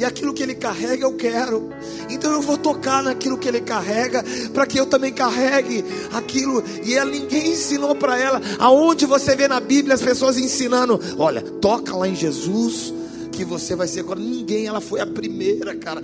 E 0.00 0.04
aquilo 0.04 0.32
que 0.32 0.42
ele 0.42 0.54
carrega 0.54 1.04
eu 1.04 1.12
quero. 1.12 1.68
Então 2.08 2.32
eu 2.32 2.40
vou 2.40 2.56
tocar 2.56 3.02
naquilo 3.02 3.36
que 3.36 3.46
ele 3.46 3.60
carrega, 3.60 4.24
para 4.50 4.64
que 4.64 4.80
eu 4.80 4.86
também 4.86 5.12
carregue 5.12 5.84
aquilo. 6.10 6.64
E 6.82 6.94
ela 6.94 7.10
ninguém 7.10 7.50
ensinou 7.50 7.94
para 7.94 8.18
ela. 8.18 8.40
Aonde 8.58 9.04
você 9.04 9.36
vê 9.36 9.46
na 9.46 9.60
Bíblia 9.60 9.94
as 9.94 10.00
pessoas 10.00 10.38
ensinando, 10.38 10.98
olha, 11.18 11.42
toca 11.42 11.94
lá 11.94 12.08
em 12.08 12.16
Jesus 12.16 12.94
que 13.30 13.44
você 13.44 13.76
vai 13.76 13.86
ser 13.86 14.00
agora. 14.00 14.18
Ninguém, 14.18 14.66
ela 14.66 14.80
foi 14.80 15.00
a 15.00 15.06
primeira, 15.06 15.76
cara. 15.76 16.00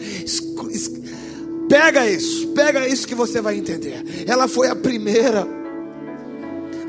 Pega 1.67 2.07
isso, 2.07 2.49
pega 2.49 2.87
isso 2.87 3.09
que 3.09 3.15
você 3.15 3.41
vai 3.41 3.57
entender. 3.57 4.27
Ela 4.27 4.47
foi 4.47 4.69
a 4.69 4.77
primeira. 4.77 5.49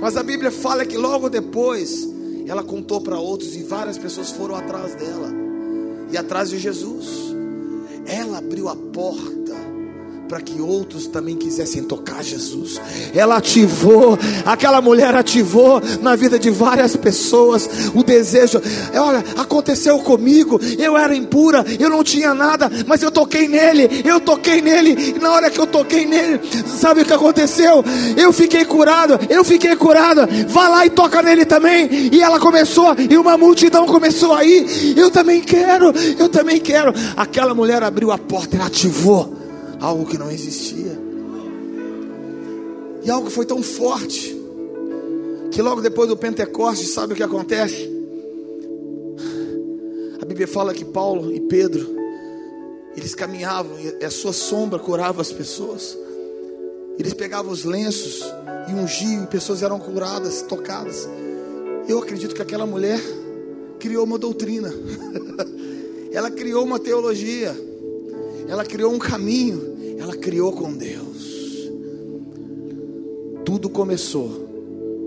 Mas 0.01 0.17
a 0.17 0.23
Bíblia 0.23 0.51
fala 0.51 0.85
que 0.85 0.97
logo 0.97 1.29
depois 1.29 2.05
ela 2.45 2.65
contou 2.65 2.99
para 2.99 3.17
outros 3.17 3.55
e 3.55 3.63
várias 3.63 3.97
pessoas 3.97 4.29
foram 4.29 4.57
atrás 4.57 4.93
dela 4.93 5.46
e 6.11 6.17
atrás 6.17 6.49
de 6.49 6.57
Jesus. 6.57 7.35
Ela 8.05 8.37
abriu 8.37 8.69
a 8.69 8.75
porta 8.75 9.66
para 10.27 10.41
que 10.41 10.59
outros 10.59 11.07
também 11.07 11.35
quisessem 11.35 11.83
tocar 11.83 12.23
Jesus. 12.23 12.79
Ela 13.13 13.37
ativou, 13.37 14.17
aquela 14.45 14.81
mulher 14.81 15.15
ativou 15.15 15.81
na 16.01 16.15
vida 16.15 16.37
de 16.37 16.49
várias 16.49 16.95
pessoas 16.95 17.69
o 17.95 18.03
desejo. 18.03 18.61
Olha, 18.93 19.23
aconteceu 19.37 19.99
comigo. 19.99 20.59
Eu 20.77 20.97
era 20.97 21.15
impura, 21.15 21.65
eu 21.79 21.89
não 21.89 22.03
tinha 22.03 22.33
nada, 22.33 22.69
mas 22.85 23.01
eu 23.01 23.11
toquei 23.11 23.47
nele. 23.47 24.03
Eu 24.03 24.19
toquei 24.19 24.61
nele. 24.61 25.15
E 25.15 25.19
na 25.19 25.31
hora 25.31 25.49
que 25.49 25.59
eu 25.59 25.67
toquei 25.67 26.05
nele, 26.05 26.41
sabe 26.67 27.01
o 27.01 27.05
que 27.05 27.13
aconteceu? 27.13 27.83
Eu 28.15 28.33
fiquei 28.33 28.65
curado. 28.65 29.17
Eu 29.29 29.43
fiquei 29.43 29.75
curada. 29.75 30.27
Vá 30.47 30.67
lá 30.67 30.85
e 30.85 30.89
toca 30.89 31.21
nele 31.21 31.45
também. 31.45 32.09
E 32.11 32.21
ela 32.21 32.39
começou, 32.39 32.95
e 33.09 33.17
uma 33.17 33.37
multidão 33.37 33.85
começou 33.85 34.33
aí. 34.33 34.93
Eu 34.97 35.09
também 35.09 35.41
quero. 35.41 35.93
Eu 36.19 36.27
também 36.27 36.59
quero. 36.59 36.93
Aquela 37.15 37.53
mulher 37.53 37.81
abriu 37.81 38.11
a 38.11 38.17
porta, 38.17 38.57
ela 38.57 38.67
ativou 38.67 39.46
algo 39.79 40.05
que 40.05 40.17
não 40.17 40.31
existia. 40.31 40.97
E 43.03 43.09
algo 43.09 43.29
foi 43.29 43.45
tão 43.45 43.61
forte 43.61 44.35
que 45.51 45.61
logo 45.61 45.81
depois 45.81 46.09
do 46.09 46.17
Pentecostes, 46.17 46.93
sabe 46.93 47.13
o 47.13 47.15
que 47.15 47.23
acontece? 47.23 47.89
A 50.21 50.25
Bíblia 50.25 50.47
fala 50.47 50.73
que 50.73 50.83
Paulo 50.83 51.31
e 51.31 51.39
Pedro 51.39 51.95
eles 52.97 53.13
caminhavam 53.13 53.77
e 53.79 54.03
a 54.03 54.09
sua 54.09 54.33
sombra 54.33 54.79
curava 54.79 55.21
as 55.21 55.31
pessoas. 55.31 55.97
Eles 56.97 57.13
pegavam 57.13 57.51
os 57.51 57.63
lenços 57.63 58.23
e 58.67 58.73
ungiam 58.73 59.23
e 59.23 59.27
pessoas 59.27 59.61
eram 59.61 59.79
curadas, 59.79 60.41
tocadas. 60.41 61.07
Eu 61.87 61.99
acredito 61.99 62.33
que 62.33 62.41
aquela 62.41 62.65
mulher 62.65 62.99
criou 63.79 64.03
uma 64.03 64.17
doutrina. 64.17 64.73
Ela 66.11 66.31
criou 66.31 66.65
uma 66.65 66.79
teologia 66.79 67.55
ela 68.47 68.63
criou 68.65 68.93
um 68.93 68.99
caminho, 68.99 69.75
ela 69.99 70.15
criou 70.15 70.51
com 70.51 70.73
Deus. 70.73 71.69
Tudo 73.43 73.69
começou 73.69 74.47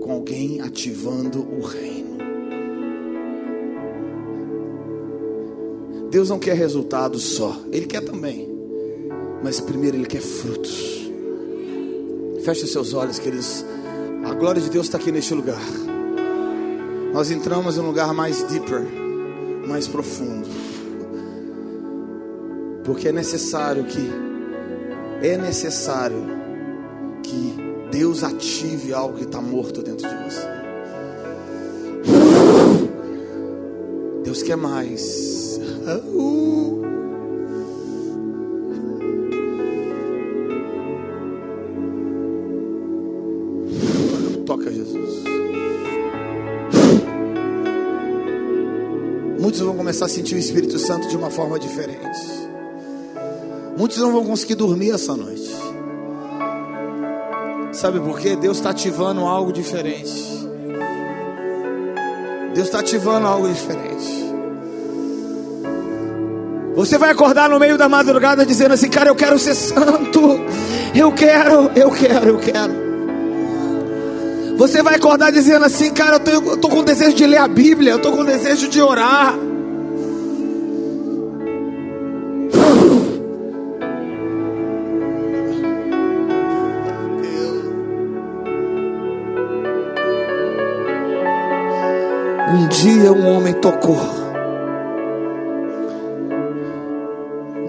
com 0.01 0.11
alguém 0.11 0.61
ativando 0.61 1.39
o 1.39 1.61
reino. 1.61 2.17
Deus 6.09 6.29
não 6.29 6.37
quer 6.37 6.55
resultados 6.55 7.23
só, 7.23 7.61
Ele 7.71 7.85
quer 7.85 8.01
também, 8.01 8.49
mas 9.43 9.59
primeiro 9.59 9.97
Ele 9.97 10.05
quer 10.05 10.21
frutos. 10.21 11.09
Feche 12.43 12.67
seus 12.67 12.93
olhos, 12.93 13.17
queridos. 13.17 13.63
A 14.25 14.33
glória 14.33 14.61
de 14.61 14.69
Deus 14.69 14.87
está 14.87 14.97
aqui 14.97 15.11
neste 15.11 15.33
lugar. 15.33 15.61
Nós 17.13 17.31
entramos 17.31 17.77
em 17.77 17.79
um 17.79 17.87
lugar 17.87 18.13
mais 18.13 18.43
deeper, 18.43 18.85
mais 19.67 19.87
profundo. 19.87 20.70
Porque 22.83 23.09
é 23.09 23.11
necessário 23.11 23.83
que 23.85 24.09
é 25.21 25.37
necessário 25.37 26.23
que 27.21 27.55
Deus 27.91 28.23
ative 28.23 28.93
algo 28.93 29.17
que 29.17 29.23
está 29.23 29.39
morto 29.39 29.83
dentro 29.83 30.07
de 30.07 30.15
você. 30.15 30.47
Deus 34.23 34.41
quer 34.41 34.55
mais. 34.55 35.59
Toca 44.45 44.71
Jesus. 44.71 45.23
Muitos 49.39 49.59
vão 49.61 49.75
começar 49.75 50.05
a 50.05 50.09
sentir 50.09 50.35
o 50.35 50.37
Espírito 50.37 50.79
Santo 50.79 51.07
de 51.07 51.15
uma 51.15 51.29
forma 51.29 51.59
diferente. 51.59 52.50
Muitos 53.81 53.97
não 53.97 54.11
vão 54.11 54.23
conseguir 54.23 54.53
dormir 54.53 54.91
essa 54.91 55.15
noite. 55.17 55.49
Sabe 57.71 57.99
por 57.99 58.19
quê? 58.19 58.35
Deus 58.35 58.57
está 58.57 58.69
ativando 58.69 59.21
algo 59.21 59.51
diferente. 59.51 60.13
Deus 62.53 62.67
está 62.67 62.81
ativando 62.81 63.25
algo 63.25 63.51
diferente. 63.51 64.23
Você 66.75 66.99
vai 66.99 67.09
acordar 67.09 67.49
no 67.49 67.59
meio 67.59 67.75
da 67.75 67.89
madrugada 67.89 68.45
dizendo 68.45 68.75
assim, 68.75 68.87
cara, 68.87 69.09
eu 69.09 69.15
quero 69.15 69.39
ser 69.39 69.55
santo. 69.55 70.39
Eu 70.93 71.11
quero, 71.13 71.71
eu 71.75 71.89
quero, 71.89 72.27
eu 72.27 72.37
quero. 72.37 72.73
Você 74.57 74.83
vai 74.83 74.93
acordar 74.93 75.31
dizendo 75.31 75.65
assim, 75.65 75.91
cara, 75.91 76.21
eu 76.27 76.53
estou 76.53 76.69
com 76.69 76.83
desejo 76.83 77.15
de 77.15 77.25
ler 77.25 77.37
a 77.37 77.47
Bíblia, 77.47 77.93
eu 77.93 77.97
estou 77.97 78.15
com 78.15 78.23
desejo 78.23 78.67
de 78.67 78.79
orar. 78.79 79.33
Tocou. 93.61 93.95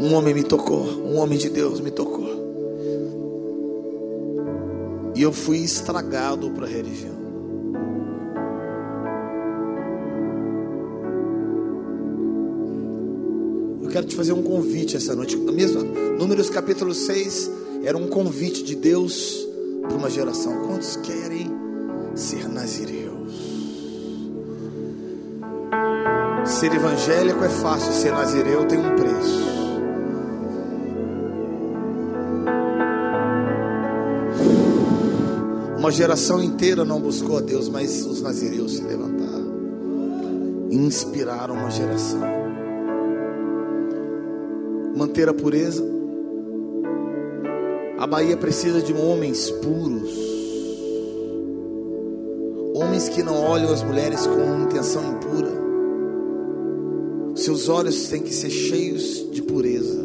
Um 0.00 0.14
homem 0.14 0.34
me 0.34 0.42
tocou. 0.42 0.82
Um 0.82 1.18
homem 1.18 1.38
de 1.38 1.50
Deus 1.50 1.80
me 1.80 1.90
tocou. 1.90 2.32
E 5.14 5.20
eu 5.20 5.32
fui 5.32 5.58
estragado 5.58 6.50
para 6.50 6.64
a 6.64 6.68
religião. 6.68 7.12
Eu 13.82 13.88
quero 13.90 14.06
te 14.06 14.16
fazer 14.16 14.32
um 14.32 14.42
convite 14.42 14.96
essa 14.96 15.14
noite. 15.14 15.36
Mesmo, 15.36 15.82
Números 16.18 16.48
capítulo 16.48 16.94
6 16.94 17.50
era 17.84 17.98
um 17.98 18.08
convite 18.08 18.64
de 18.64 18.74
Deus 18.74 19.46
para 19.82 19.94
uma 19.94 20.08
geração. 20.08 20.62
Quantos 20.66 20.96
querem 20.96 21.50
ser 22.14 22.48
nazireus? 22.48 23.01
Ser 26.62 26.72
evangélico 26.74 27.42
é 27.42 27.48
fácil, 27.48 27.92
ser 27.92 28.12
nazireu 28.12 28.64
tem 28.68 28.78
um 28.78 28.94
preço. 28.94 29.42
Uma 35.76 35.90
geração 35.90 36.40
inteira 36.40 36.84
não 36.84 37.00
buscou 37.00 37.38
a 37.38 37.40
Deus, 37.40 37.68
mas 37.68 38.06
os 38.06 38.22
nazireus 38.22 38.76
se 38.76 38.82
levantaram, 38.84 40.68
inspiraram 40.70 41.54
uma 41.56 41.68
geração. 41.68 42.20
Manter 44.94 45.28
a 45.28 45.34
pureza, 45.34 45.84
A 47.98 48.06
Bahia 48.06 48.36
precisa 48.36 48.80
de 48.80 48.92
homens 48.92 49.50
puros. 49.50 50.16
Homens 52.72 53.08
que 53.08 53.20
não 53.20 53.34
olham 53.34 53.72
as 53.72 53.82
mulheres 53.82 54.24
com 54.28 54.62
intenção 54.62 55.02
impura. 55.10 55.61
Seus 57.42 57.68
olhos 57.68 58.06
têm 58.06 58.22
que 58.22 58.32
ser 58.32 58.50
cheios 58.50 59.28
de 59.32 59.42
pureza. 59.42 60.00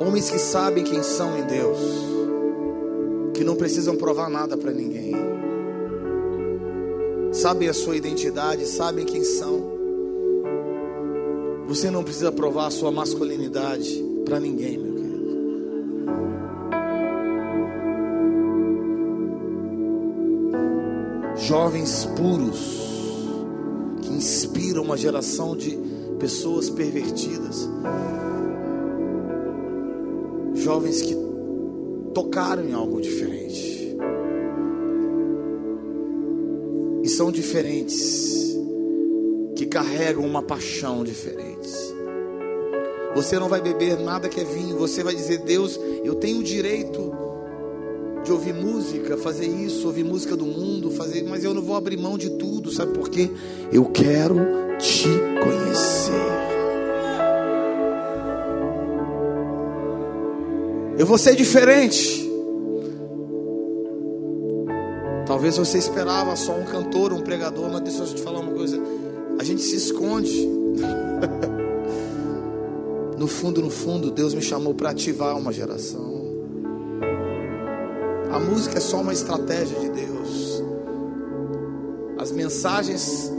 Homens 0.00 0.28
que 0.28 0.38
sabem 0.40 0.82
quem 0.82 1.00
são 1.04 1.38
em 1.38 1.44
Deus, 1.44 1.78
que 3.34 3.44
não 3.44 3.54
precisam 3.54 3.94
provar 3.94 4.28
nada 4.28 4.56
para 4.56 4.72
ninguém, 4.72 5.14
sabem 7.30 7.68
a 7.68 7.72
sua 7.72 7.96
identidade, 7.96 8.66
sabem 8.66 9.04
quem 9.04 9.22
são. 9.22 9.62
Você 11.68 11.88
não 11.88 12.02
precisa 12.02 12.32
provar 12.32 12.66
a 12.66 12.70
sua 12.72 12.90
masculinidade 12.90 14.04
para 14.24 14.40
ninguém, 14.40 14.76
meu 14.76 14.93
Jovens 21.46 22.06
puros 22.16 22.58
que 24.00 24.08
inspiram 24.08 24.82
uma 24.82 24.96
geração 24.96 25.54
de 25.54 25.78
pessoas 26.18 26.70
pervertidas. 26.70 27.68
Jovens 30.54 31.02
que 31.02 31.14
tocaram 32.14 32.66
em 32.66 32.72
algo 32.72 32.98
diferente. 32.98 33.94
E 37.02 37.08
são 37.10 37.30
diferentes. 37.30 38.56
Que 39.54 39.66
carregam 39.66 40.24
uma 40.24 40.42
paixão 40.42 41.04
diferente. 41.04 41.68
Você 43.14 43.38
não 43.38 43.50
vai 43.50 43.60
beber 43.60 44.00
nada 44.00 44.30
que 44.30 44.40
é 44.40 44.44
vinho. 44.44 44.78
Você 44.78 45.02
vai 45.04 45.14
dizer: 45.14 45.40
Deus, 45.40 45.78
eu 46.02 46.14
tenho 46.14 46.40
o 46.40 46.42
direito 46.42 47.12
de 48.24 48.32
ouvir 48.32 48.54
música, 48.54 49.18
fazer 49.18 49.46
isso, 49.46 49.86
ouvir 49.86 50.02
música 50.02 50.34
do 50.34 50.46
mundo, 50.46 50.90
fazer, 50.90 51.22
mas 51.24 51.44
eu 51.44 51.52
não 51.52 51.60
vou 51.60 51.76
abrir 51.76 51.98
mão 51.98 52.16
de 52.16 52.30
tudo, 52.30 52.72
sabe 52.72 52.94
por 52.94 53.10
quê? 53.10 53.30
Eu 53.70 53.84
quero 53.84 54.36
te 54.78 55.08
conhecer. 55.42 56.12
Eu 60.98 61.06
vou 61.06 61.18
ser 61.18 61.36
diferente. 61.36 62.24
Talvez 65.26 65.56
você 65.56 65.78
esperava 65.78 66.36
só 66.36 66.52
um 66.52 66.64
cantor, 66.64 67.12
um 67.12 67.20
pregador, 67.20 67.70
mas 67.70 67.82
deixa 67.82 68.04
eu 68.04 68.06
te 68.06 68.22
falar 68.22 68.40
uma 68.40 68.52
coisa. 68.52 68.80
A 69.38 69.44
gente 69.44 69.60
se 69.60 69.76
esconde. 69.76 70.48
no 73.18 73.26
fundo, 73.26 73.60
no 73.60 73.70
fundo, 73.70 74.10
Deus 74.10 74.32
me 74.32 74.42
chamou 74.42 74.74
para 74.74 74.90
ativar 74.90 75.36
uma 75.36 75.52
geração. 75.52 76.13
Música 78.50 78.78
é 78.78 78.80
só 78.80 79.00
uma 79.00 79.12
estratégia 79.12 79.78
de 79.80 79.88
Deus. 79.88 80.62
As 82.18 82.30
mensagens 82.30 83.30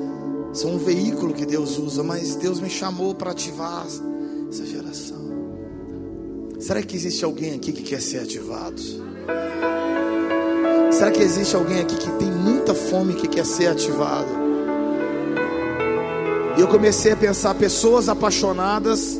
são 0.53 0.75
um 0.75 0.77
veículo 0.77 1.33
que 1.33 1.45
Deus 1.45 1.77
usa, 1.77 2.03
mas 2.03 2.35
Deus 2.35 2.59
me 2.59 2.69
chamou 2.69 3.13
para 3.13 3.31
ativar 3.31 3.85
essa 4.49 4.65
geração. 4.65 5.25
Será 6.59 6.81
que 6.81 6.95
existe 6.95 7.23
alguém 7.23 7.53
aqui 7.55 7.71
que 7.71 7.83
quer 7.83 8.01
ser 8.01 8.19
ativado? 8.19 8.81
Será 10.91 11.11
que 11.11 11.21
existe 11.21 11.55
alguém 11.55 11.81
aqui 11.81 11.95
que 11.97 12.09
tem 12.13 12.31
muita 12.31 12.73
fome 12.73 13.13
que 13.15 13.27
quer 13.27 13.45
ser 13.45 13.67
ativado? 13.67 14.29
E 16.57 16.61
eu 16.61 16.67
comecei 16.67 17.11
a 17.11 17.17
pensar: 17.17 17.53
pessoas 17.55 18.07
apaixonadas 18.07 19.19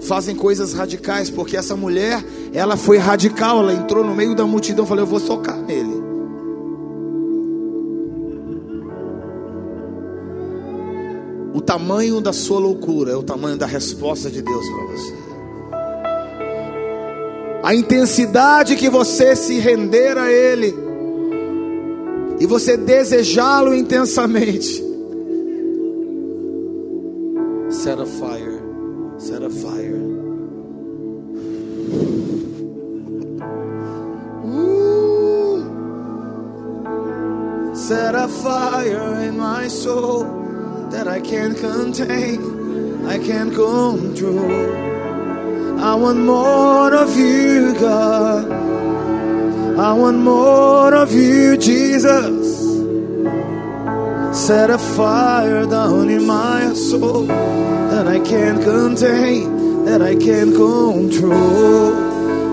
fazem 0.00 0.34
coisas 0.34 0.72
radicais, 0.72 1.30
porque 1.30 1.56
essa 1.56 1.76
mulher, 1.76 2.24
ela 2.54 2.76
foi 2.76 2.98
radical, 2.98 3.58
ela 3.58 3.72
entrou 3.72 4.04
no 4.04 4.14
meio 4.14 4.32
da 4.32 4.46
multidão, 4.46 4.86
falou: 4.86 5.02
Eu 5.02 5.08
vou 5.08 5.18
socar 5.18 5.60
nele. 5.60 6.04
O 11.52 11.60
tamanho 11.60 12.20
da 12.20 12.32
sua 12.32 12.60
loucura 12.60 13.12
é 13.12 13.16
o 13.16 13.22
tamanho 13.24 13.56
da 13.56 13.66
resposta 13.66 14.30
de 14.30 14.40
Deus 14.40 14.66
para 14.68 14.86
você. 14.86 15.14
A 17.64 17.74
intensidade 17.74 18.76
que 18.76 18.88
você 18.88 19.34
se 19.34 19.58
render 19.58 20.16
a 20.16 20.30
Ele 20.30 20.74
e 22.38 22.46
você 22.46 22.76
desejá-lo 22.76 23.74
intensamente. 23.74 24.84
Set 27.70 28.00
a 28.00 28.06
fire, 28.06 28.60
set 29.18 29.42
a 29.42 29.50
fire. 29.50 30.23
Set 37.88 38.14
a 38.14 38.26
fire 38.26 39.20
in 39.20 39.36
my 39.36 39.68
soul 39.68 40.24
that 40.88 41.06
I 41.06 41.20
can't 41.20 41.54
contain, 41.54 43.04
I 43.04 43.18
can't 43.18 43.54
control. 43.54 44.74
I 45.78 45.94
want 45.94 46.20
more 46.20 46.94
of 46.94 47.14
you, 47.14 47.74
God. 47.78 48.50
I 49.78 49.92
want 49.92 50.16
more 50.16 50.94
of 50.94 51.12
you, 51.12 51.58
Jesus. 51.58 52.46
Set 54.32 54.70
a 54.70 54.78
fire 54.78 55.66
down 55.66 56.08
in 56.08 56.26
my 56.26 56.72
soul 56.72 57.26
that 57.26 58.06
I 58.06 58.18
can't 58.20 58.64
contain, 58.64 59.84
that 59.84 60.00
I 60.00 60.16
can't 60.16 60.54
control. 60.54 61.92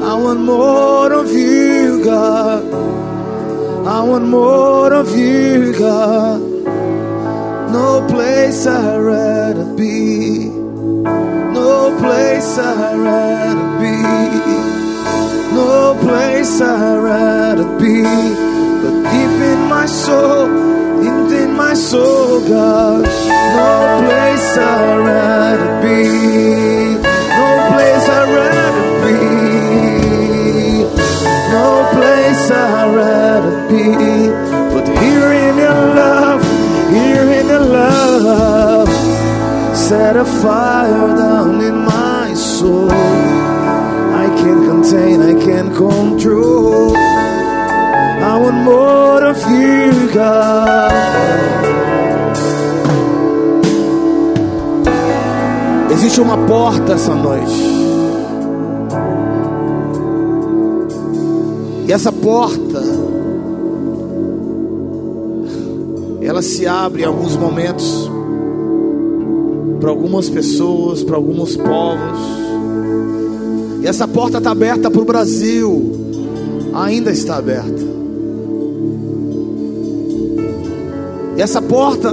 I 0.03 0.13
want 0.13 0.41
more 0.41 1.13
of 1.13 1.31
you, 1.31 2.03
God. 2.03 3.10
I 3.83 4.03
want 4.03 4.27
more 4.27 4.93
of 4.93 5.17
you, 5.17 5.73
God. 5.77 6.39
No 7.71 8.05
place 8.07 8.67
I'd 8.67 8.97
rather 8.99 9.65
be. 9.75 10.49
No 10.49 11.97
place 11.99 12.59
I'd 12.59 12.99
rather 12.99 13.79
be. 13.79 13.97
No 15.55 15.97
place 15.99 16.61
I'd 16.61 16.97
rather 16.99 17.65
be. 17.79 18.03
But 18.03 18.95
deep 19.09 19.41
in 19.51 19.59
my 19.67 19.87
soul, 19.87 20.47
deep 21.01 21.39
in 21.41 21.55
my 21.55 21.73
soul, 21.73 22.39
God. 22.47 23.03
No 23.03 24.01
place 24.05 24.57
I'd 24.57 24.97
rather 25.09 25.81
be. 25.81 26.03
No 27.01 27.47
place 27.71 28.09
I'd 28.09 28.29
rather 28.35 28.95
be. 28.95 29.00
Place 31.95 32.51
I'd 32.51 32.95
rather 32.95 33.55
be. 33.69 33.85
But 34.73 34.87
here 35.03 35.31
in 35.47 35.57
your 35.57 35.81
love, 36.01 36.41
here 36.91 37.27
in 37.39 37.47
your 37.47 37.65
love 37.65 38.89
set 39.75 40.15
a 40.15 40.25
fire 40.25 41.07
down 41.17 41.61
in 41.61 41.77
my 41.85 42.33
soul. 42.33 42.89
I 42.91 44.27
can't 44.39 44.63
contain, 44.71 45.21
I 45.21 45.33
can't 45.45 45.75
control. 45.75 46.95
I 46.95 48.37
want 48.37 48.57
more 48.63 49.23
of 49.25 49.39
you, 49.49 50.13
God. 50.13 50.91
Existe 55.91 56.21
uma 56.21 56.37
porta 56.47 56.93
essa 56.93 57.13
noite. 57.13 57.80
E 61.91 61.93
essa 61.93 62.09
porta, 62.09 62.81
ela 66.21 66.41
se 66.41 66.65
abre 66.65 67.01
em 67.01 67.05
alguns 67.05 67.35
momentos 67.35 68.09
para 69.77 69.89
algumas 69.89 70.29
pessoas, 70.29 71.03
para 71.03 71.17
alguns 71.17 71.57
povos. 71.57 72.17
E 73.83 73.87
essa 73.87 74.07
porta 74.07 74.37
está 74.37 74.51
aberta 74.51 74.89
para 74.89 75.01
o 75.01 75.03
Brasil, 75.03 75.91
ainda 76.73 77.11
está 77.11 77.35
aberta. 77.35 77.83
E 81.35 81.41
essa 81.41 81.61
porta 81.61 82.09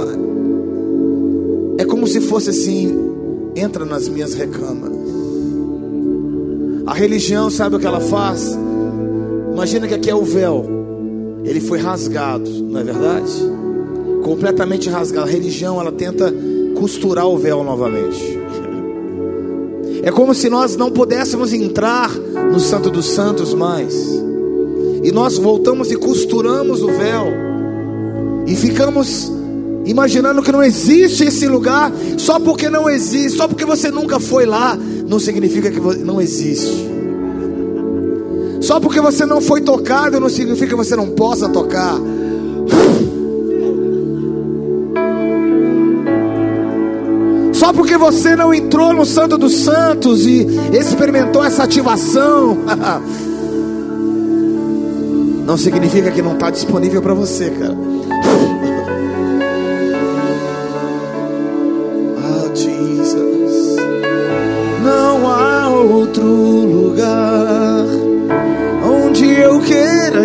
é 1.77 1.85
como 1.85 2.05
se 2.05 2.19
fosse 2.19 2.49
assim: 2.49 2.93
entra 3.55 3.85
nas 3.85 4.09
minhas 4.09 4.33
recâmaras. 4.33 4.99
A 6.85 6.93
religião, 6.93 7.49
sabe 7.49 7.77
o 7.77 7.79
que 7.79 7.87
ela 7.87 8.01
faz? 8.01 8.59
Imagina 9.59 9.89
que 9.89 9.93
aqui 9.93 10.09
é 10.09 10.15
o 10.15 10.23
véu, 10.23 10.65
ele 11.43 11.59
foi 11.59 11.79
rasgado, 11.79 12.49
não 12.49 12.79
é 12.79 12.83
verdade? 12.85 13.33
Completamente 14.23 14.89
rasgado. 14.89 15.27
A 15.27 15.29
religião, 15.29 15.81
ela 15.81 15.91
tenta 15.91 16.33
costurar 16.77 17.27
o 17.27 17.37
véu 17.37 17.61
novamente. 17.61 18.39
É 20.01 20.09
como 20.11 20.33
se 20.33 20.49
nós 20.49 20.77
não 20.77 20.89
pudéssemos 20.89 21.51
entrar 21.51 22.09
no 22.09 22.57
Santo 22.57 22.89
dos 22.89 23.09
Santos 23.09 23.53
mais. 23.53 23.93
E 25.03 25.11
nós 25.11 25.37
voltamos 25.37 25.91
e 25.91 25.97
costuramos 25.97 26.81
o 26.81 26.87
véu. 26.87 27.27
E 28.47 28.55
ficamos 28.55 29.29
imaginando 29.85 30.41
que 30.41 30.53
não 30.53 30.63
existe 30.63 31.25
esse 31.25 31.49
lugar, 31.49 31.91
só 32.17 32.39
porque 32.39 32.69
não 32.69 32.89
existe, 32.89 33.37
só 33.37 33.45
porque 33.45 33.65
você 33.65 33.91
nunca 33.91 34.21
foi 34.21 34.45
lá, 34.45 34.79
não 35.05 35.19
significa 35.19 35.69
que 35.69 35.81
não 35.81 36.21
existe. 36.21 36.88
Só 38.69 38.79
porque 38.79 39.01
você 39.01 39.25
não 39.25 39.41
foi 39.41 39.61
tocado, 39.61 40.19
não 40.19 40.29
significa 40.29 40.67
que 40.67 40.75
você 40.75 40.95
não 40.95 41.09
possa 41.09 41.49
tocar. 41.49 41.95
Só 47.51 47.73
porque 47.73 47.97
você 47.97 48.35
não 48.35 48.53
entrou 48.53 48.93
no 48.93 49.07
Santo 49.07 49.39
dos 49.39 49.55
Santos 49.55 50.23
e 50.23 50.45
experimentou 50.71 51.43
essa 51.43 51.63
ativação, 51.63 52.55
não 55.47 55.57
significa 55.57 56.11
que 56.11 56.21
não 56.21 56.33
está 56.33 56.51
disponível 56.51 57.01
para 57.01 57.15
você, 57.15 57.49
cara. 57.49 57.75
Ah, 62.21 62.51
Jesus. 62.53 63.77
Não 64.83 65.27
há 65.27 65.69
outro 65.69 66.23
lugar 66.23 67.48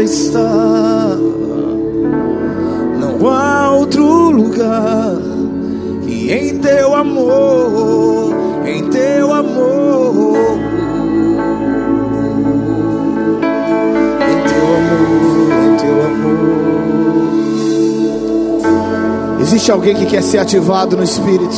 estar. 0.05 1.17
Não 2.99 3.29
há 3.29 3.73
outro 3.73 4.31
lugar 4.31 5.17
que 6.05 6.33
em 6.33 6.59
teu 6.59 6.95
amor, 6.95 8.35
em 8.67 8.89
teu 8.91 9.33
amor 9.33 10.35
Existe 19.55 19.71
alguém 19.71 19.95
que 19.95 20.07
quer 20.07 20.21
ser 20.21 20.39
ativado 20.39 20.97
no 20.97 21.05
Espírito? 21.05 21.55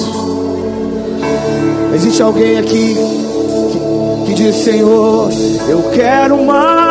Existe 1.95 2.21
alguém 2.21 2.59
aqui 2.59 2.95
que, 2.95 4.27
que 4.27 4.35
diz: 4.35 4.55
Senhor, 4.57 5.31
eu 5.67 5.83
quero 5.95 6.45
mais 6.45 6.86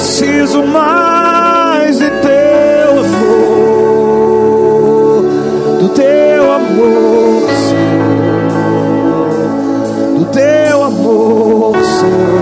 Preciso 0.00 0.62
mais 0.62 1.98
de 1.98 2.08
teu 2.08 3.00
amor, 3.00 3.64
do 5.78 5.88
teu 5.90 6.52
amor, 6.54 7.42
Senhor, 7.68 8.48
do 10.18 10.24
teu 10.32 10.84
amor, 10.84 11.76
Senhor. 11.84 12.40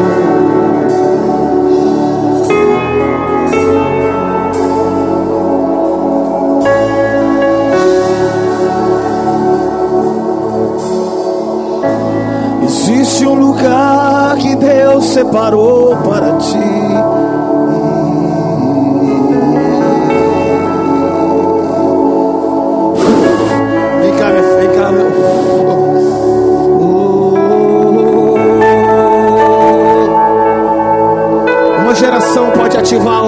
lugar 13.35 14.37
que 14.37 14.55
Deus 14.55 15.05
separou 15.07 15.97
para 15.97 16.37
ti. 16.37 17.18
Uma 32.19 32.25
geração 32.27 32.51
pode 32.51 32.77
ativar 32.77 33.23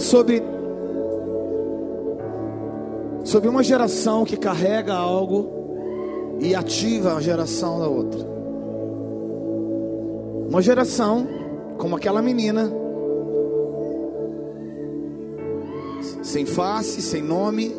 sobre 0.00 0.42
sobre 3.24 3.48
uma 3.48 3.62
geração 3.62 4.24
que 4.24 4.36
carrega 4.36 4.94
algo 4.94 6.38
e 6.40 6.54
ativa 6.54 7.14
a 7.14 7.20
geração 7.20 7.78
da 7.78 7.88
outra. 7.88 8.20
Uma 10.48 10.62
geração 10.62 11.26
como 11.78 11.96
aquela 11.96 12.20
menina 12.20 12.70
sem 16.22 16.46
face, 16.46 17.02
sem 17.02 17.22
nome, 17.22 17.74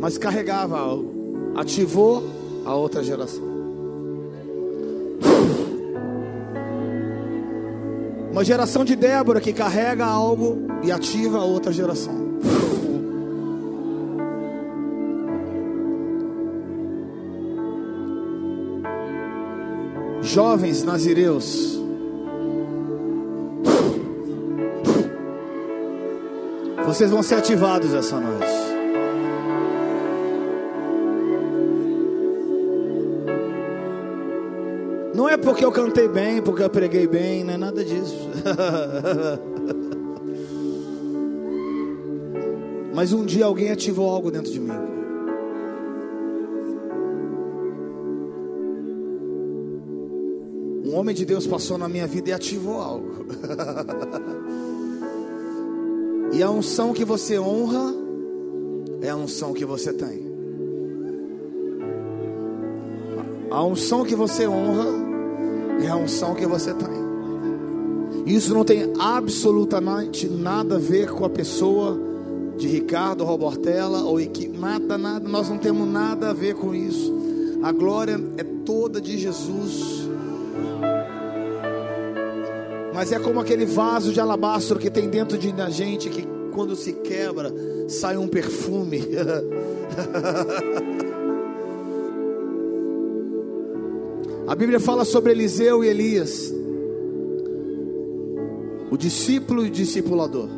mas 0.00 0.18
carregava 0.18 0.78
algo. 0.78 1.52
Ativou 1.56 2.22
a 2.64 2.74
outra 2.74 3.02
geração. 3.02 3.45
Uma 8.36 8.44
geração 8.44 8.84
de 8.84 8.94
Débora 8.94 9.40
que 9.40 9.50
carrega 9.50 10.04
algo 10.04 10.58
e 10.82 10.92
ativa 10.92 11.38
a 11.38 11.44
outra 11.44 11.72
geração. 11.72 12.14
Jovens 20.20 20.82
nazireus, 20.82 21.80
vocês 26.84 27.10
vão 27.10 27.22
ser 27.22 27.36
ativados 27.36 27.94
essa 27.94 28.20
noite. 28.20 28.66
Não 35.14 35.26
é 35.26 35.38
porque 35.38 35.64
eu 35.64 35.72
cantei 35.72 36.06
bem, 36.06 36.42
porque 36.42 36.62
eu 36.62 36.68
preguei 36.68 37.06
bem, 37.06 37.42
não 37.42 37.54
é 37.54 37.56
nada 37.56 37.82
disso. 37.82 38.25
Mas 42.94 43.12
um 43.12 43.26
dia 43.26 43.44
alguém 43.44 43.70
ativou 43.70 44.10
algo 44.10 44.30
dentro 44.30 44.50
de 44.50 44.58
mim. 44.58 44.72
Um 50.86 50.96
homem 50.96 51.14
de 51.14 51.26
Deus 51.26 51.46
passou 51.46 51.76
na 51.76 51.88
minha 51.88 52.06
vida 52.06 52.30
e 52.30 52.32
ativou 52.32 52.80
algo. 52.80 53.26
e 56.32 56.42
a 56.42 56.50
unção 56.50 56.94
que 56.94 57.04
você 57.04 57.38
honra 57.38 57.92
é 59.02 59.10
a 59.10 59.16
unção 59.16 59.52
que 59.52 59.66
você 59.66 59.92
tem. 59.92 60.24
A 63.50 63.62
unção 63.62 64.04
que 64.04 64.14
você 64.14 64.48
honra 64.48 64.86
é 65.84 65.88
a 65.88 65.96
unção 65.96 66.34
que 66.34 66.46
você 66.46 66.72
tem. 66.72 67.05
Isso 68.26 68.52
não 68.52 68.64
tem 68.64 68.92
absolutamente 68.98 70.28
nada 70.28 70.74
a 70.74 70.78
ver 70.78 71.10
com 71.10 71.24
a 71.24 71.30
pessoa 71.30 71.96
de 72.58 72.66
Ricardo 72.66 73.24
Robortella 73.24 74.02
ou 74.02 74.20
equipe, 74.20 74.58
nada, 74.58 74.98
nada, 74.98 75.28
nós 75.28 75.48
não 75.48 75.58
temos 75.58 75.86
nada 75.86 76.30
a 76.30 76.32
ver 76.32 76.54
com 76.54 76.74
isso. 76.74 77.14
A 77.62 77.70
glória 77.70 78.20
é 78.36 78.42
toda 78.42 79.00
de 79.00 79.16
Jesus. 79.16 80.08
Mas 82.92 83.12
é 83.12 83.20
como 83.20 83.38
aquele 83.38 83.64
vaso 83.64 84.12
de 84.12 84.20
alabastro 84.20 84.78
que 84.78 84.90
tem 84.90 85.08
dentro 85.08 85.38
de 85.38 85.52
a 85.60 85.70
gente 85.70 86.08
que 86.08 86.26
quando 86.52 86.74
se 86.74 86.94
quebra 86.94 87.54
sai 87.86 88.16
um 88.16 88.26
perfume. 88.26 89.02
A 94.48 94.54
Bíblia 94.54 94.78
fala 94.78 95.04
sobre 95.04 95.32
Eliseu 95.32 95.82
e 95.82 95.88
Elias, 95.88 96.54
o 98.90 98.96
discípulo 98.96 99.64
e 99.64 99.70
discipulador. 99.70 100.48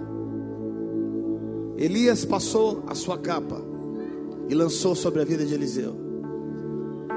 Elias 1.76 2.24
passou 2.24 2.83
a 2.87 2.95
sua 2.95 3.16
capa 3.16 3.62
e 4.49 4.55
lançou 4.55 4.95
sobre 4.95 5.22
a 5.22 5.24
vida 5.24 5.45
de 5.45 5.55
Eliseu. 5.55 5.95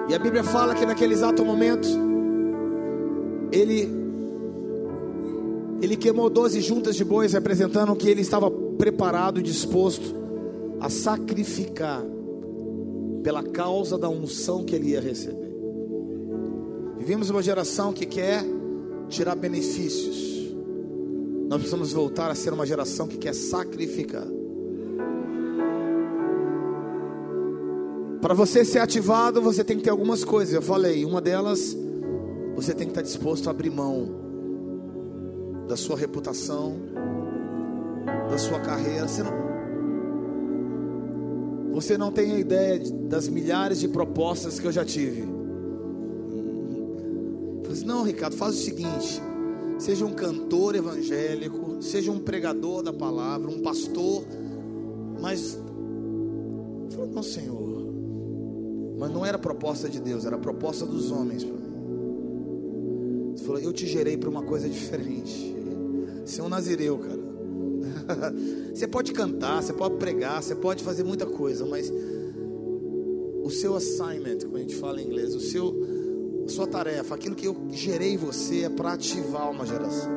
E 0.07 0.13
a 0.13 0.19
Bíblia 0.19 0.43
fala 0.43 0.75
que 0.75 0.85
naquele 0.85 1.13
exato 1.13 1.43
momento 1.43 1.87
ele 3.51 4.01
ele 5.81 5.97
queimou 5.97 6.29
doze 6.29 6.61
juntas 6.61 6.95
de 6.95 7.03
bois, 7.03 7.33
representando 7.33 7.95
que 7.95 8.07
ele 8.07 8.21
estava 8.21 8.51
preparado 8.51 9.39
e 9.39 9.43
disposto 9.43 10.15
a 10.79 10.89
sacrificar 10.89 12.03
pela 13.23 13.41
causa 13.41 13.97
da 13.97 14.07
unção 14.07 14.63
que 14.63 14.75
ele 14.75 14.89
ia 14.89 15.01
receber. 15.01 15.51
Vivemos 16.99 17.31
uma 17.31 17.41
geração 17.41 17.91
que 17.91 18.05
quer 18.05 18.45
tirar 19.09 19.35
benefícios. 19.35 20.30
Nós 21.51 21.59
precisamos 21.59 21.91
voltar 21.91 22.31
a 22.31 22.33
ser 22.33 22.53
uma 22.53 22.65
geração 22.65 23.09
que 23.09 23.17
quer 23.17 23.35
sacrificar. 23.35 24.25
Para 28.21 28.33
você 28.33 28.63
ser 28.63 28.79
ativado, 28.79 29.41
você 29.41 29.61
tem 29.61 29.75
que 29.75 29.83
ter 29.83 29.89
algumas 29.89 30.23
coisas. 30.23 30.53
Eu 30.53 30.61
falei, 30.61 31.03
uma 31.03 31.19
delas, 31.19 31.75
você 32.55 32.73
tem 32.73 32.87
que 32.87 32.91
estar 32.91 33.01
disposto 33.01 33.49
a 33.49 33.51
abrir 33.51 33.69
mão 33.69 34.07
da 35.67 35.75
sua 35.75 35.97
reputação, 35.97 36.77
da 38.29 38.37
sua 38.37 38.61
carreira. 38.61 39.09
Você 39.09 39.21
não, 39.21 39.33
você 41.73 41.97
não 41.97 42.13
tem 42.13 42.31
a 42.31 42.39
ideia 42.39 42.79
das 43.09 43.27
milhares 43.27 43.81
de 43.81 43.89
propostas 43.89 44.57
que 44.57 44.67
eu 44.67 44.71
já 44.71 44.85
tive. 44.85 45.23
Assim, 47.69 47.85
não, 47.85 48.03
Ricardo, 48.03 48.37
faz 48.37 48.55
o 48.55 48.57
seguinte: 48.57 49.21
seja 49.81 50.05
um 50.05 50.13
cantor 50.13 50.75
evangélico, 50.75 51.81
seja 51.81 52.11
um 52.11 52.19
pregador 52.19 52.83
da 52.83 52.93
palavra, 52.93 53.49
um 53.49 53.61
pastor, 53.61 54.23
mas. 55.19 55.57
Falei, 56.91 57.09
não, 57.11 57.23
Senhor. 57.23 57.81
Mas 58.99 59.11
não 59.11 59.25
era 59.25 59.39
proposta 59.39 59.89
de 59.89 59.99
Deus, 59.99 60.23
era 60.25 60.37
proposta 60.37 60.85
dos 60.85 61.11
homens 61.11 61.43
para 61.43 61.57
mim. 61.57 63.33
Você 63.35 63.43
falou, 63.43 63.59
eu 63.59 63.73
te 63.73 63.87
gerei 63.87 64.15
para 64.15 64.29
uma 64.29 64.43
coisa 64.43 64.69
diferente. 64.69 65.55
Ser 66.25 66.41
é 66.41 66.43
um 66.43 66.49
nazireu, 66.49 66.99
cara. 66.99 67.19
Você 68.75 68.87
pode 68.87 69.11
cantar, 69.11 69.61
você 69.61 69.73
pode 69.73 69.95
pregar, 69.95 70.41
você 70.41 70.55
pode 70.55 70.83
fazer 70.83 71.03
muita 71.03 71.25
coisa, 71.25 71.65
mas 71.65 71.91
o 73.43 73.49
seu 73.49 73.75
assignment, 73.75 74.39
como 74.43 74.57
a 74.57 74.59
gente 74.59 74.75
fala 74.75 75.01
em 75.01 75.05
inglês, 75.05 75.35
o 75.35 75.39
seu 75.39 75.75
sua 76.47 76.67
tarefa, 76.67 77.15
aquilo 77.15 77.35
que 77.35 77.47
eu 77.47 77.55
gerei 77.71 78.17
você 78.17 78.63
é 78.63 78.69
para 78.69 78.93
ativar 78.93 79.49
uma 79.49 79.65
geração. 79.65 80.11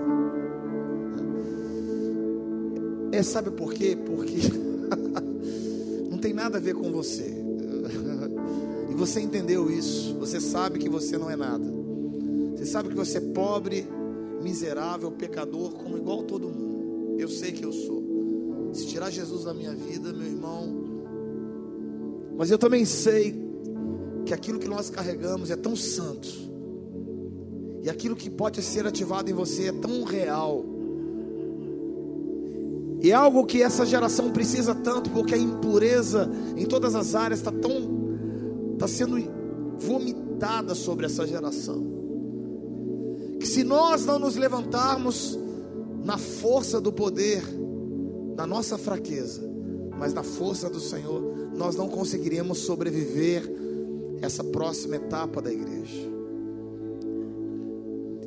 É, 3.12 3.22
sabe 3.22 3.51
por 3.51 3.72
quê? 3.72 3.97
Porque 3.97 4.39
não 6.11 6.18
tem 6.18 6.33
nada 6.33 6.59
a 6.59 6.61
ver 6.61 6.75
com 6.75 6.91
você. 6.91 7.33
E 8.91 8.97
você 8.97 9.20
entendeu 9.20 9.68
isso. 9.72 10.14
Você 10.20 10.41
sabe 10.41 10.79
que 10.79 10.89
você 10.89 11.18
não 11.18 11.29
é 11.29 11.35
nada. 11.35 11.64
Você 12.55 12.64
sabe 12.64 12.91
que 12.91 12.95
você 12.95 13.18
é 13.18 13.20
pobre, 13.20 13.89
miserável, 14.41 15.11
pecador, 15.11 15.72
como 15.72 15.97
igual 15.97 16.22
todo 16.22 16.49
mundo. 16.49 17.16
Eu 17.18 17.29
sei 17.29 17.51
que 17.51 17.64
eu 17.64 17.72
sou. 17.72 18.70
Se 18.72 18.87
tirar 18.87 19.11
Jesus 19.11 19.43
da 19.43 19.53
minha 19.53 19.75
vida, 19.75 20.12
meu 20.12 20.29
irmão. 20.29 20.72
Mas 22.37 22.53
eu 22.53 22.59
também 22.59 22.85
sei 22.85 23.44
que 24.25 24.33
aquilo 24.33 24.59
que 24.59 24.68
nós 24.68 24.91
carregamos 24.91 25.51
é 25.51 25.57
tão 25.57 25.77
santo, 25.77 26.29
e 27.83 27.91
aquilo 27.91 28.16
que 28.16 28.31
pode 28.31 28.62
ser 28.62 28.87
ativado 28.87 29.31
em 29.31 29.35
você 29.35 29.68
é 29.68 29.72
tão 29.72 30.05
real, 30.05 30.64
e 33.01 33.11
é 33.11 33.14
algo 33.14 33.45
que 33.45 33.62
essa 33.62 33.85
geração 33.85 34.31
precisa 34.31 34.75
tanto, 34.75 35.11
porque 35.11 35.35
a 35.35 35.39
impureza 35.39 36.31
em 36.57 36.64
todas 36.64 36.95
as 36.95 37.14
áreas 37.14 37.41
está 37.41 37.53
tão, 37.53 38.72
está 38.72 38.89
sendo 38.89 39.16
vomitada 39.79 40.75
sobre 40.75 41.05
essa 41.05 41.27
geração, 41.27 41.85
que 43.39 43.47
se 43.47 43.62
nós 43.62 44.07
não 44.07 44.18
nos 44.18 44.37
levantarmos 44.37 45.39
na 46.03 46.16
força 46.16 46.81
do 46.81 46.93
poder, 46.93 47.43
na 48.37 48.47
nossa 48.47 48.79
fraqueza, 48.79 49.43
mas 49.99 50.14
na 50.14 50.22
força 50.22 50.70
do 50.70 50.81
Senhor, 50.81 51.22
nós 51.55 51.77
não 51.77 51.89
conseguiríamos 51.89 52.59
sobreviver 52.59 53.49
essa 54.25 54.43
próxima 54.43 54.97
etapa 54.97 55.41
da 55.41 55.53
igreja. 55.53 56.11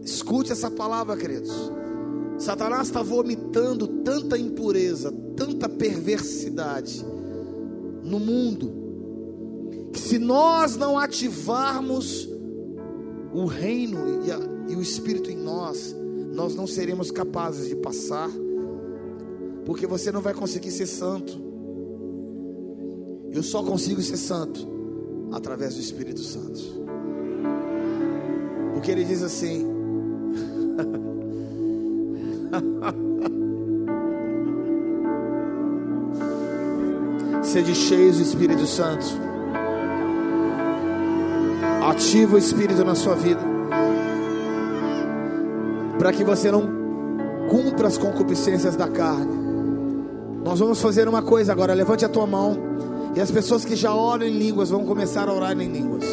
Escute 0.03 0.51
essa 0.51 0.71
palavra, 0.71 1.17
queridos. 1.17 1.51
Satanás 2.37 2.87
está 2.87 3.01
vomitando 3.01 3.87
tanta 3.87 4.37
impureza, 4.37 5.11
tanta 5.35 5.67
perversidade 5.67 7.03
no 8.03 8.19
mundo, 8.19 8.71
que 9.91 9.99
se 9.99 10.17
nós 10.17 10.77
não 10.77 10.97
ativarmos 10.97 12.29
o 13.33 13.45
reino 13.45 14.23
e, 14.25 14.31
a, 14.31 14.39
e 14.69 14.75
o 14.75 14.81
Espírito 14.81 15.29
em 15.29 15.35
nós, 15.35 15.95
nós 16.33 16.55
não 16.55 16.67
seremos 16.67 17.11
capazes 17.11 17.67
de 17.67 17.75
passar, 17.75 18.29
porque 19.65 19.85
você 19.85 20.11
não 20.11 20.21
vai 20.21 20.33
conseguir 20.33 20.71
ser 20.71 20.87
santo. 20.87 21.41
Eu 23.31 23.43
só 23.43 23.61
consigo 23.61 24.01
ser 24.01 24.17
santo 24.17 24.76
através 25.31 25.75
do 25.75 25.81
Espírito 25.81 26.21
Santo. 26.21 26.59
Porque 28.73 28.91
ele 28.91 29.03
diz 29.03 29.23
assim: 29.23 29.65
Sede 37.43 37.73
cheios 37.73 38.17
do 38.17 38.23
Espírito 38.23 38.67
Santo. 38.67 39.05
Ativa 41.89 42.35
o 42.35 42.37
Espírito 42.37 42.83
na 42.83 42.95
sua 42.95 43.15
vida. 43.15 43.39
Para 45.97 46.11
que 46.11 46.23
você 46.23 46.51
não 46.51 46.67
cumpra 47.49 47.87
as 47.87 47.97
concupiscências 47.97 48.75
da 48.75 48.87
carne 48.87 49.35
Nós 50.43 50.59
vamos 50.59 50.81
fazer 50.81 51.07
uma 51.07 51.21
coisa 51.21 51.51
agora. 51.51 51.73
Levante 51.73 52.05
a 52.05 52.09
tua 52.09 52.27
mão. 52.27 52.57
E 53.15 53.21
as 53.21 53.31
pessoas 53.31 53.65
que 53.65 53.75
já 53.75 53.93
oram 53.93 54.25
em 54.25 54.37
línguas 54.37 54.69
vão 54.69 54.85
começar 54.85 55.27
a 55.27 55.33
orar 55.33 55.59
em 55.59 55.67
línguas. 55.67 56.03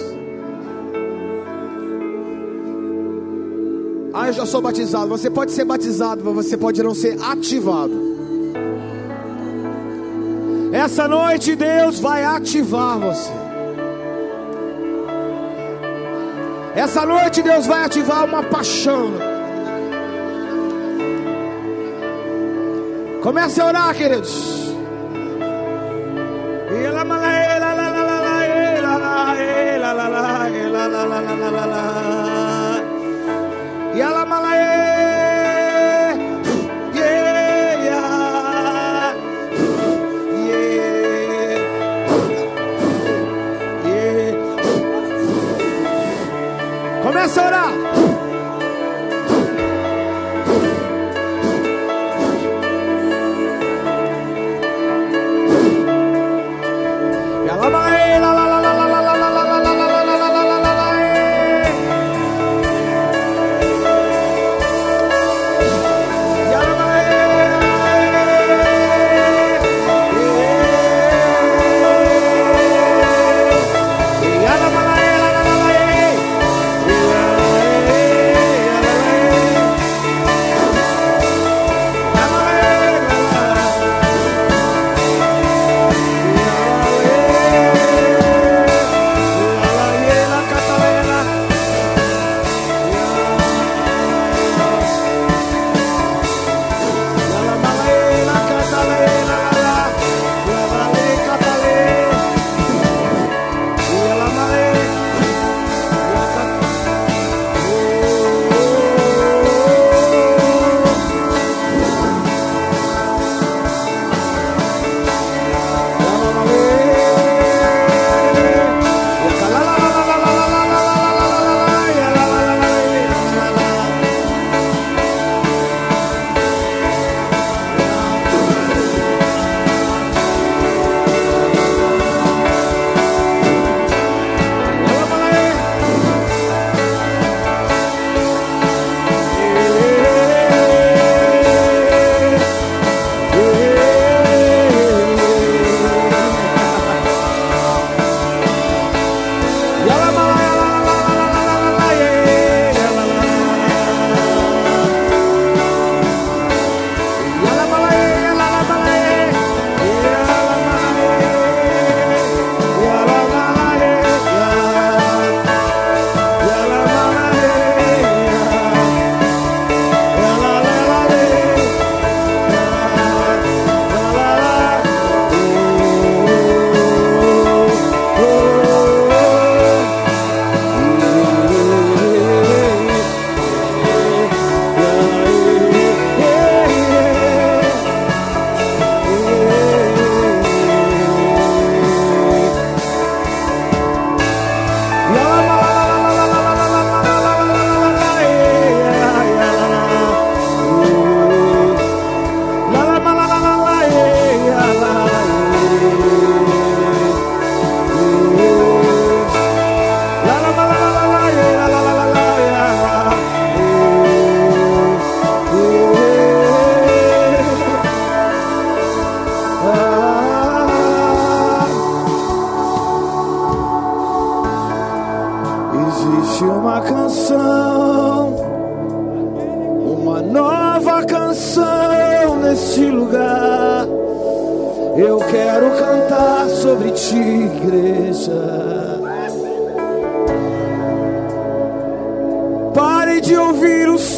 Ah, 4.12 4.28
eu 4.28 4.32
já 4.32 4.46
sou 4.46 4.62
batizado. 4.62 5.08
Você 5.08 5.28
pode 5.28 5.52
ser 5.52 5.64
batizado, 5.64 6.22
mas 6.24 6.46
você 6.46 6.56
pode 6.56 6.82
não 6.82 6.94
ser 6.94 7.20
ativado. 7.20 8.14
Essa 10.72 11.06
noite 11.06 11.54
Deus 11.54 11.98
vai 11.98 12.24
ativar 12.24 12.98
você. 12.98 13.30
Essa 16.74 17.06
noite 17.06 17.42
Deus 17.42 17.66
vai 17.66 17.84
ativar 17.84 18.24
uma 18.24 18.42
paixão. 18.42 19.12
Comece 23.22 23.60
a 23.60 23.66
orar, 23.66 23.94
queridos. 23.94 24.63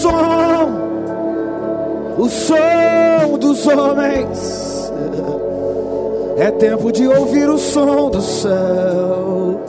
som, 0.07 0.71
o 2.19 2.29
som 2.29 3.39
dos 3.39 3.67
homens. 3.67 4.93
É 6.39 6.51
tempo 6.51 6.93
de 6.93 7.09
ouvir 7.09 7.49
o 7.49 7.59
som 7.59 8.11
do 8.11 8.21
céu. 8.21 9.61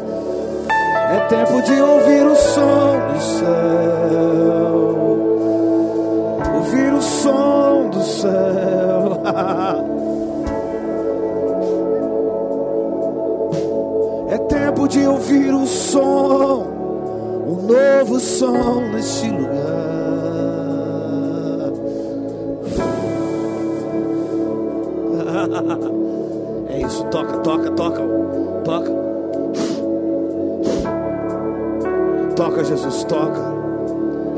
É 1.09 1.19
tempo 1.27 1.61
de 1.61 1.81
ouvir 1.81 2.27
o 2.27 2.35
som 2.35 2.99
do 3.13 3.21
céu. 3.21 3.47
Ouvir 6.55 6.93
o 6.93 7.01
som 7.01 7.89
do 7.89 8.01
céu. 8.01 9.21
É 14.29 14.37
tempo 14.39 14.89
de 14.89 15.07
ouvir 15.07 15.53
o 15.53 15.65
som, 15.65 16.65
um 17.47 17.65
novo 17.65 18.19
som 18.19 18.81
neste 18.91 19.29
lugar. 19.29 19.66
é 26.69 26.81
isso, 26.81 27.03
toca, 27.05 27.37
toca, 27.39 27.71
toca, 27.71 28.01
toca. 28.63 28.91
Toca, 32.35 32.63
Jesus, 32.63 33.03
toca. 33.05 33.41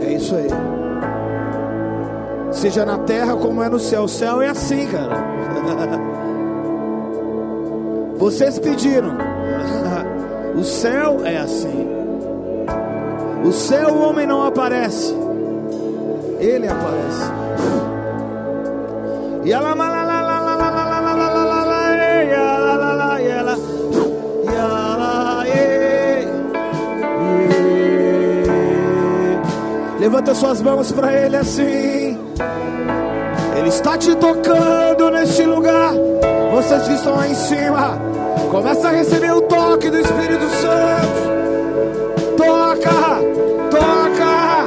É 0.01 0.13
isso 0.13 0.35
aí. 0.35 0.47
Seja 2.51 2.85
na 2.85 2.97
terra 2.99 3.35
como 3.35 3.61
é 3.61 3.69
no 3.69 3.79
céu. 3.79 4.03
O 4.03 4.07
céu 4.07 4.41
é 4.41 4.49
assim, 4.49 4.87
cara. 4.87 5.17
Vocês 8.17 8.59
pediram. 8.59 9.17
O 10.55 10.63
céu 10.63 11.25
é 11.25 11.37
assim. 11.37 11.87
O 13.45 13.51
céu 13.51 13.93
o 13.93 14.09
homem 14.09 14.25
não 14.25 14.43
aparece. 14.43 15.15
Ele 16.39 16.67
aparece. 16.67 17.31
E 19.45 19.53
ela 19.53 19.73
mala 19.75 19.98
Levanta 30.09 30.33
suas 30.33 30.59
mãos 30.59 30.91
para 30.91 31.13
Ele 31.13 31.37
assim. 31.37 32.17
Ele 33.55 33.69
está 33.69 33.95
te 33.95 34.15
tocando 34.15 35.11
neste 35.11 35.43
lugar. 35.43 35.93
Vocês 36.51 36.87
que 36.87 36.93
estão 36.95 37.15
lá 37.15 37.27
em 37.27 37.35
cima, 37.35 38.01
começa 38.49 38.87
a 38.87 38.91
receber 38.91 39.31
o 39.31 39.41
toque 39.41 39.87
do 39.91 39.99
Espírito 39.99 40.49
Santo. 40.49 41.27
Toca, 42.37 42.89
toca. 43.69 44.65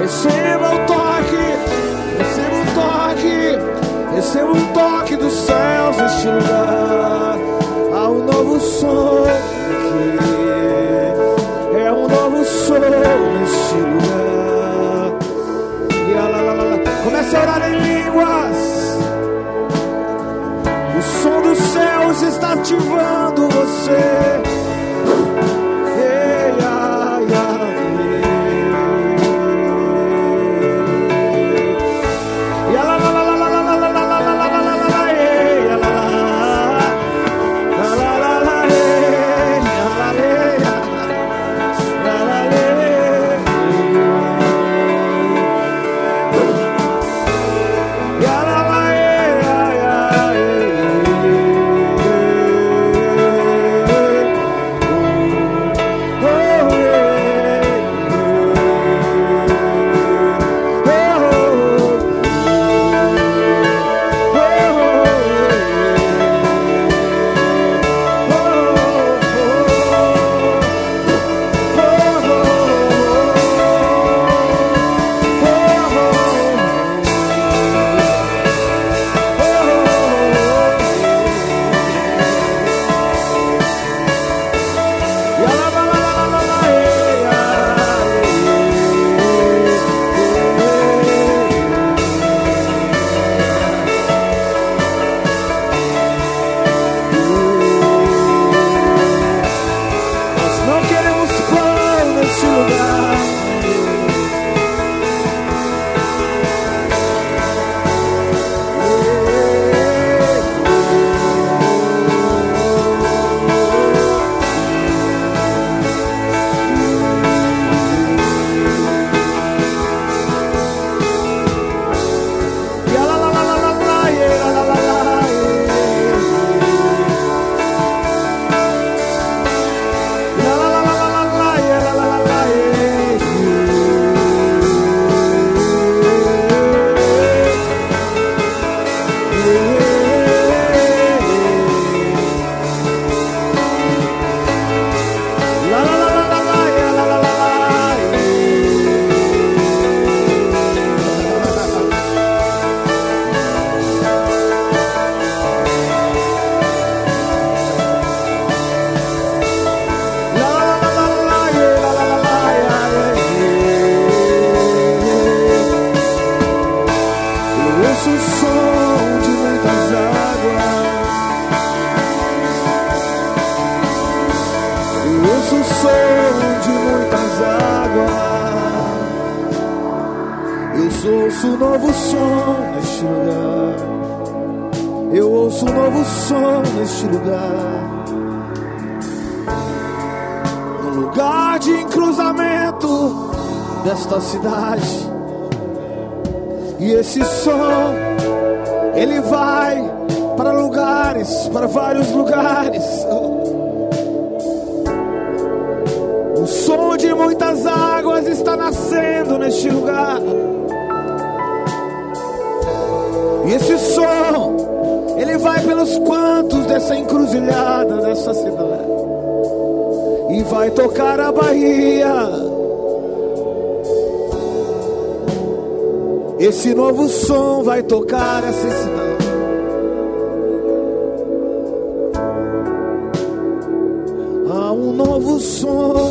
Receba 0.00 0.68
o 0.68 0.78
toque, 0.86 1.42
receba 2.18 2.56
o 2.60 2.66
toque, 2.76 3.58
receba 4.14 4.52
o 4.52 4.72
toque 4.72 5.16
dos 5.16 5.32
céus 5.32 5.96
neste 5.96 6.28
lugar. 6.28 7.01
Ativando 22.72 23.48
você. 23.50 24.41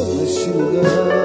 the 0.04 0.26
sugar. 0.28 1.21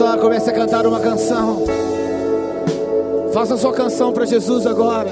está, 0.00 0.16
comece 0.16 0.48
a 0.48 0.52
cantar 0.54 0.86
uma 0.86 0.98
canção. 0.98 1.62
Faça 3.34 3.56
sua 3.58 3.72
canção 3.72 4.12
para 4.12 4.24
Jesus 4.24 4.66
agora. 4.66 5.10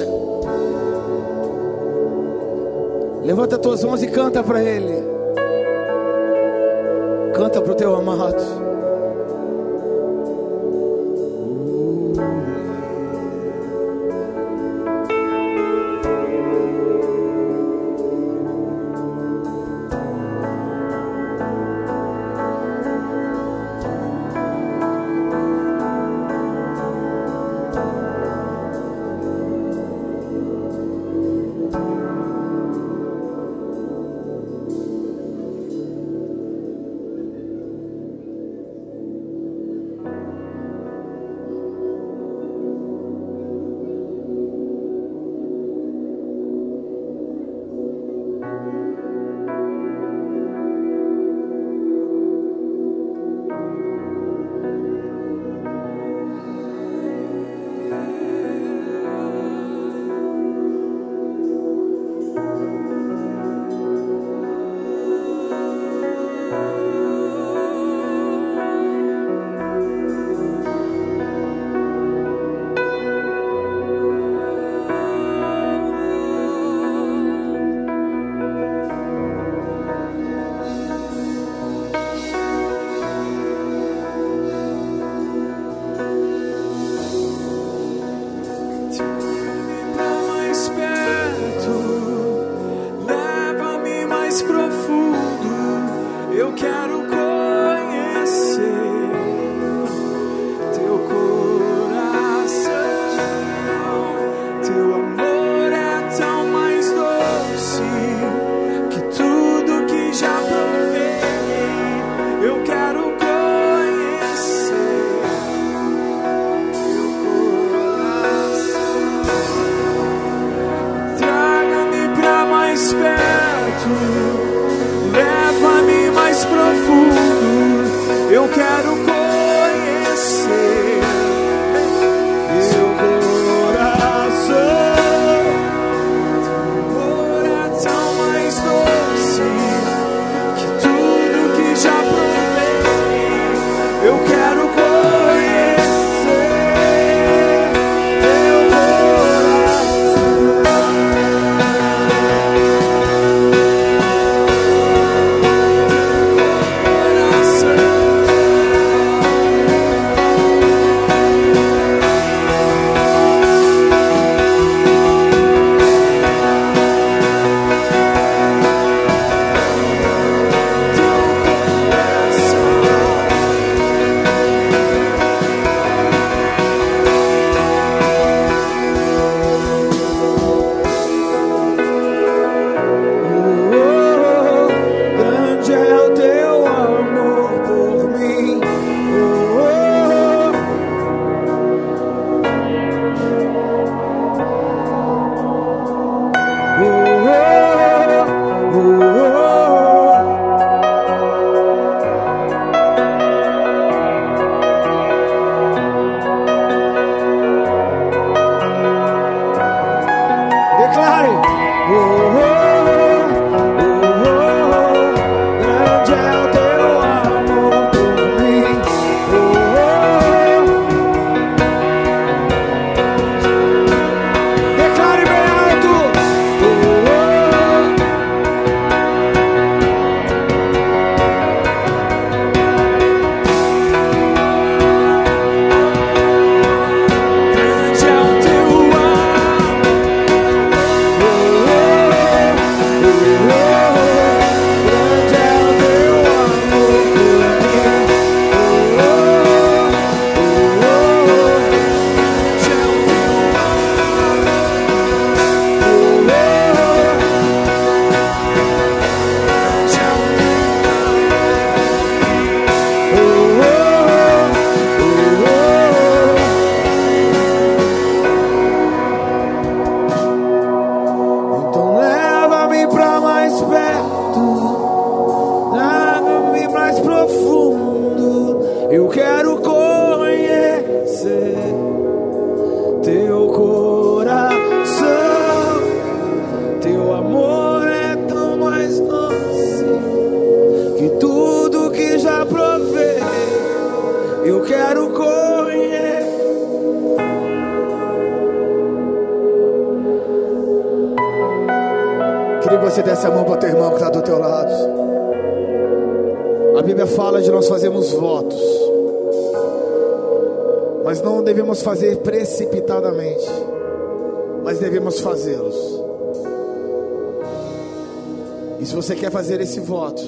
Esse 319.69 319.81
voto, 319.81 320.23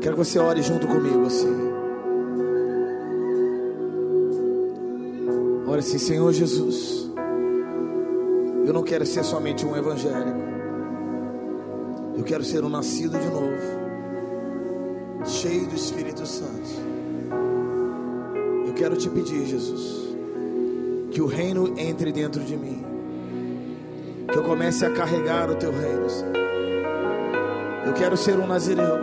quero 0.00 0.14
que 0.16 0.24
você 0.24 0.38
ore 0.38 0.62
junto 0.62 0.86
comigo 0.86 1.26
assim. 1.26 1.66
Ore 5.66 5.80
assim, 5.80 5.98
Senhor 5.98 6.32
Jesus. 6.32 7.10
Eu 8.64 8.72
não 8.72 8.84
quero 8.84 9.04
ser 9.04 9.24
somente 9.24 9.66
um 9.66 9.76
evangélico. 9.76 10.46
Eu 12.16 12.22
quero 12.22 12.44
ser 12.44 12.64
um 12.64 12.68
nascido 12.68 13.18
de 13.18 13.26
novo, 13.28 13.60
cheio 15.24 15.66
do 15.66 15.74
Espírito 15.74 16.24
Santo. 16.24 16.70
Eu 18.66 18.72
quero 18.72 18.96
te 18.96 19.10
pedir, 19.10 19.44
Jesus, 19.46 20.14
que 21.10 21.20
o 21.20 21.26
reino 21.26 21.74
entre 21.76 22.12
dentro 22.12 22.42
de 22.42 22.56
mim, 22.56 22.95
comece 24.56 24.86
a 24.86 24.90
carregar 24.90 25.50
o 25.50 25.54
teu 25.54 25.70
reino. 25.70 26.08
Senhor. 26.08 26.32
Eu 27.84 27.92
quero 27.92 28.16
ser 28.16 28.38
um 28.38 28.46
nazireu, 28.46 28.96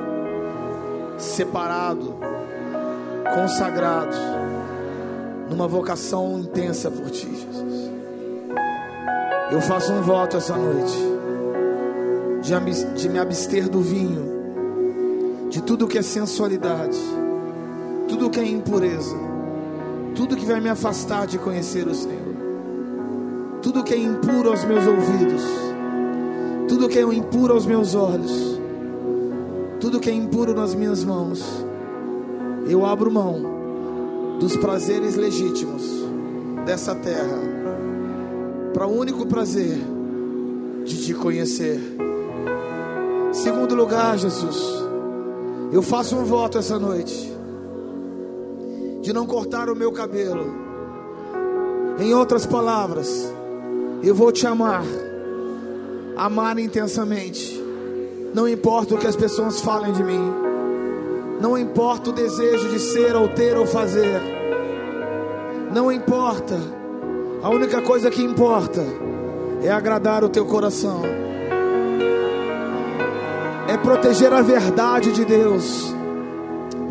separado, 1.15 2.15
consagrado, 3.35 4.17
numa 5.47 5.67
vocação 5.67 6.39
intensa 6.39 6.89
por 6.89 7.07
ti, 7.11 7.27
Jesus. 7.27 7.91
Eu 9.51 9.61
faço 9.61 9.93
um 9.93 10.01
voto 10.01 10.37
essa 10.37 10.57
noite 10.57 10.97
de, 12.41 12.93
de 12.95 13.09
me 13.09 13.19
abster 13.19 13.69
do 13.69 13.79
vinho, 13.79 14.33
de 15.51 15.61
tudo 15.61 15.87
que 15.87 15.99
é 15.99 16.01
sensualidade, 16.01 16.97
tudo 18.07 18.27
que 18.27 18.39
é 18.39 18.43
impureza, 18.43 19.15
tudo 20.15 20.35
que 20.35 20.47
vai 20.47 20.59
me 20.59 20.69
afastar 20.69 21.27
de 21.27 21.37
conhecer 21.37 21.87
o 21.87 21.93
Senhor, 21.93 22.22
que 23.93 23.99
é 23.99 24.01
impuro 24.01 24.49
aos 24.49 24.65
meus 24.65 24.87
ouvidos, 24.87 25.43
tudo 26.67 26.89
que 26.89 26.97
é 26.97 27.03
impuro 27.03 27.53
aos 27.53 27.63
meus 27.63 27.93
olhos, 27.93 28.59
tudo 29.79 29.99
que 29.99 30.09
é 30.09 30.13
impuro 30.13 30.55
nas 30.55 30.73
minhas 30.73 31.03
mãos, 31.03 31.63
eu 32.67 32.87
abro 32.87 33.11
mão 33.11 34.37
dos 34.39 34.57
prazeres 34.57 35.15
legítimos 35.15 35.83
dessa 36.65 36.95
terra 36.95 37.37
para 38.73 38.87
o 38.87 38.97
único 38.97 39.27
prazer 39.27 39.77
de 40.85 41.05
te 41.05 41.13
conhecer. 41.13 41.79
Segundo 43.31 43.75
lugar, 43.75 44.17
Jesus, 44.17 44.87
eu 45.71 45.83
faço 45.83 46.15
um 46.15 46.23
voto 46.23 46.57
essa 46.57 46.79
noite 46.79 47.31
de 49.03 49.13
não 49.13 49.27
cortar 49.27 49.69
o 49.69 49.75
meu 49.75 49.91
cabelo. 49.91 50.51
Em 51.99 52.11
outras 52.15 52.47
palavras, 52.47 53.31
eu 54.03 54.13
vou 54.13 54.31
te 54.31 54.45
amar, 54.45 54.83
amar 56.17 56.59
intensamente. 56.59 57.61
Não 58.33 58.47
importa 58.47 58.95
o 58.95 58.97
que 58.97 59.07
as 59.07 59.15
pessoas 59.15 59.61
falem 59.61 59.93
de 59.93 60.03
mim, 60.03 60.33
não 61.39 61.57
importa 61.57 62.09
o 62.09 62.13
desejo 62.13 62.67
de 62.69 62.79
ser 62.79 63.15
ou 63.15 63.29
ter 63.29 63.55
ou 63.57 63.65
fazer, 63.65 64.21
não 65.73 65.91
importa. 65.91 66.59
A 67.41 67.49
única 67.49 67.81
coisa 67.81 68.09
que 68.09 68.23
importa 68.23 68.81
é 69.61 69.69
agradar 69.69 70.23
o 70.23 70.29
teu 70.29 70.45
coração, 70.45 71.01
é 73.67 73.77
proteger 73.77 74.33
a 74.33 74.41
verdade 74.41 75.11
de 75.11 75.25
Deus 75.25 75.93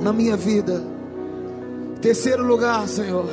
na 0.01 0.13
minha 0.13 0.37
vida. 0.37 0.83
Terceiro 2.01 2.45
lugar, 2.45 2.87
Senhor, 2.89 3.27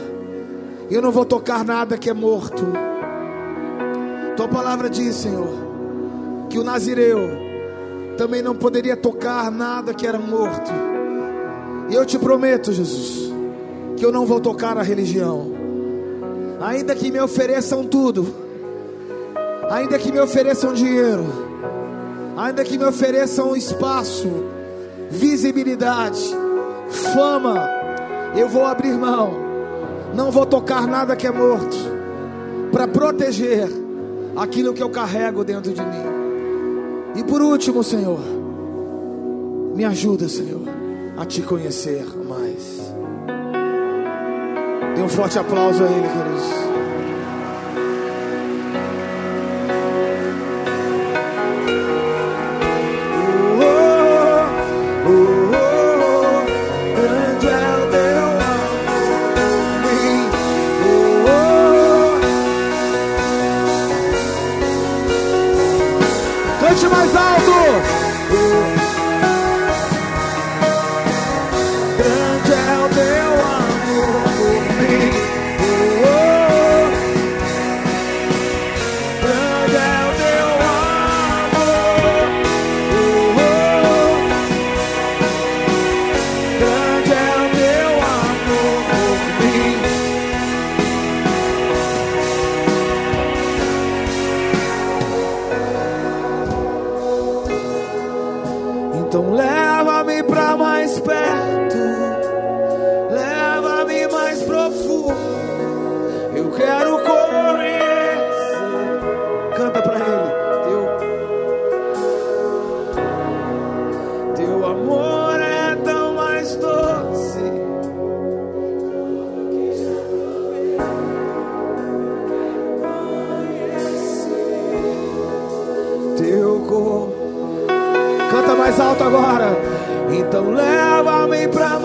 eu 0.89 1.01
não 1.01 1.11
vou 1.11 1.25
tocar 1.25 1.65
nada 1.65 1.97
que 1.97 2.09
é 2.09 2.13
morto. 2.13 2.88
Tua 4.39 4.47
palavra 4.47 4.89
diz, 4.89 5.17
Senhor, 5.17 5.49
que 6.49 6.57
o 6.57 6.63
nazireu 6.63 7.19
também 8.17 8.41
não 8.41 8.55
poderia 8.55 8.95
tocar 8.95 9.51
nada 9.51 9.93
que 9.93 10.07
era 10.07 10.17
morto. 10.17 10.71
E 11.89 11.93
eu 11.93 12.05
te 12.05 12.17
prometo, 12.17 12.71
Jesus, 12.71 13.33
que 13.97 14.05
eu 14.05 14.13
não 14.13 14.25
vou 14.25 14.39
tocar 14.39 14.77
a 14.77 14.81
religião 14.81 15.51
ainda 16.61 16.95
que 16.95 17.11
me 17.11 17.19
ofereçam 17.19 17.83
tudo, 17.83 18.33
ainda 19.69 19.99
que 19.99 20.09
me 20.09 20.21
ofereçam 20.21 20.73
dinheiro, 20.73 21.25
ainda 22.37 22.63
que 22.63 22.77
me 22.77 22.85
ofereçam 22.85 23.57
espaço, 23.57 24.29
visibilidade, 25.09 26.33
fama, 27.13 27.69
eu 28.37 28.47
vou 28.47 28.63
abrir 28.63 28.93
mão, 28.93 29.33
não 30.15 30.31
vou 30.31 30.45
tocar 30.45 30.87
nada 30.87 31.13
que 31.13 31.27
é 31.27 31.31
morto, 31.31 31.75
para 32.71 32.87
proteger 32.87 33.88
aquilo 34.35 34.73
que 34.73 34.81
eu 34.81 34.89
carrego 34.89 35.43
dentro 35.43 35.73
de 35.73 35.81
mim. 35.81 36.03
E 37.15 37.23
por 37.23 37.41
último, 37.41 37.83
Senhor, 37.83 38.19
me 39.75 39.83
ajuda, 39.85 40.27
Senhor, 40.27 40.61
a 41.17 41.25
te 41.25 41.41
conhecer 41.41 42.05
mais. 42.27 42.93
Dê 44.95 45.01
um 45.01 45.09
forte 45.09 45.39
aplauso 45.39 45.83
a 45.83 45.87
Ele, 45.87 46.07
queridos. 46.07 46.78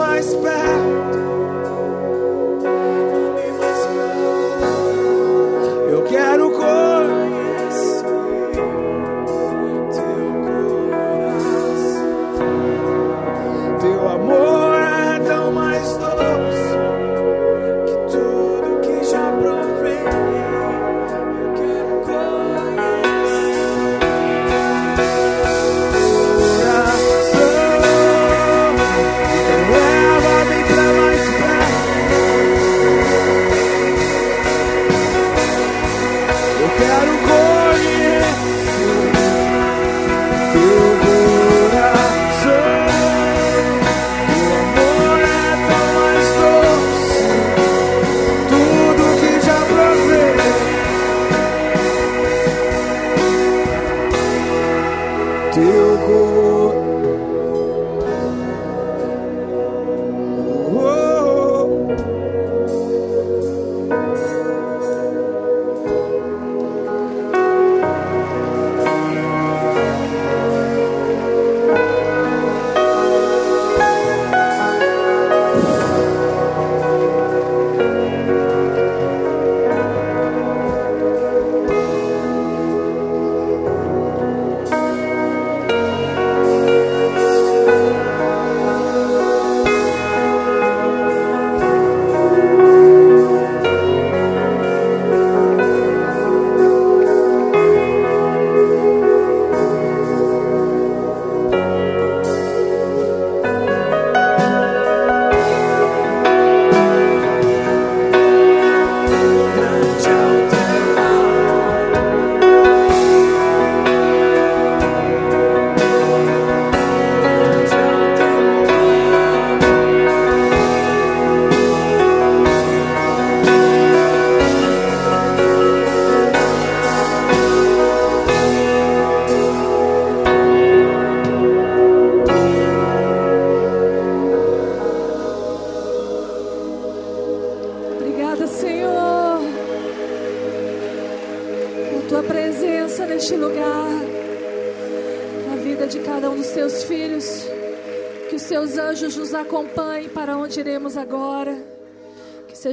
my 0.05 0.21
spell. 0.21 0.54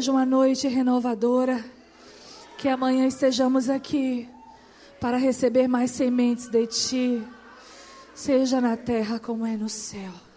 Seja 0.02 0.11
uma 0.14 0.26
noite 0.26 0.68
renovadora. 0.68 1.64
Que 2.57 2.68
amanhã 2.68 3.06
estejamos 3.06 3.69
aqui 3.69 4.28
para 4.99 5.15
receber 5.15 5.68
mais 5.68 5.91
sementes 5.91 6.48
de 6.48 6.65
ti, 6.65 7.23
seja 8.15 8.60
na 8.60 8.76
terra 8.76 9.19
como 9.19 9.45
é 9.45 9.56
no 9.56 9.69
céu. 9.69 10.31